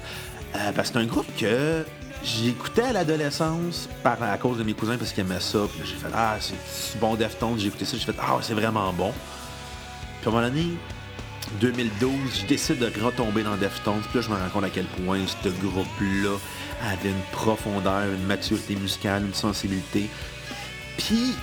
[0.56, 1.84] Euh, Parce que c'est un groupe que
[2.22, 5.60] j'écoutais à l'adolescence à cause de mes cousins parce qu'ils aimaient ça.
[5.70, 7.58] Puis j'ai fait Ah, c'est bon Deftones?
[7.58, 9.12] J'ai écouté ça, j'ai fait Ah, c'est vraiment bon.
[10.20, 10.66] Puis à un moment donné,
[11.60, 14.00] 2012, je décide de retomber dans Deftones.
[14.10, 16.36] Puis là, je me rends compte à quel point ce groupe-là
[16.92, 20.08] avait une profondeur, une maturité musicale, une sensibilité.
[20.96, 21.34] Puis,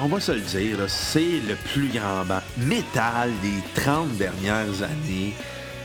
[0.00, 5.34] on va se le dire, c'est le plus grand band métal des 30 dernières années.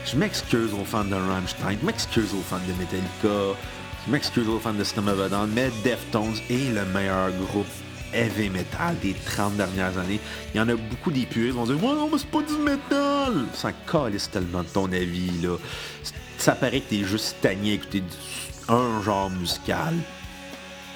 [0.04, 3.58] Je m'excuse aux fans de Rammstein, je m'excuse aux fans de Metallica,
[4.06, 5.10] je m'excuse aux fans de System
[5.54, 7.66] mais Deftones est le meilleur groupe
[8.14, 10.20] heavy metal des 30 dernières années.
[10.54, 12.42] Il y en a beaucoup des puristes qui vont dire Ouais, non, mais c'est pas
[12.42, 15.56] du metal Ça calisse tellement de ton avis, là.
[16.38, 18.02] Ça paraît que t'es juste stagné à écouter
[18.68, 19.94] un genre musical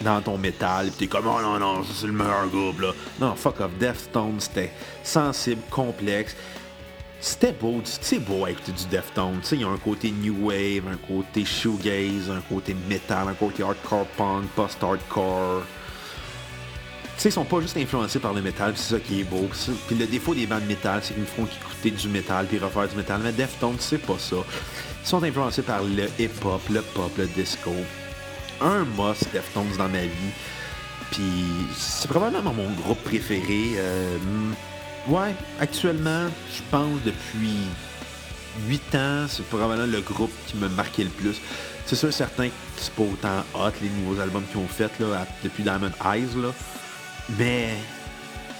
[0.03, 2.93] dans ton métal, pis t'es comme Oh non, non, c'est le meilleur groupe, là.
[3.21, 3.71] Non, fuck off.
[3.79, 6.37] Deftones, c'était sensible, complexe.
[7.21, 9.41] C'était beau, c'est beau à écouter du Deftones.
[9.51, 13.65] Il y a un côté new wave, un côté shoegaze, un côté metal, un côté
[13.65, 15.63] hardcore punk, post-hardcore.
[17.19, 19.51] Sais, ils sont pas juste influencés par le métal, c'est ça qui est beau.
[19.89, 22.61] Puis le défaut des bandes de métal, c'est qu'ils me font écouter du métal puis
[22.61, 23.21] refaire du métal.
[23.25, 24.37] Mais Deftones, c'est pas ça.
[24.37, 27.73] Ils sont influencés par le hip-hop, le pop, le disco.
[28.61, 30.33] Un must Deftones dans ma vie.
[31.11, 31.45] Puis
[31.77, 33.73] c'est probablement mon groupe préféré.
[33.79, 34.17] Euh,
[35.09, 37.67] ouais, actuellement, je pense depuis
[38.69, 41.41] 8 ans, c'est probablement le groupe qui me marquait le plus.
[41.85, 44.93] C'est sûr, certain que c'est pas autant hot les nouveaux albums qu'ils ont fait
[45.43, 46.29] depuis Diamond Eyes.
[46.41, 46.53] Là
[47.37, 47.71] mais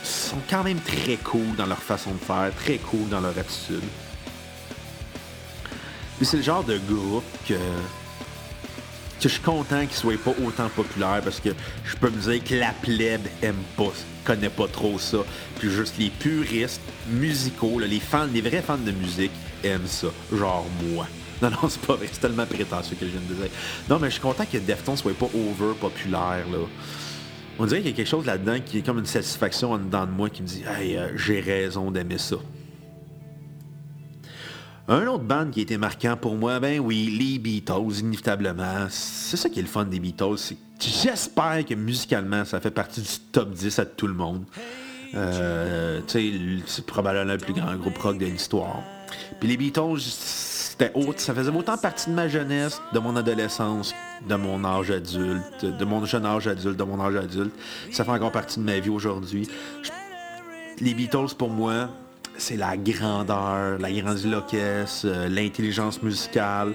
[0.03, 3.83] sont quand même très cool dans leur façon de faire, très cool dans leur attitude.
[6.19, 7.55] Mais c'est le genre de groupe que,
[9.21, 11.51] je suis content qu'ils soient pas autant populaires parce que
[11.85, 13.93] je peux me dire que la plèbe aime pas,
[14.25, 15.19] connaît pas trop ça.
[15.59, 19.33] Puis juste les puristes musicaux, les fans, les vrais fans de musique
[19.65, 20.09] aiment ça.
[20.33, 21.07] Genre moi.
[21.43, 23.51] Non, non, c'est pas vrai, c'est tellement prétentieux que je viens de dire.
[23.89, 26.59] Non, mais je suis content que Deftones soit pas over populaire, là.
[27.59, 30.07] On dirait qu'il y a quelque chose là-dedans qui est comme une satisfaction en dedans
[30.07, 32.37] de moi qui me dit Hey, euh, j'ai raison d'aimer ça.
[34.87, 38.87] Un autre band qui a été marquant pour moi, ben oui, les Beatles, inévitablement.
[38.89, 40.55] C'est ça qui est le fun des Beatles.
[40.81, 44.45] J'espère que musicalement, ça fait partie du top 10 à tout le monde.
[45.15, 48.83] Euh, c'est probablement le plus grand groupe rock de l'histoire.
[49.41, 49.99] Puis les Beatles,
[50.79, 53.95] c'était ça faisait autant partie de ma jeunesse, de mon adolescence,
[54.29, 57.53] de mon âge adulte, de mon jeune âge adulte, de mon âge adulte.
[57.91, 59.49] Ça fait encore partie de ma vie aujourd'hui.
[60.81, 61.89] Les Beatles, pour moi,
[62.37, 66.75] c'est la grandeur, la grandiloquence, euh, l'intelligence musicale.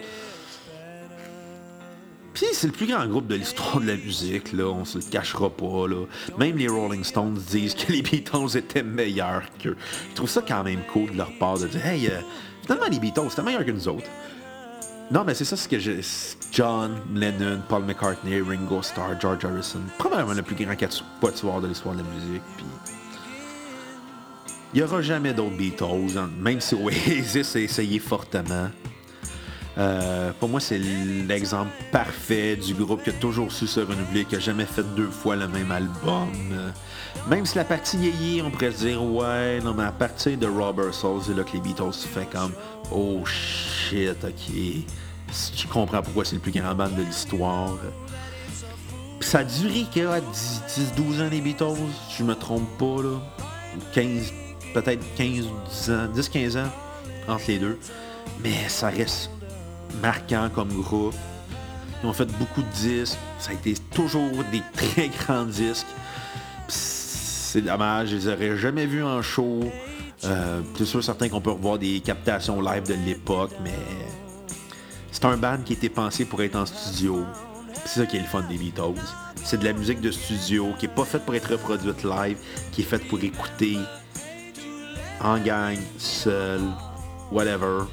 [2.34, 5.04] Puis c'est le plus grand groupe de l'histoire de la musique, là, on se le
[5.06, 5.88] cachera pas.
[5.88, 6.06] Là.
[6.38, 9.78] Même les Rolling Stones disent que les Beatles étaient meilleurs qu'eux.
[10.10, 12.20] Je trouve ça quand même cool de leur part de dire Hey, euh,
[12.64, 14.08] finalement les Beatles, c'était meilleur que nous autres.
[15.12, 16.00] Non, mais c'est ça ce que j'ai.
[16.52, 19.82] John Lennon, Paul McCartney, Ringo Starr, George Harrison.
[19.98, 22.42] Probablement le plus grand quatuor de l'histoire de la musique.
[22.58, 22.66] Puis
[24.74, 28.70] il n'y aura jamais d'autres Beatles, hein, même si Oasis a essayé fortement.
[29.78, 34.36] Euh, pour moi, c'est l'exemple parfait du groupe qui a toujours su se renouveler, qui
[34.36, 36.30] a jamais fait deux fois le même album.
[37.28, 40.48] Même si la partie yéyé, on pourrait se dire, ouais, non, mais à partir de
[40.48, 42.52] Robert Soul, c'est là que les Beatles se fait comme,
[42.92, 44.56] oh shit, ok.
[45.56, 47.78] Je comprends pourquoi c'est le plus grand band de l'histoire.
[49.20, 51.78] ça a duré 10-12 ans les Beatles,
[52.10, 53.20] si je me trompe pas, là.
[53.94, 54.34] 15,
[54.74, 56.70] peut-être 15 10 ans, 10-15 ans
[57.28, 57.80] entre les deux.
[58.42, 59.30] Mais ça reste
[60.02, 61.16] marquant comme groupe.
[62.04, 63.18] Ils ont fait beaucoup de disques.
[63.40, 65.88] Ça a été toujours des très grands disques.
[67.54, 69.60] C'est dommage, je les aurais jamais vus en show.
[70.24, 73.78] Euh, c'est sûr certain qu'on peut revoir des captations live de l'époque, mais
[75.12, 77.24] c'est un band qui été pensé pour être en studio.
[77.86, 79.00] C'est ça qui est le fun des Beatles.
[79.44, 82.38] C'est de la musique de studio qui est pas faite pour être reproduite live,
[82.72, 83.78] qui est faite pour écouter
[85.22, 86.60] en gang, seul,
[87.32, 87.84] whatever.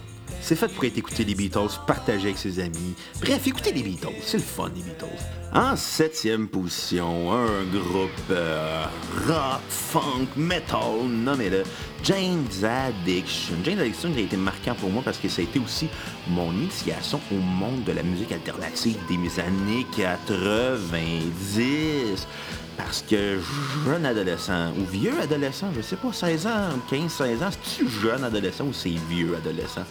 [0.41, 2.95] C'est fait pour être écouté les Beatles, partager avec ses amis.
[3.21, 5.40] Bref, écoutez les Beatles, c'est le fun les Beatles.
[5.53, 8.85] En septième position, un groupe euh,
[9.27, 11.65] rock, funk, metal, nommez-le
[12.05, 13.57] James Addiction.
[13.65, 15.89] James Addiction a été marquant pour moi parce que ça a été aussi
[16.29, 22.29] mon initiation au monde de la musique alternative des années 90
[22.77, 23.41] parce que
[23.85, 28.23] jeune adolescent ou vieux adolescent, je sais pas, 16 ans, 15, 16 ans, c'est-tu jeune
[28.23, 29.83] adolescent ou c'est vieux adolescent?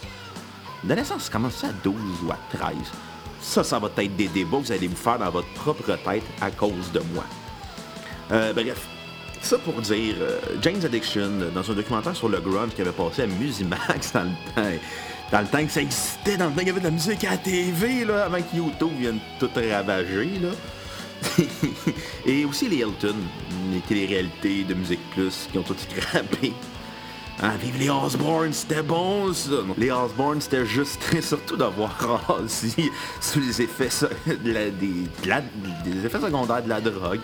[0.88, 1.94] Ça commence à 12
[2.26, 2.78] ou à 13.
[3.42, 6.24] Ça, ça va être des débats que vous allez vous faire dans votre propre tête
[6.42, 7.24] à cause de moi.
[8.32, 8.88] Euh, bref,
[9.42, 13.24] ça pour dire, euh, James Addiction, dans un documentaire sur le grunge qui avait passé
[13.24, 14.80] à Musimax dans le temps,
[15.32, 17.24] dans le temps que ça existait, dans le temps qu'il y avait de la musique
[17.24, 20.50] à la TV, là, avant que YouTube vienne tout ravager, là.
[22.26, 23.16] et aussi les Hilton,
[23.74, 26.54] les télé-réalités de Musique Plus qui ont tout scrappé.
[27.42, 29.52] Ah, vive les Osborne, c'était bon ça!
[29.78, 31.96] Les Osborne, c'était juste surtout d'avoir
[32.28, 33.88] Ozzy sous les effets,
[34.28, 37.22] de la, des, effets secondaires de la drogue.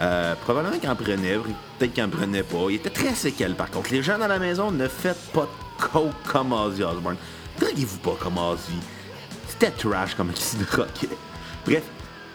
[0.00, 1.38] Euh, probablement qu'il en prenait,
[1.78, 2.66] peut-être qu'il en prenait pas.
[2.68, 3.90] Il était très séquel par contre.
[3.90, 7.16] Les gens dans la maison, ne faites pas de coke comme Ozzy Osbourne.
[7.58, 8.78] Droguez-vous pas comme Ozzy.
[9.48, 11.16] C'était trash comme il se droguait.
[11.64, 11.84] Bref,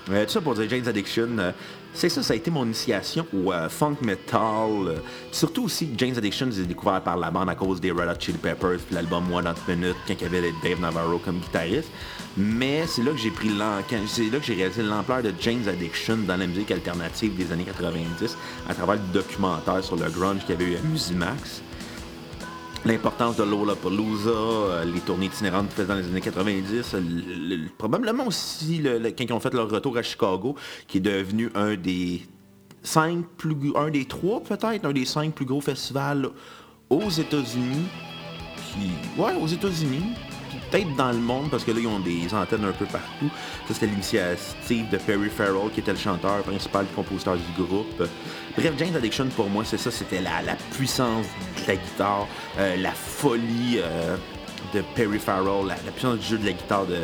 [0.10, 1.52] euh, tout ça pour dire Jane's Addiction, euh,
[1.94, 5.02] c'est ça, ça a été mon initiation au euh, funk metal.
[5.32, 8.38] surtout aussi, Jane's Addiction, j'ai découvert par la bande à cause des Red Hot Chili
[8.38, 11.90] Peppers, puis l'album One Hot Minute, quand il y avait Dave Navarro comme guitariste.
[12.38, 13.50] Mais c'est là que j'ai pris
[14.08, 17.66] c'est là que j'ai réalisé l'ampleur de Jane's Addiction dans la musique alternative des années
[17.66, 18.38] 90
[18.70, 21.62] à travers le documentaire sur le grunge qu'il y avait eu à Musimax
[22.86, 26.96] l'importance de Lollapalooza, euh, les tournées itinérantes faites dans les années 90,
[27.78, 30.56] probablement aussi quand ils ont fait leur retour à Chicago,
[30.88, 32.22] qui est devenu un des
[32.82, 36.30] cinq plus un des trois peut-être, un des cinq plus gros festivals
[36.90, 37.88] aux États-Unis.
[39.18, 40.14] ouais, aux États-Unis
[40.70, 43.30] peut-être dans le monde, parce que là, ils ont des antennes un peu partout.
[43.68, 48.04] Ça, c'était l'initiative de Perry Farrell, qui était le chanteur principal et compositeur du groupe.
[48.58, 51.26] Bref, James Addiction, pour moi, c'est ça, c'était la, puissance
[51.62, 52.28] de la guitare,
[52.58, 54.18] euh, la folie euh,
[54.74, 56.98] de Perry Farrell, la, puissance du jeu de la guitare de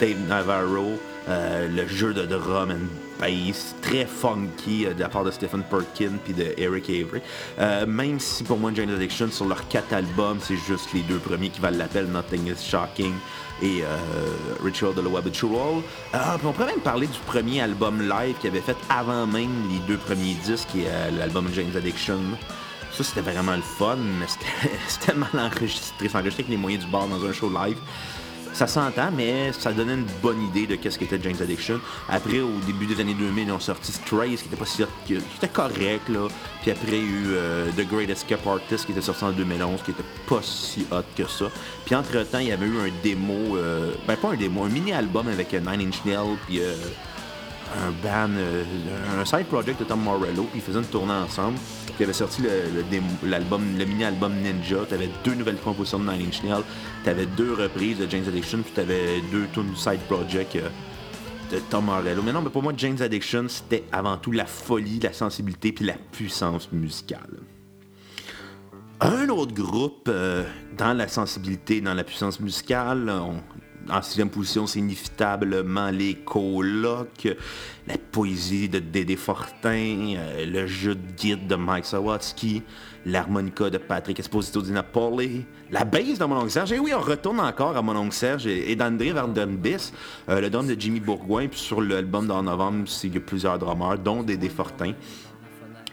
[0.00, 0.98] Dave Navarro,
[1.28, 6.12] euh, le jeu de drum and bass, très funky de la part de Stephen Perkin
[6.24, 7.22] puis de Eric Avery.
[7.86, 11.50] même si pour moi, James Addiction, sur leurs quatre albums, c'est juste les deux premiers
[11.50, 13.14] qui valent l'appel, Nothing is Shocking
[13.62, 13.82] et
[14.62, 15.82] Ritual de la Habitual.
[16.12, 19.98] on pourrait même parler du premier album live qu'il avait fait avant même les deux
[19.98, 22.20] premiers disques, est l'album James Addiction.
[22.92, 24.26] Ça, c'était vraiment le fun, mais
[24.86, 26.08] c'était mal enregistré.
[26.08, 27.78] C'est enregistré avec les moyens du bord dans un show live.
[28.52, 31.80] Ça s'entend, mais ça donnait une bonne idée de qu'est-ce qu'était James Addiction.
[32.08, 35.14] Après, au début des années 2000, ils ont sorti Strays, qui était pas si qui
[35.14, 36.28] était correct, là.
[36.62, 39.32] Puis après, il y a eu euh, The Great Escape Artist, qui était sorti en
[39.32, 41.46] 2011, qui était pas si hot que ça.
[41.84, 45.28] Puis entre-temps, il y avait eu un démo, euh, ben pas un démo, un mini-album
[45.28, 46.60] avec Nine Inch Nails, puis
[47.86, 48.30] un band,
[49.18, 51.58] un side project de Tom Morello, puis ils faisaient une tournée ensemble.
[51.94, 52.42] Puis avait sorti
[53.24, 54.84] l'album, le, mini-album Ninja.
[54.88, 56.64] T'avais deux nouvelles compositions de Nine Inch Nails.
[57.04, 60.68] T'avais deux reprises de James Addiction, puis t'avais deux tunes side project euh,
[61.50, 62.22] de Tom Morello.
[62.22, 65.84] Mais non, mais pour moi, James Addiction, c'était avant tout la folie, la sensibilité, puis
[65.84, 67.40] la puissance musicale.
[69.00, 70.44] Un autre groupe euh,
[70.78, 73.34] dans la sensibilité, dans la puissance musicale, on,
[73.90, 77.28] en sixième position, c'est inévitablement les colocs,
[77.86, 82.62] la poésie de Dédé Fortin, euh, le jeu de guide de Mike Sawatsky,
[83.06, 86.72] l'harmonica de Patrick Esposito di Napoli, la base de mon Serge.
[86.72, 89.92] Et oui, on retourne encore à mon Serge et, d'André Vandenbis,
[90.28, 91.48] euh, le drum de Jimmy Bourgoin.
[91.48, 94.92] Puis sur l'album d'en novembre, il y a plusieurs drummers, dont Dédé Fortin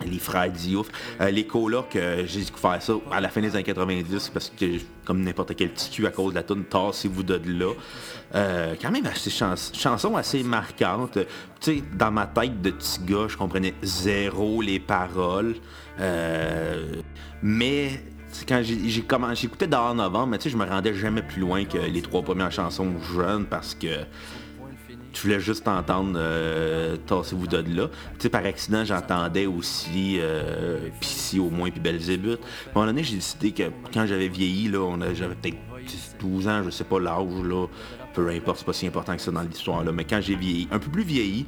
[0.05, 0.87] les frères Diouf.
[1.21, 4.65] Euh, les colocs, euh, j'ai découvert ça à la fin des années 90 parce que,
[5.05, 7.73] comme n'importe quel petit cul à cause de la tune Tassez-vous de là.
[8.35, 11.17] Euh, quand même, assez chanson assez marquante.
[11.59, 15.55] Tu sais, dans ma tête de petit gars, je comprenais zéro les paroles.
[17.41, 18.03] mais
[18.47, 18.61] quand
[19.33, 22.21] j'écoutais dans novembre, mais tu sais, je me rendais jamais plus loin que les trois
[22.21, 23.87] premières chansons jeunes parce que
[25.13, 27.87] je voulais juste entendre euh, Tassez-vous de là.
[27.87, 30.89] Tu sais, par accident, j'entendais aussi euh,
[31.37, 32.39] au moins, puis Belzébuth.
[32.39, 35.57] À un moment donné, j'ai décidé que quand j'avais vieilli, là, j'avais peut-être
[36.19, 37.67] 12 ans, je sais pas l'âge, là,
[38.13, 40.67] peu importe, c'est pas si important que ça dans l'histoire, là, mais quand j'ai vieilli,
[40.71, 41.45] un peu plus vieilli,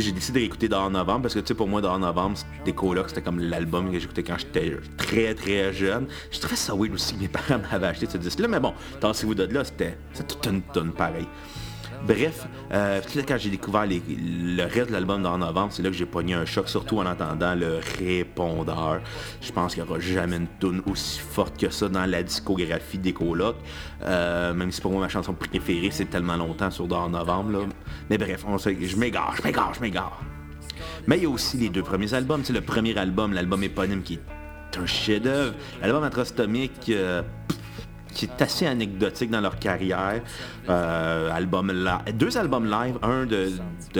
[0.00, 3.10] j'ai décidé d'écouter dans novembre parce que tu sais pour moi dans novembre c'était colocs
[3.10, 7.14] c'était comme l'album que j'écoutais quand j'étais très très jeune je trouvais ça weird aussi
[7.16, 10.62] mes parents m'avaient acheté ce disque là mais bon tassez-vous de là c'était toute une
[10.62, 11.26] tonne pareil
[12.06, 16.06] Bref, euh, quand j'ai découvert le reste de l'album dans novembre, c'est là que j'ai
[16.06, 19.00] pogné un choc, surtout en entendant le répondeur.
[19.40, 22.98] Je pense qu'il n'y aura jamais une tune aussi forte que ça dans la discographie
[22.98, 23.56] des colocs.
[24.02, 27.66] Euh, même si pour moi ma chanson préférée, c'est tellement longtemps sur dans novembre.
[28.10, 30.20] Mais bref, je m'égare, je m'égare, je m'égare.
[31.06, 32.42] Mais il y a aussi les deux premiers albums.
[32.42, 35.54] C'est le premier album, l'album éponyme qui est un chef-d'œuvre.
[35.80, 37.22] L'album Atrostomique, euh,
[38.12, 40.22] qui est assez anecdotique dans leur carrière.
[40.68, 41.30] Euh,
[42.14, 43.50] deux albums live, un de,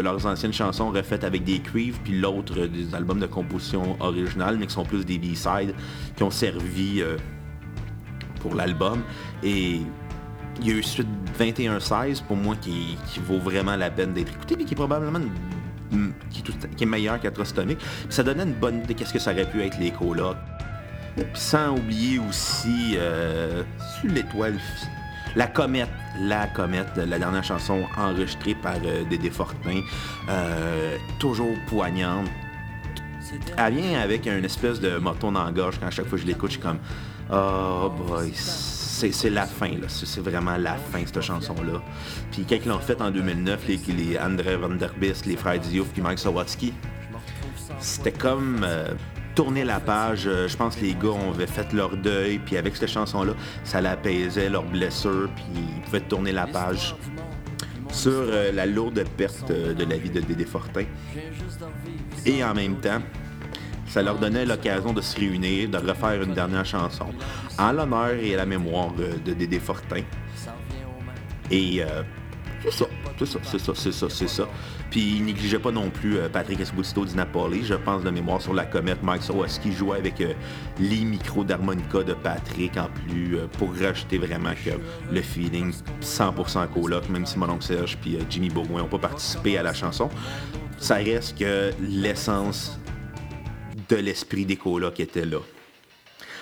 [0.01, 4.67] leurs anciennes chansons refaites avec des cuivres, puis l'autre des albums de composition originale, mais
[4.67, 5.75] qui sont plus des B-sides,
[6.17, 7.17] qui ont servi euh,
[8.41, 9.03] pour l'album.
[9.43, 9.81] Et
[10.61, 11.09] il y a eu suite
[11.39, 15.21] 21-16 pour moi qui, vaut vraiment la peine d'être écouté, mais qui est probablement
[16.31, 17.19] qui, est, meilleur.
[18.09, 20.37] Ça donnait une bonne idée qu'est-ce que ça aurait pu être les colocs.
[21.35, 23.63] Sans oublier aussi euh,
[24.05, 24.59] l'étoile,
[25.37, 29.81] la comète, la comète, la dernière chanson enregistrée par euh, Dédé Fortin,
[30.29, 32.29] euh, toujours poignante.
[33.57, 36.25] Elle vient avec une espèce de moton dans la gorge quand à chaque fois que
[36.25, 36.79] je l'écoute, je suis comme
[37.31, 39.89] Oh boy, c'est la fin, là.
[39.89, 41.83] C'est vraiment la fin, cette chanson-là.
[42.31, 45.59] Puis quand ils l'ont fait en 2009, les, les André Van Der Biss, les frères
[45.59, 46.75] Diouf puis Mike Sawatsky,
[47.79, 48.67] c'était comme
[49.35, 50.27] tourner la page.
[50.27, 53.33] Euh, je pense que les gars avaient fait leur deuil, puis avec cette chanson-là,
[53.65, 55.45] ça l'apaisait leurs blessures, puis
[55.77, 56.95] ils pouvaient tourner la page
[57.91, 60.85] sur euh, la lourde perte euh, de la vie de Dédé Fortin.
[62.25, 63.01] Et en même temps,
[63.87, 67.07] ça leur donnait l'occasion de se réunir, de refaire une dernière chanson
[67.59, 70.03] en l'honneur et à la mémoire de Dédé Fortin.
[71.51, 71.83] Et
[72.63, 72.87] c'est ça,
[73.19, 74.49] c'est ça, c'est ça, c'est ça, c'est ça.
[74.93, 77.65] Puis il négligeait pas non plus euh, Patrick Esposito di Napoli.
[77.65, 80.35] Je pense de mémoire sur la comète, Mike Sawaski jouait avec euh,
[80.79, 84.53] les micros d'harmonica de Patrick en plus euh, pour rajouter vraiment
[85.11, 85.73] le feeling
[86.03, 89.73] 100% coloc, même si mon oncle Serge puis Jimmy Bourgoin n'ont pas participé à la
[89.73, 90.11] chanson.
[90.77, 92.79] Ça reste que l'essence
[93.89, 95.39] de l'esprit des colocs était là.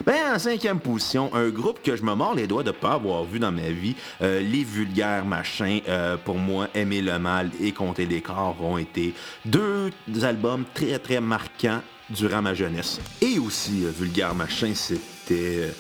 [0.07, 2.93] Ben, en cinquième position, un groupe que je me mords les doigts de ne pas
[2.93, 7.51] avoir vu dans ma vie, euh, les vulgaires machins, euh, pour moi, Aimer le mal
[7.61, 9.91] et Compter les corps ont été deux
[10.23, 12.99] albums très très marquants durant ma jeunesse.
[13.21, 15.71] Et aussi, euh, Vulgaire Machin, c'était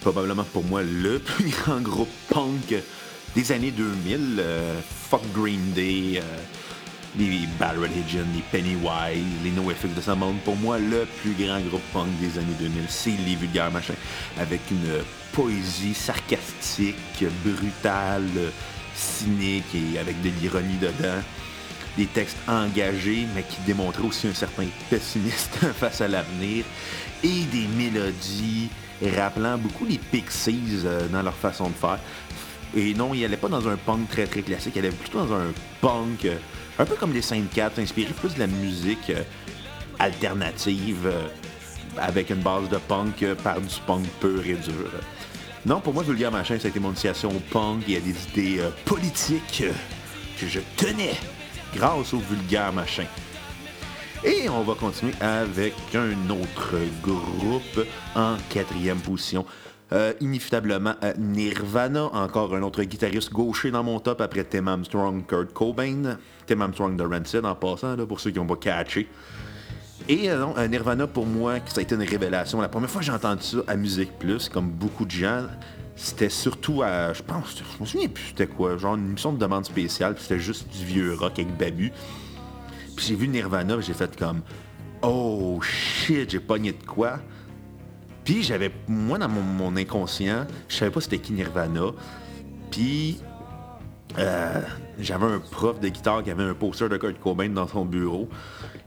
[0.00, 2.74] probablement pour moi le plus grand groupe punk
[3.34, 4.42] des années 2000.
[5.10, 6.22] fuck Green Day
[7.18, 10.36] les Bad Religion, les Pennywise, les NoFX de ce monde.
[10.44, 13.94] Pour moi, le plus grand groupe punk des années 2000, c'est les vulgaires machins,
[14.38, 15.02] avec une
[15.32, 18.52] poésie sarcastique, brutale,
[18.94, 21.20] cynique et avec de l'ironie dedans.
[21.96, 26.64] Des textes engagés, mais qui démontraient aussi un certain pessimisme face à l'avenir.
[27.24, 28.68] Et des mélodies
[29.16, 31.98] rappelant beaucoup les Pixies euh, dans leur façon de faire
[32.74, 35.34] Et non, il allait pas dans un punk très très classique, il allait plutôt dans
[35.34, 36.36] un punk, euh,
[36.78, 39.22] un peu comme les 4, inspiré plus de la musique euh,
[39.98, 41.26] alternative, euh,
[41.96, 44.90] avec une base de punk par du punk pur et dur.
[45.64, 47.84] Non, pour moi, Vulgaire Machin, ça a été mon initiation au punk.
[47.88, 49.64] Il y a des idées politiques
[50.38, 51.14] que je tenais
[51.74, 53.06] grâce au Vulgaire Machin.
[54.24, 59.44] Et on va continuer avec un autre groupe en quatrième position.
[59.92, 65.52] Euh, inévitablement Nirvana, encore un autre guitariste gaucher dans mon top après Tim Armstrong, Kurt
[65.52, 66.18] Cobain.
[66.46, 69.08] Tim Armstrong de Rancid en passant, pour ceux qui n'ont pas catché.
[70.08, 72.60] Et euh, euh, Nirvana, pour moi, ça a été une révélation.
[72.60, 75.46] La première fois que j'ai entendu ça à Musique Plus, comme beaucoup de gens,
[75.96, 79.38] c'était surtout à, je pense, je me souviens plus c'était quoi, genre une émission de
[79.38, 81.90] demande spéciale, c'était juste du vieux rock avec Babu.
[82.94, 84.42] Puis j'ai vu Nirvana, j'ai fait comme,
[85.02, 87.18] oh shit, j'ai pogné de quoi.
[88.26, 91.92] Puis j'avais, moi dans mon, inconscient, je savais pas c'était qui Nirvana.
[92.72, 93.18] Puis
[94.18, 94.60] euh,
[94.98, 98.28] j'avais un prof de guitare qui avait un poster de Kurt Cobain dans son bureau.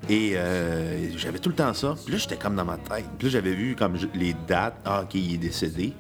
[0.10, 1.96] Et euh, j'avais tout le temps ça.
[2.04, 3.06] Puis là, j'étais comme dans ma tête.
[3.18, 4.76] Puis là, j'avais vu comme les dates.
[4.84, 5.94] Ah, OK, est décédé.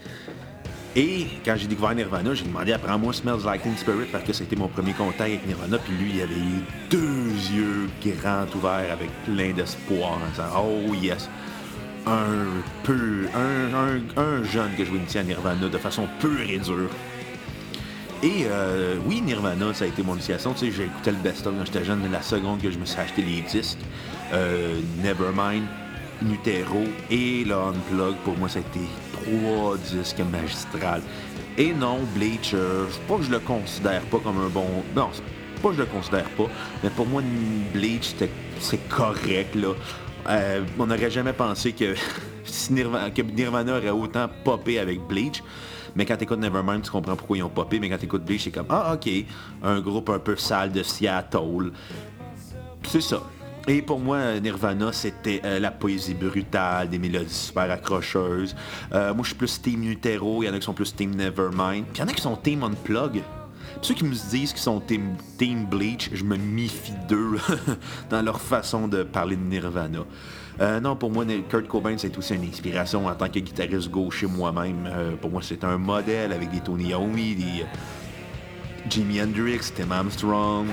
[0.97, 4.57] Et quand j'ai découvert Nirvana, j'ai demandé apprends-moi Smells Like Teen Spirit parce que c'était
[4.57, 5.77] mon premier contact avec Nirvana.
[5.77, 7.89] Puis lui, il avait eu deux yeux
[8.21, 10.19] grands ouverts avec plein d'espoir.
[10.57, 11.29] Oh yes!
[12.09, 16.89] Un peu, un, jeune que je initier à Nirvana de façon pure et dure.
[18.23, 20.53] Et euh, oui, Nirvana, ça a été mon initiation.
[20.53, 22.99] Tu sais, j'ai écouté le best-of quand j'étais jeune, la seconde que je me suis
[22.99, 23.77] acheté les disques.
[24.33, 25.63] Euh, Nevermind,
[26.23, 28.79] Nutero et le Unplug, pour moi, ça a été
[29.13, 31.03] trois disques magistrales.
[31.59, 32.55] Et non, Bleach,
[33.07, 34.65] pas que je le considère pas comme un bon...
[34.95, 35.09] Non,
[35.61, 36.47] pas que je le considère pas,
[36.83, 37.21] mais pour moi,
[37.71, 38.15] Bleach,
[38.59, 39.73] c'est correct, là.
[40.29, 41.95] Euh, on n'aurait jamais pensé que,
[42.71, 45.43] Nirvana, aurait autant popé avec Bleach.
[45.95, 47.79] Mais quand t'écoutes Nevermind, tu comprends pourquoi ils ont popé.
[47.79, 49.09] Mais quand t'écoutes Bleach, c'est comme, ah, ok,
[49.63, 51.71] un groupe un peu sale de Seattle.
[52.83, 53.23] C'est ça.
[53.67, 58.55] Et pour moi, Nirvana, c'était euh, la poésie brutale, des mélodies super accrocheuses.
[58.93, 61.15] Euh, moi, je suis plus Team Nutero, il y en a qui sont plus Team
[61.15, 61.85] Nevermind.
[61.85, 63.21] Puis il y en a qui sont Team Unplug.
[63.81, 67.37] Ceux qui me disent qu'ils sont team, team, Bleach, je me méfie d'eux
[68.09, 69.99] dans leur façon de parler de Nirvana.
[70.59, 74.27] Euh, non, pour moi, Kurt Cobain, c'est aussi une inspiration en tant que guitariste gaucher
[74.27, 74.89] moi-même.
[75.21, 77.65] pour moi, c'est un modèle avec des Tony Iommi, des
[78.89, 80.67] Jimi Hendrix, Tim Armstrong.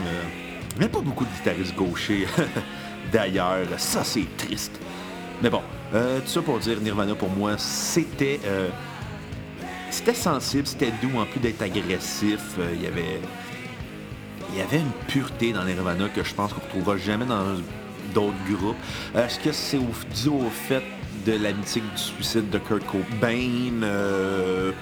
[0.79, 2.27] N'y a pas beaucoup de guitaristes gauchers
[3.13, 3.67] d'ailleurs.
[3.79, 4.79] Ça, c'est triste.
[5.43, 5.63] Mais bon,
[5.95, 8.41] euh, tout ça pour dire, Nirvana, pour moi, c'était...
[9.87, 12.41] Euh, c'était sensible, c'était doux, en plus d'être agressif.
[12.59, 13.21] Euh, il y avait...
[14.53, 17.57] Il y avait une pureté dans Nirvana que je pense qu'on ne retrouvera jamais dans
[18.15, 18.77] d'autres groupes.
[19.15, 20.85] Est-ce que c'est dû au fait
[21.27, 23.81] de la mythique du suicide de Kurt Cobain?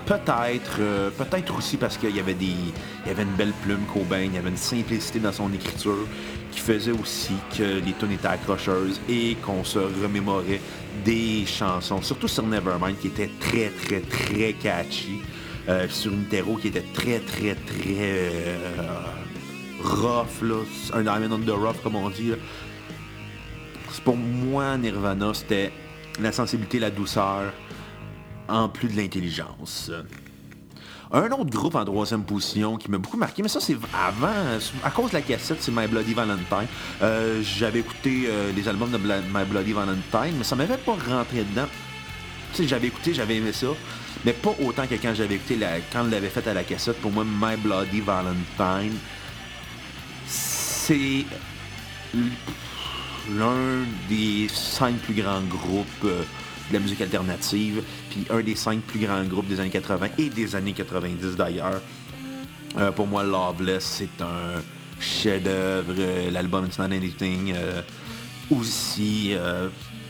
[0.05, 0.79] peut-être,
[1.17, 4.35] peut-être aussi parce qu'il y avait des, il y avait une belle plume Cobain, il
[4.35, 6.07] y avait une simplicité dans son écriture
[6.55, 10.61] qui faisait aussi que les tunes étaient accrocheuses et qu'on se remémorait
[11.05, 15.21] des chansons, surtout sur Nevermind, qui était très, très, très catchy.
[15.67, 18.57] Euh, sur terreau qui était très, très, très euh,
[19.83, 20.57] rough, là.
[20.93, 22.33] un Diamond on Rough, comme on dit.
[24.05, 25.73] Pour moi, Nirvana, c'était
[26.21, 27.51] la sensibilité, la douceur,
[28.47, 29.91] en plus de l'intelligence.
[31.15, 34.27] Un autre groupe en troisième position qui m'a beaucoup marqué, mais ça c'est avant,
[34.83, 36.67] à cause de la cassette, c'est My Bloody Valentine.
[37.03, 41.45] Euh, j'avais écouté euh, les albums de My Bloody Valentine, mais ça m'avait pas rentré
[41.45, 41.69] dedans.
[42.51, 43.69] Tu sais, j'avais écouté, j'avais aimé ça,
[44.25, 45.57] mais pas autant que quand j'avais écouté,
[45.93, 47.01] quand l'avait fait à la cassette.
[47.01, 48.99] Pour moi, My Bloody Valentine,
[50.27, 51.27] c'est
[53.31, 56.25] l'un des cinq plus grands groupes euh,
[56.69, 60.31] de la musique alternative, puis un des cinq plus grands groupes des années 80 et
[60.31, 61.81] des années 90 d'ailleurs.
[62.77, 64.61] Euh, pour moi, Loveless, c'est un
[64.99, 65.95] chef-d'œuvre.
[65.97, 67.83] Euh, l'album It's Not Anything euh,
[68.51, 69.35] aussi.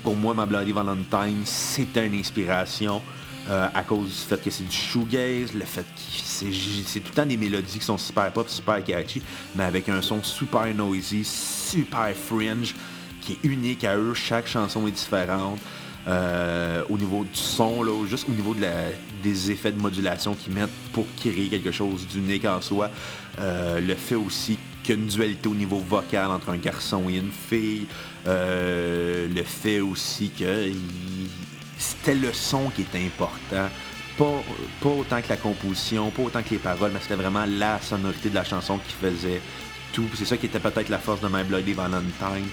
[0.02, 3.02] pour moi, Ma Bloody Valentine, c'est une inspiration.
[3.48, 7.26] à cause du fait que c'est du shoegaze, le fait que c'est tout le temps
[7.26, 9.22] des mélodies qui sont super pop, super catchy,
[9.54, 12.74] mais avec un son super noisy, super fringe,
[13.20, 14.14] qui est unique à eux.
[14.14, 15.58] Chaque chanson est différente.
[16.06, 18.54] Euh, au niveau du son, là, juste au niveau
[19.22, 22.90] des effets de modulation qu'ils mettent pour créer quelque chose d'unique en soi.
[23.40, 27.08] Euh, le fait aussi qu'il y a une dualité au niveau vocal entre un garçon
[27.08, 27.86] et une fille.
[28.26, 30.70] Euh, le fait aussi que
[31.78, 33.68] c'était le son qui était important.
[34.18, 34.44] Pas,
[34.80, 38.30] pas autant que la composition, pas autant que les paroles, mais c'était vraiment la sonorité
[38.30, 39.40] de la chanson qui faisait
[39.92, 40.06] tout.
[40.14, 42.46] C'est ça qui était peut-être la force de My Bloody Valentine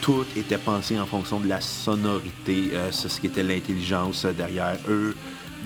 [0.00, 2.70] tout était pensé en fonction de la sonorité.
[2.72, 5.14] Euh, c'est ce qui était l'intelligence derrière eux.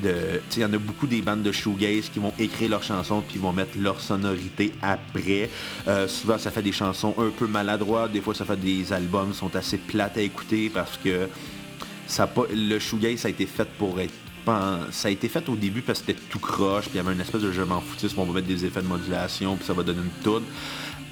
[0.02, 3.38] il y en a beaucoup des bandes de shoegaze qui vont écrire leurs chansons puis
[3.38, 5.50] vont mettre leur sonorité après.
[5.86, 8.12] Euh, souvent, ça fait des chansons un peu maladroites.
[8.12, 11.28] Des fois, ça fait des albums qui sont assez plates à écouter parce que
[12.52, 14.14] le shoegaze, ça a été fait pour être
[14.90, 17.12] ça a été fait au début parce que c'était tout croche, puis il y avait
[17.12, 19.72] une espèce de jeu m'en foutisme, on va mettre des effets de modulation, puis ça
[19.72, 20.42] va donner une toune.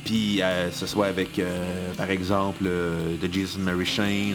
[0.05, 4.35] Puis euh, ce soit avec, euh, par exemple, euh, The Jesus Mary Shane,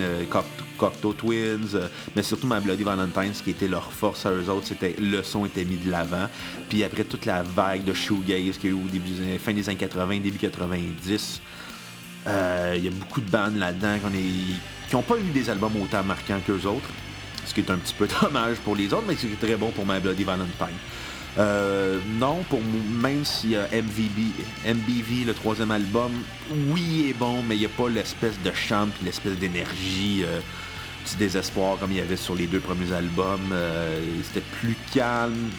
[0.78, 1.78] Cocteau Twins,
[2.16, 5.24] mais surtout My Bloody Valentine, ce qui était leur force à eux autres, c'était le
[5.24, 6.28] son était mis de l'avant.
[6.70, 9.68] Puis après toute la vague de shoegaze qu'il y a eu au début, fin des
[9.68, 11.42] années 80, début 90,
[12.26, 12.32] il
[12.84, 13.98] y a beaucoup de bandes là-dedans
[14.90, 16.90] qui n'ont pas eu des albums autant marquants qu'eux autres,
[17.46, 19.86] ce qui est un petit peu dommage pour les autres, mais c'est très bon pour
[19.86, 20.78] My Bloody Valentine.
[21.38, 26.12] Euh, non, pour même si euh, MVB, le troisième album,
[26.70, 30.40] oui, il est bon, mais il n'y a pas l'espèce de chant l'espèce d'énergie euh,
[31.20, 33.54] désespoir comme il y avait sur les deux premiers albums.
[34.24, 35.50] c'était plus calme,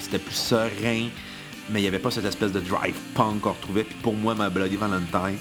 [0.00, 1.08] c'était plus serein,
[1.68, 3.84] mais il n'y avait pas cette espèce de drive punk qu'on retrouvait.
[3.84, 5.38] Puis pour moi, ma Bloody Valentine,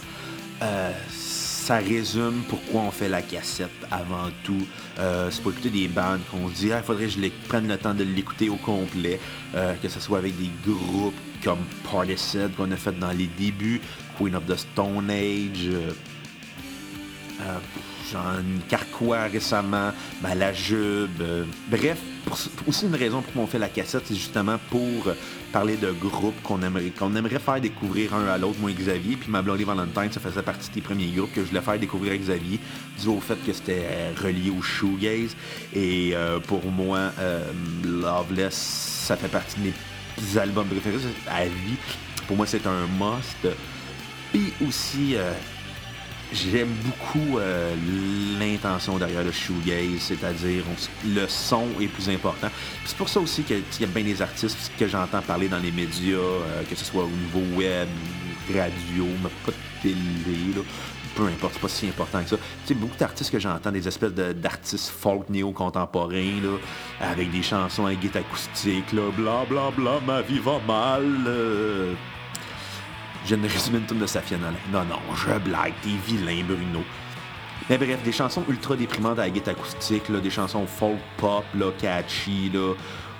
[1.67, 4.65] ça résume pourquoi on fait la cassette avant tout.
[4.99, 7.77] Euh, c'est pour écouter des bandes qu'on dit, il ah, faudrait que je prenne le
[7.77, 9.19] temps de l'écouter au complet,
[9.53, 11.13] euh, que ce soit avec des groupes
[11.43, 13.81] comme Partisan qu'on a fait dans les débuts,
[14.17, 15.91] Queen of the Stone Age, euh,
[18.13, 19.91] Jean Carquois récemment,
[20.21, 21.21] Malajube,
[21.69, 21.99] bref,
[22.65, 25.13] aussi une raison pour on fait la cassette, c'est justement pour
[25.51, 29.15] parler de groupes qu'on aimerait, qu'on aimerait faire découvrir un à l'autre, moi et Xavier.
[29.15, 32.13] Puis ma Bloody Valentine, ça faisait partie des premiers groupes que je voulais faire découvrir
[32.13, 32.59] à Xavier,
[32.99, 35.35] dû au fait que c'était euh, relié au shoegaze.
[35.73, 37.43] Et euh, pour moi, euh,
[37.83, 38.55] Loveless,
[39.05, 40.97] ça fait partie de mes albums préférés
[41.27, 41.77] à vie.
[42.27, 43.47] Pour moi, c'est un must.
[44.33, 45.15] Puis aussi,
[46.33, 47.73] J'aime beaucoup euh,
[48.37, 50.63] l'intention derrière le shoegaze, c'est-à-dire
[51.05, 52.49] le son est plus important.
[52.85, 55.71] C'est pour ça aussi qu'il y a bien des artistes que j'entends parler dans les
[55.71, 57.87] médias, euh, que ce soit au niveau web,
[58.49, 60.63] radio, mais pas de télé,
[61.15, 62.37] peu importe, c'est pas si important que ça.
[62.37, 66.59] Tu sais, beaucoup d'artistes que j'entends, des espèces d'artistes folk néo-contemporains,
[66.99, 71.05] avec des chansons à guitare acoustique, là, bla bla bla, ma vie va mal.
[73.27, 76.81] Je ne résume une tonne de Safia Non, non, je blague, t'es vilain, Bruno.
[77.69, 81.65] Mais bref, des chansons ultra déprimantes à la guitare acoustique, des chansons folk pop, là,
[81.77, 82.73] catchy, là,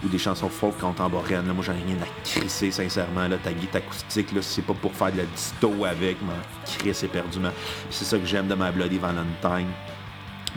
[0.06, 1.46] ou des chansons folk contemporaines.
[1.46, 3.28] Là, moi, j'en ai rien à crisser, sincèrement.
[3.44, 7.52] Ta guitare acoustique, là, c'est pas pour faire de la disto avec, mais crisser éperdument.
[7.90, 9.68] C'est ça que j'aime de ma Bloody Valentine.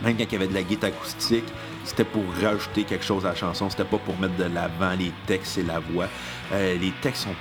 [0.01, 1.43] Même quand il y avait de la guitare acoustique,
[1.83, 3.69] c'était pour rajouter quelque chose à la chanson.
[3.69, 6.07] C'était pas pour mettre de l'avant les textes et la voix.
[6.53, 7.35] Euh, les textes sont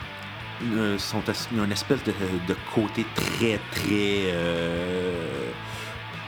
[0.62, 1.22] euh, sont,
[1.52, 5.50] une espèce de, côté très, très euh,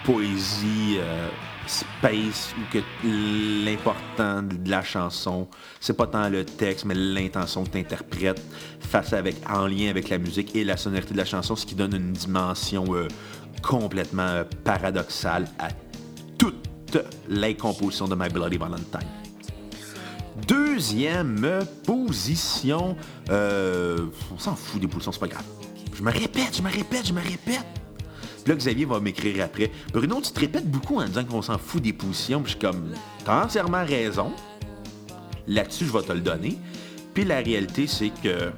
[0.05, 1.29] poésie, euh,
[1.67, 2.79] space, où que
[3.65, 5.49] l'important de la chanson,
[5.81, 8.43] c'est pas tant le texte, mais l'intention que tu interprètes
[8.81, 11.75] face avec, en lien avec la musique et la sonorité de la chanson, ce qui
[11.75, 12.85] donne une dimension
[13.63, 15.69] complètement paradoxale à
[16.39, 16.99] toute
[17.29, 19.22] la composition de My Bloody Valentine.
[20.47, 22.97] Deuxième position.
[23.31, 25.45] Euh, on s'en fout des positions, c'est pas grave.
[25.95, 27.67] Je me répète, je me répète, je me répète.
[28.43, 29.71] Puis là, Xavier va m'écrire après.
[29.93, 32.41] Bruno, tu te répètes beaucoup en disant qu'on s'en fout des positions.
[32.41, 32.93] Puis je suis comme,
[33.25, 34.33] t'as entièrement raison.
[35.47, 36.59] Là-dessus, je vais te le donner.
[37.15, 38.53] Puis la réalité, c'est que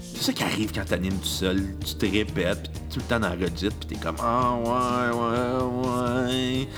[0.00, 1.62] c'est ça qui arrive quand t'animes tout seul.
[1.86, 5.16] Tu te répètes, puis tout le temps dans la redite, puis t'es comme, ah ouais,
[5.16, 6.68] ouais, ouais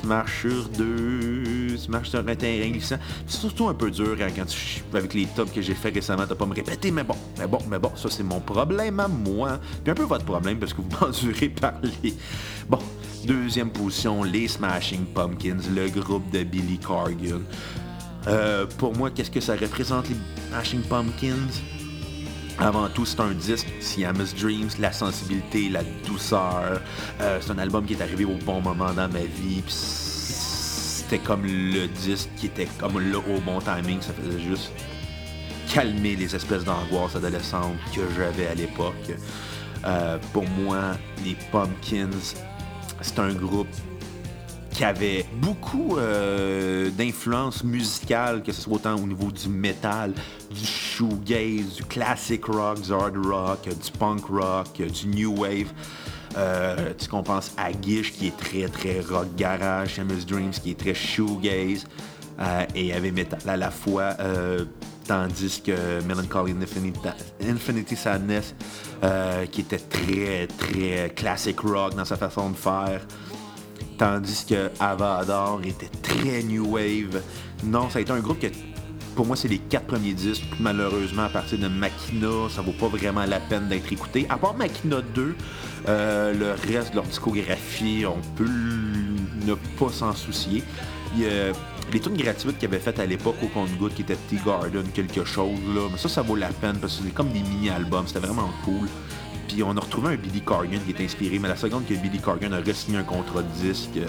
[0.00, 2.98] tu marches sur deux, tu marches sur un terrain glissant.
[3.26, 6.24] C'est surtout un peu dur hein, quand tu, avec les tops que j'ai fait récemment,
[6.26, 9.08] t'as pas me répéter, mais bon, mais bon, mais bon, ça c'est mon problème à
[9.08, 9.58] moi.
[9.82, 12.14] Puis un peu votre problème parce que vous m'endurez parler.
[12.68, 12.78] Bon,
[13.26, 17.42] deuxième position, les Smashing Pumpkins, le groupe de Billy Corgan.
[18.26, 20.16] Euh, pour moi, qu'est-ce que ça représente les
[20.50, 21.77] Smashing Pumpkins?
[22.60, 26.80] Avant tout, c'est un disque, Siamese Dreams, la sensibilité, la douceur.
[27.20, 29.62] Euh, c'est un album qui est arrivé au bon moment dans ma vie.
[29.68, 34.00] C'était comme le disque qui était comme là au bon timing.
[34.00, 34.72] Ça faisait juste
[35.72, 39.12] calmer les espèces d'angoisse adolescentes que j'avais à l'époque.
[39.86, 42.34] Euh, pour moi, les Pumpkins,
[43.00, 43.68] c'est un groupe
[44.78, 50.14] qui avait beaucoup euh, d'influence musicale, que ce soit autant au niveau du metal,
[50.52, 55.72] du shoegaze, du classic rock, du hard rock, du punk rock, du new wave.
[56.36, 60.70] Euh, tu qu'on pense à Gish qui est très très rock garage, Shamus Dreams qui
[60.70, 61.84] est très shoegaze
[62.38, 64.64] euh, et avait metal à la fois, euh,
[65.08, 67.00] tandis que Melancholy Infinity,
[67.42, 68.54] Infinity Sadness
[69.50, 73.00] qui était très très classic rock dans sa façon de faire.
[73.98, 77.20] Tandis que Avador était très new wave.
[77.64, 78.46] Non, ça a été un groupe que
[79.16, 80.44] pour moi, c'est les quatre premiers disques.
[80.60, 84.26] Malheureusement, à partir de Machina, ça vaut pas vraiment la peine d'être écouté.
[84.30, 85.34] À part Machina 2,
[85.88, 88.46] euh, le reste de leur discographie, on peut
[89.44, 90.62] ne pas s'en soucier.
[91.16, 94.84] Les tunes gratuites qu'ils avaient faites à l'époque au compte Good qui était Tea Garden,
[94.94, 95.88] quelque chose, là.
[95.90, 98.06] Mais ça, ça vaut la peine parce que c'est comme des mini-albums.
[98.06, 98.86] C'était vraiment cool.
[99.48, 102.20] Puis on a retrouvé un Billy Corgan qui est inspiré, mais la seconde que Billy
[102.20, 104.06] Corgan a re-signé un contrat de disque euh,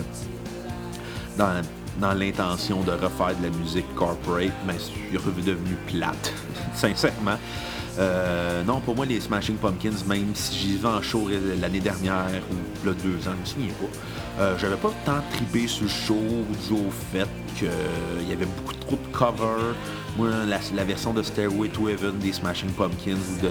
[1.38, 1.62] dans
[2.00, 6.34] dans l'intention de refaire de la musique corporate, mais je suis devenu plate,
[6.74, 7.38] sincèrement.
[7.98, 11.28] Euh, non, pour moi, les Smashing Pumpkins, même si j'y vais en show
[11.60, 15.68] l'année dernière ou là, deux ans, je me souviens pas, euh, j'avais pas tant tripé
[15.68, 19.76] sur le show dû au fait qu'il y avait beaucoup trop de covers.
[20.18, 23.50] Moi, la, la, version de Stairway to Heaven des Smashing Pumpkins ou de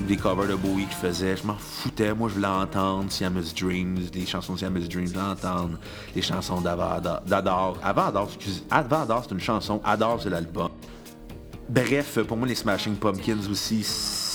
[0.00, 1.36] des covers de Bowie qu'il faisait.
[1.36, 2.14] Je m'en foutais.
[2.14, 5.78] Moi, je voulais entendre Siamese Dreams, des chansons de Siamese Dreams, entendre
[6.14, 7.78] les chansons d'Adore.
[7.82, 8.62] Avant Adore, excusez.
[8.70, 9.80] Avant c'est une chanson.
[9.84, 10.70] Adore, c'est l'album.
[11.68, 13.82] Bref, pour moi, les Smashing Pumpkins aussi,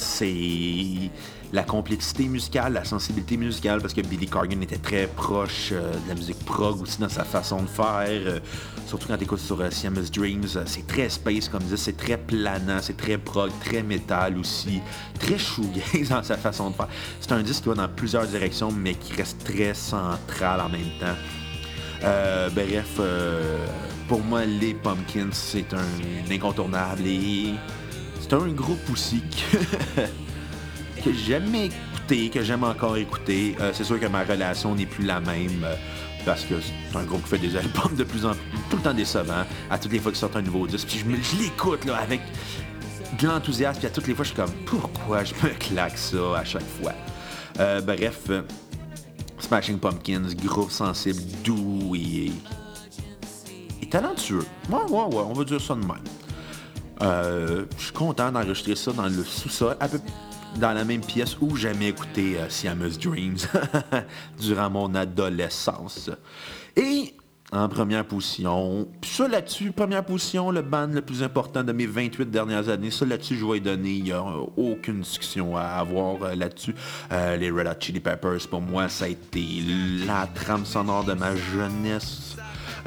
[0.01, 1.11] c'est
[1.53, 6.09] la complexité musicale, la sensibilité musicale, parce que Billy Corgan était très proche euh, de
[6.09, 8.07] la musique prog aussi dans sa façon de faire.
[8.07, 8.39] Euh,
[8.87, 9.69] surtout quand tu écoutes sur euh,
[10.13, 14.81] Dreams, c'est très space comme disait, c'est très planant, c'est très prog, très métal aussi,
[15.19, 16.87] très shoegaze dans sa façon de faire.
[17.19, 20.91] C'est un disque qui va dans plusieurs directions, mais qui reste très central en même
[20.99, 22.49] temps.
[22.55, 22.99] bref,
[24.07, 27.53] pour moi, les Pumpkins, c'est un incontournable et
[28.31, 29.21] c'est un groupe aussi
[31.03, 33.57] que j'aime écouter, que j'aime encore écouter.
[33.59, 35.75] Euh, c'est sûr que ma relation n'est plus la même euh,
[36.23, 38.39] parce que c'est un groupe qui fait des albums de plus en plus
[38.69, 40.87] tout le temps décevant à toutes les fois qu'il sort un nouveau disque.
[40.87, 42.21] Puis je, l'écoute là avec
[43.19, 46.37] de l'enthousiasme, puis à toutes les fois je suis comme pourquoi je me claque ça
[46.37, 46.93] à chaque fois?
[47.59, 48.29] Euh, bref,
[49.39, 52.31] Smashing Pumpkins, groupe sensible, doux et,
[53.81, 54.45] et talentueux.
[54.69, 55.97] Ouais, ouais, ouais, on va dire ça de même.
[56.99, 59.99] Je suis content d'enregistrer ça dans le sous-sol, à peu
[60.59, 63.37] dans la même pièce où j'aimais écouter euh, Siamese Dreams
[64.39, 66.09] durant mon adolescence.
[66.75, 67.13] Et
[67.51, 72.31] en première position, ça là-dessus, première position, le band le plus important de mes 28
[72.31, 74.23] dernières années, ça là-dessus, je vais y donner, il n'y a
[74.55, 76.73] aucune discussion à avoir euh, là-dessus.
[77.11, 79.45] Euh, les Red Hot Chili Peppers, pour moi, ça a été
[80.05, 82.37] la trame sonore de ma jeunesse.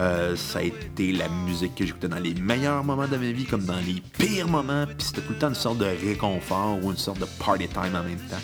[0.00, 3.44] Euh, ça a été la musique que j'écoutais dans les meilleurs moments de ma vie
[3.44, 4.86] comme dans les pires moments.
[4.86, 7.94] Puis c'était tout le temps une sorte de réconfort ou une sorte de party time
[7.94, 8.36] en même temps.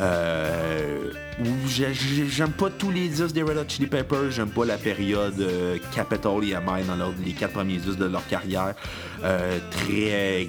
[0.00, 1.10] Euh,
[1.66, 5.76] j'aime pas tous les disques des Red Hot Chili Peppers, j'aime pas la période euh,
[5.92, 8.74] Capital et EMI dans les quatre premiers disques de leur carrière.
[9.20, 10.48] Très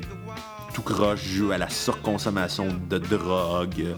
[0.74, 3.95] tout croche, joue à la surconsommation de drogue.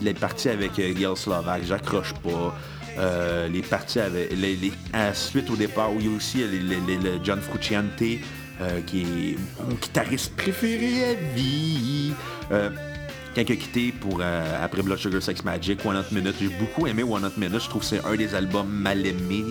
[0.00, 2.54] Les parties avec Gail Slovak, j'accroche pas.
[2.98, 4.32] Euh, les parties avec.
[4.32, 4.72] Les, les,
[5.14, 9.74] suite au départ, où il y a aussi le John Frucciante, euh, qui est mon
[9.74, 12.12] guitariste préféré à vie.
[12.50, 12.70] Euh,
[13.34, 16.86] quand il a quitté pour, après Blood Sugar Sex Magic, One Hot Minute, j'ai beaucoup
[16.86, 17.60] aimé One Hot Minute.
[17.62, 19.46] Je trouve que c'est un des albums mal aimés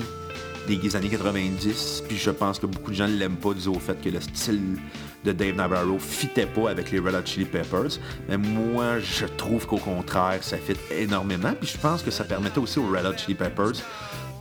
[0.68, 2.04] des années 90.
[2.08, 4.22] Puis je pense que beaucoup de gens ne l'aiment pas dû au fait que le
[4.22, 4.78] style
[5.23, 7.99] de Dave Navarro fitait pas avec les Red Hot Chili Peppers.
[8.27, 11.53] Mais moi, je trouve qu'au contraire, ça fit énormément.
[11.60, 13.84] Puis je pense que ça permettait aussi aux Red Hot Chili Peppers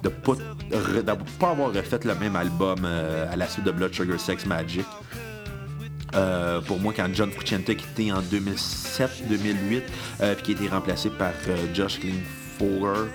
[0.02, 0.32] de pas,
[1.38, 4.86] pas avoir refait le même album euh, à la suite de Blood Sugar Sex Magic.
[6.14, 9.82] Euh, pour moi, quand John Frusciante quitté en 2007-2008,
[10.22, 11.32] euh, puis qui a été remplacé par
[11.74, 13.10] Josh Klingfowler,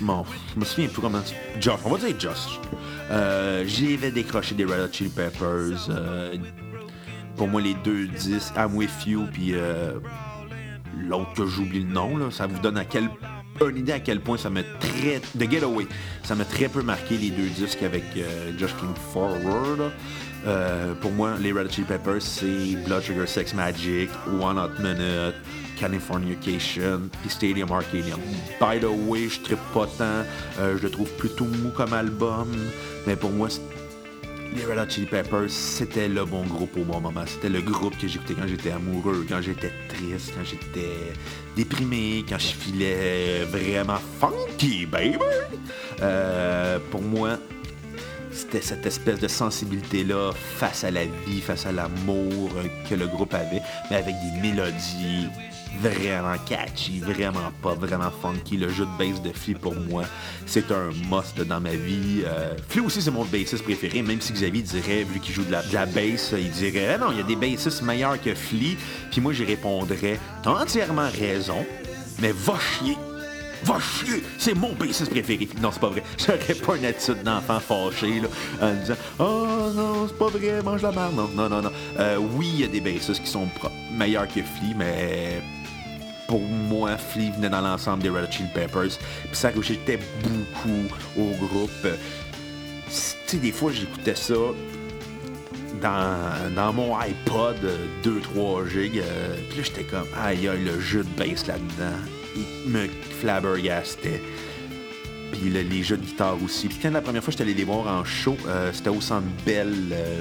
[0.00, 0.24] Bon,
[0.54, 1.20] je me souviens plus comment.
[1.60, 2.58] Josh, on va dire Josh.
[3.66, 5.88] J'y avais décroché des Red Hot Chili Peppers
[7.36, 9.94] pour moi, les deux disques, I'm With You, puis euh,
[10.98, 13.08] l'autre que j'oublie le nom, ça vous donne à quel,
[13.60, 15.20] une idée à quel point ça m'a très...
[15.38, 15.86] The Getaway,
[16.22, 19.92] ça m'a très peu marqué les deux disques avec euh, Josh King Forward.
[20.46, 24.10] Euh, pour moi, les Red Chili Peppers, c'est Blood Sugar Sex Magic,
[24.40, 25.36] One Hot Minute,
[25.78, 28.20] Californication, puis Stadium Arcadium.
[28.60, 30.24] By the way, je trippe pas tant,
[30.58, 32.48] je le trouve plutôt mou comme album,
[33.06, 33.48] mais pour moi,
[34.54, 37.24] les Red Hot Chili Peppers, c'était le bon groupe au bon moment.
[37.26, 41.12] C'était le groupe que j'écoutais quand j'étais amoureux, quand j'étais triste, quand j'étais
[41.56, 45.16] déprimé, quand je filais vraiment funky, baby.
[46.02, 47.38] Euh, pour moi,
[48.30, 52.50] c'était cette espèce de sensibilité-là face à la vie, face à l'amour
[52.88, 55.28] que le groupe avait, mais avec des mélodies
[55.80, 58.56] vraiment catchy, vraiment pop, vraiment funky.
[58.56, 60.04] Le jeu de bass de Flea pour moi,
[60.46, 62.22] c'est un must dans ma vie.
[62.24, 65.52] Euh, Flea aussi c'est mon bassiste préféré, même si Xavier dirait, vu qu'il joue de
[65.52, 68.76] la, de bass, il dirait ah non, il y a des bassistes meilleurs que Flea.
[69.10, 71.64] Puis moi j'y répondrais, t'as entièrement raison,
[72.20, 72.96] mais va chier.
[73.64, 75.48] Va chier, c'est mon bassiste préféré.
[75.60, 76.02] Non, c'est pas vrai.
[76.18, 78.28] J'aurais pas une attitude d'enfant fâché, là,
[78.60, 81.14] en disant Oh non, c'est pas vrai, mange la merde.
[81.14, 81.72] Non, non, non, non.
[81.98, 83.46] Euh, oui, il y a des bassistes qui sont
[83.96, 85.42] meilleurs que Flea, mais
[86.26, 88.98] pour moi, Flea venait dans l'ensemble des Red Chili Peppers.
[89.24, 91.88] Puis ça j'étais beaucoup au groupe.
[93.26, 94.34] Tu des fois, j'écoutais ça
[95.80, 97.56] dans, dans, mon iPod
[98.04, 98.98] 2-3 gigs.
[98.98, 101.98] Euh, puis là, j'étais comme, aïe, aïe, le jeu de bass là-dedans.
[102.36, 102.88] Il me
[103.20, 104.22] flabbergastait.
[105.32, 106.68] Puis les jeux de guitare aussi.
[106.68, 109.00] Puis quand la première fois que j'étais allé les voir en show, euh, c'était au
[109.00, 109.72] Centre Bell,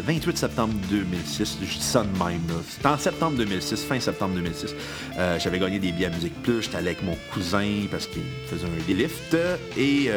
[0.06, 1.58] 28 euh, septembre 2006.
[1.62, 2.42] Je dis ça de même.
[2.68, 4.74] C'était en septembre 2006, fin septembre 2006.
[5.18, 6.64] Euh, j'avais gagné des billets à Musique Plus.
[6.64, 9.36] J'étais allé avec mon cousin parce qu'il faisait un délift.
[9.78, 10.10] Et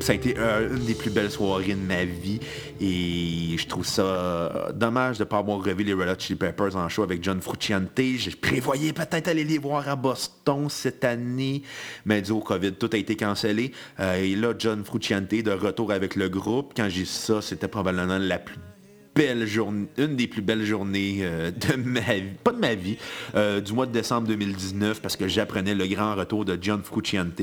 [0.00, 2.40] ça a été une des plus belles soirées de ma vie.
[2.80, 6.76] Et je trouve ça dommage de ne pas avoir revu les Red Hot Chili Peppers
[6.76, 7.98] en show avec John Frucciante.
[7.98, 11.62] Je prévoyais peut-être aller les voir à Boston cette année,
[12.04, 13.72] mais dû au COVID, tout a été cancellé.
[14.18, 16.72] Et là, John Frucciante de retour avec le groupe.
[16.76, 18.56] Quand j'ai ça, c'était probablement la plus
[19.14, 22.96] belle journée, une des plus belles journées euh, de ma vie, pas de ma vie,
[23.34, 27.42] euh, du mois de décembre 2019, parce que j'apprenais le grand retour de John Frucciante.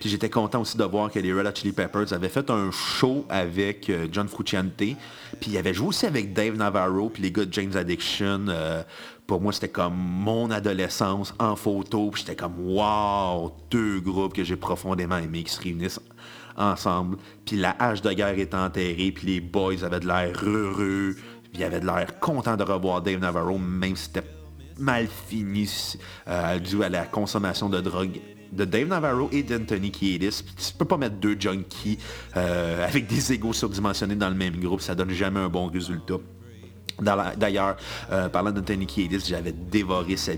[0.00, 2.72] Puis j'étais content aussi de voir que les Red Hot Chili Peppers avaient fait un
[2.72, 4.72] show avec John Frucciante.
[4.76, 4.96] Puis
[5.46, 8.46] il avait joué aussi avec Dave Navarro, puis les gars de James Addiction
[9.26, 12.10] pour moi, c'était comme mon adolescence en photo.
[12.10, 16.00] Puis j'étais comme, wow, deux groupes que j'ai profondément aimés qui se réunissent
[16.56, 17.16] ensemble.
[17.44, 21.62] Puis la hache de guerre est enterrée, puis les boys avaient de l'air heureux, puis
[21.62, 24.28] ils avaient de l'air contents de revoir Dave Navarro, même si c'était
[24.78, 25.68] mal fini
[26.28, 28.20] euh, dû à la consommation de drogue
[28.52, 30.44] de Dave Navarro et d'Anthony Kiedis.
[30.56, 31.98] Tu peux pas mettre deux junkies
[32.36, 36.18] euh, avec des égos surdimensionnés dans le même groupe, ça donne jamais un bon résultat.
[37.00, 37.76] D'ailleurs,
[38.12, 40.32] euh, parlant d'Anthony Kiedis, j'avais dévoré sa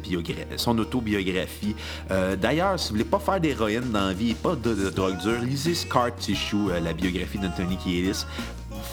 [0.57, 1.75] son autobiographie.
[2.11, 5.19] Euh, d'ailleurs, si vous voulez pas faire d'héroïne dans la vie et pas de, drogue
[5.19, 8.25] dure, lisez Scar Tissue, euh, la biographie d'Anthony Kiedis.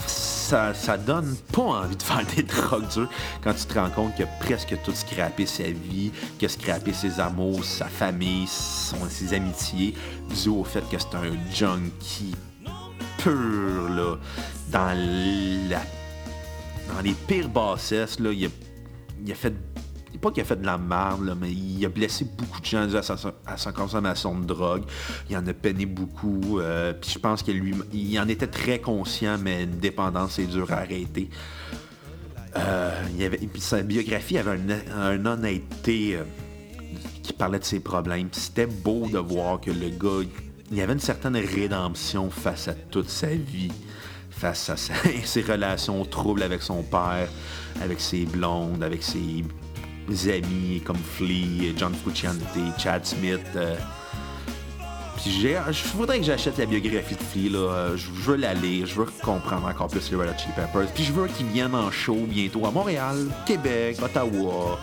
[0.06, 3.08] Ça, ça donne pas envie de faire des drogues dures
[3.42, 6.92] quand tu te rends compte qu'il a presque tout scrappé sa vie, qu'il a scrappé
[6.92, 9.94] ses amours, sa famille, ses amitiés,
[10.42, 12.34] dû au fait que c'est un junkie
[13.18, 14.16] pur, là,
[14.70, 15.80] dans la
[16.92, 18.48] dans les pires bassesses, là, il, a,
[19.24, 19.54] il a fait
[20.24, 23.56] pas qu'il a fait de la merde, mais il a blessé beaucoup de gens à
[23.58, 24.84] sa, consommation de drogue.
[25.28, 26.60] Il en a peiné beaucoup.
[26.60, 30.46] Euh, puis je pense qu'il lui, il en était très conscient, mais une dépendance, c'est
[30.46, 31.28] dur à arrêter.
[32.56, 32.90] Euh,
[33.58, 36.22] sa biographie avait une, honnêteté euh,
[37.22, 38.28] qui parlait de ses problèmes.
[38.32, 40.26] C'était beau de voir que le gars,
[40.72, 43.72] il avait une certaine rédemption face à toute sa vie
[44.36, 44.76] face à
[45.24, 47.28] ses relations troubles avec son père,
[47.82, 49.44] avec ses blondes, avec ses
[50.28, 52.36] amis comme Flea, John Frusciante,
[52.78, 53.40] Chad Smith.
[53.56, 53.76] Euh.
[55.26, 59.66] Je voudrais que j'achète la biographie de Flea, je, veux la lire, je veux comprendre
[59.66, 60.92] encore plus les Red Hot Chili Peppers.
[60.94, 63.16] Puis je veux qu'ils viennent en show bientôt à Montréal,
[63.46, 64.78] Québec, Ottawa,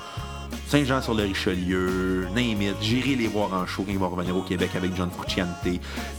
[0.67, 2.73] Saint-Jean-sur-le-Richelieu, name.
[2.81, 5.49] J'irai les voir en show quand ils vont revenir au Québec avec John Frusciante.
[5.63, 5.75] Puis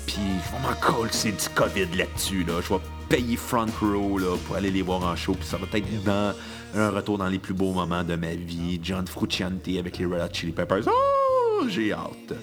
[0.07, 2.55] je m'en coller, c'est du COVID là-dessus, là.
[2.63, 5.35] Je vais payer front row là, pour aller les voir en show.
[5.35, 6.35] Puis ça va être dans
[6.75, 8.81] un retour dans les plus beaux moments de ma vie.
[8.83, 10.85] John Frucciante avec les Red Hot Chili Peppers.
[10.87, 12.35] Oh, j'ai hâte.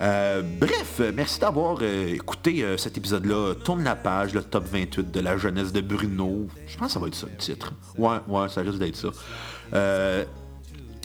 [0.00, 3.54] Euh, bref, merci d'avoir euh, écouté euh, cet épisode-là.
[3.64, 6.46] Tourne la page, le top 28 de la jeunesse de Bruno.
[6.66, 7.72] Je pense que ça va être ça le titre.
[7.96, 9.08] Ouais, ouais, ça risque d'être ça.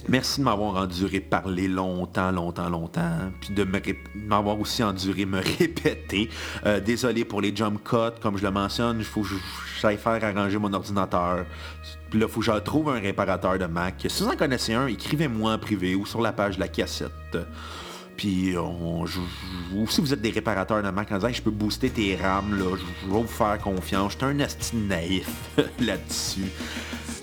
[0.08, 3.66] Merci de m'avoir enduré parler longtemps, longtemps, longtemps, puis de
[4.14, 6.28] m'avoir aussi enduré me répéter.
[6.66, 9.28] Euh, désolé pour les jump cuts, comme je le mentionne, il faut que
[9.80, 11.44] j'aille faire arranger mon ordinateur.
[12.10, 14.06] Puis là, il faut que je trouve un réparateur de Mac.
[14.08, 17.38] Si vous en connaissez un, écrivez-moi en privé ou sur la page de la cassette.
[18.16, 21.90] Puis, on, ou si vous êtes des réparateurs de Mac en disant je peux booster
[21.90, 24.12] tes RAM, là, je vais vous faire confiance.
[24.12, 25.28] J'étais un asti naïf
[25.80, 26.50] là-dessus.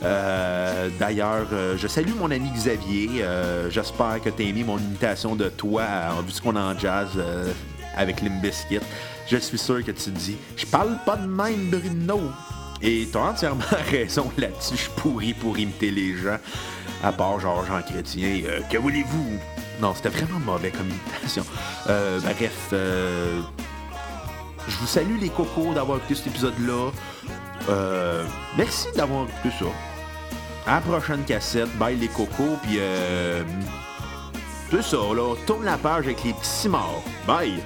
[0.03, 3.21] Euh, d'ailleurs, euh, je salue mon ami Xavier.
[3.21, 5.83] Euh, j'espère que tu as aimé mon imitation de toi,
[6.25, 7.09] vu ce qu'on est en jazz
[7.95, 8.79] avec Limbiskit.
[9.27, 12.31] Je suis sûr que tu te dis, je parle pas de même, Bruno.
[12.81, 13.61] Et tu as entièrement
[13.91, 14.75] raison là-dessus.
[14.75, 16.37] Je suis pourri pour imiter les gens.
[17.03, 18.41] À part genre Jean Chrétien.
[18.69, 19.39] que voulez-vous?
[19.81, 21.45] Non, c'était vraiment mauvais comme imitation.
[21.85, 22.73] bref,
[24.69, 26.91] je vous salue les cocos d'avoir écouté cet épisode-là.
[28.57, 29.65] Merci d'avoir écouté ça.
[30.67, 33.43] À la prochaine cassette, bye les cocos, puis euh,
[34.69, 37.03] c'est ça, là, tourne la page avec les petits morts.
[37.25, 37.63] Bye!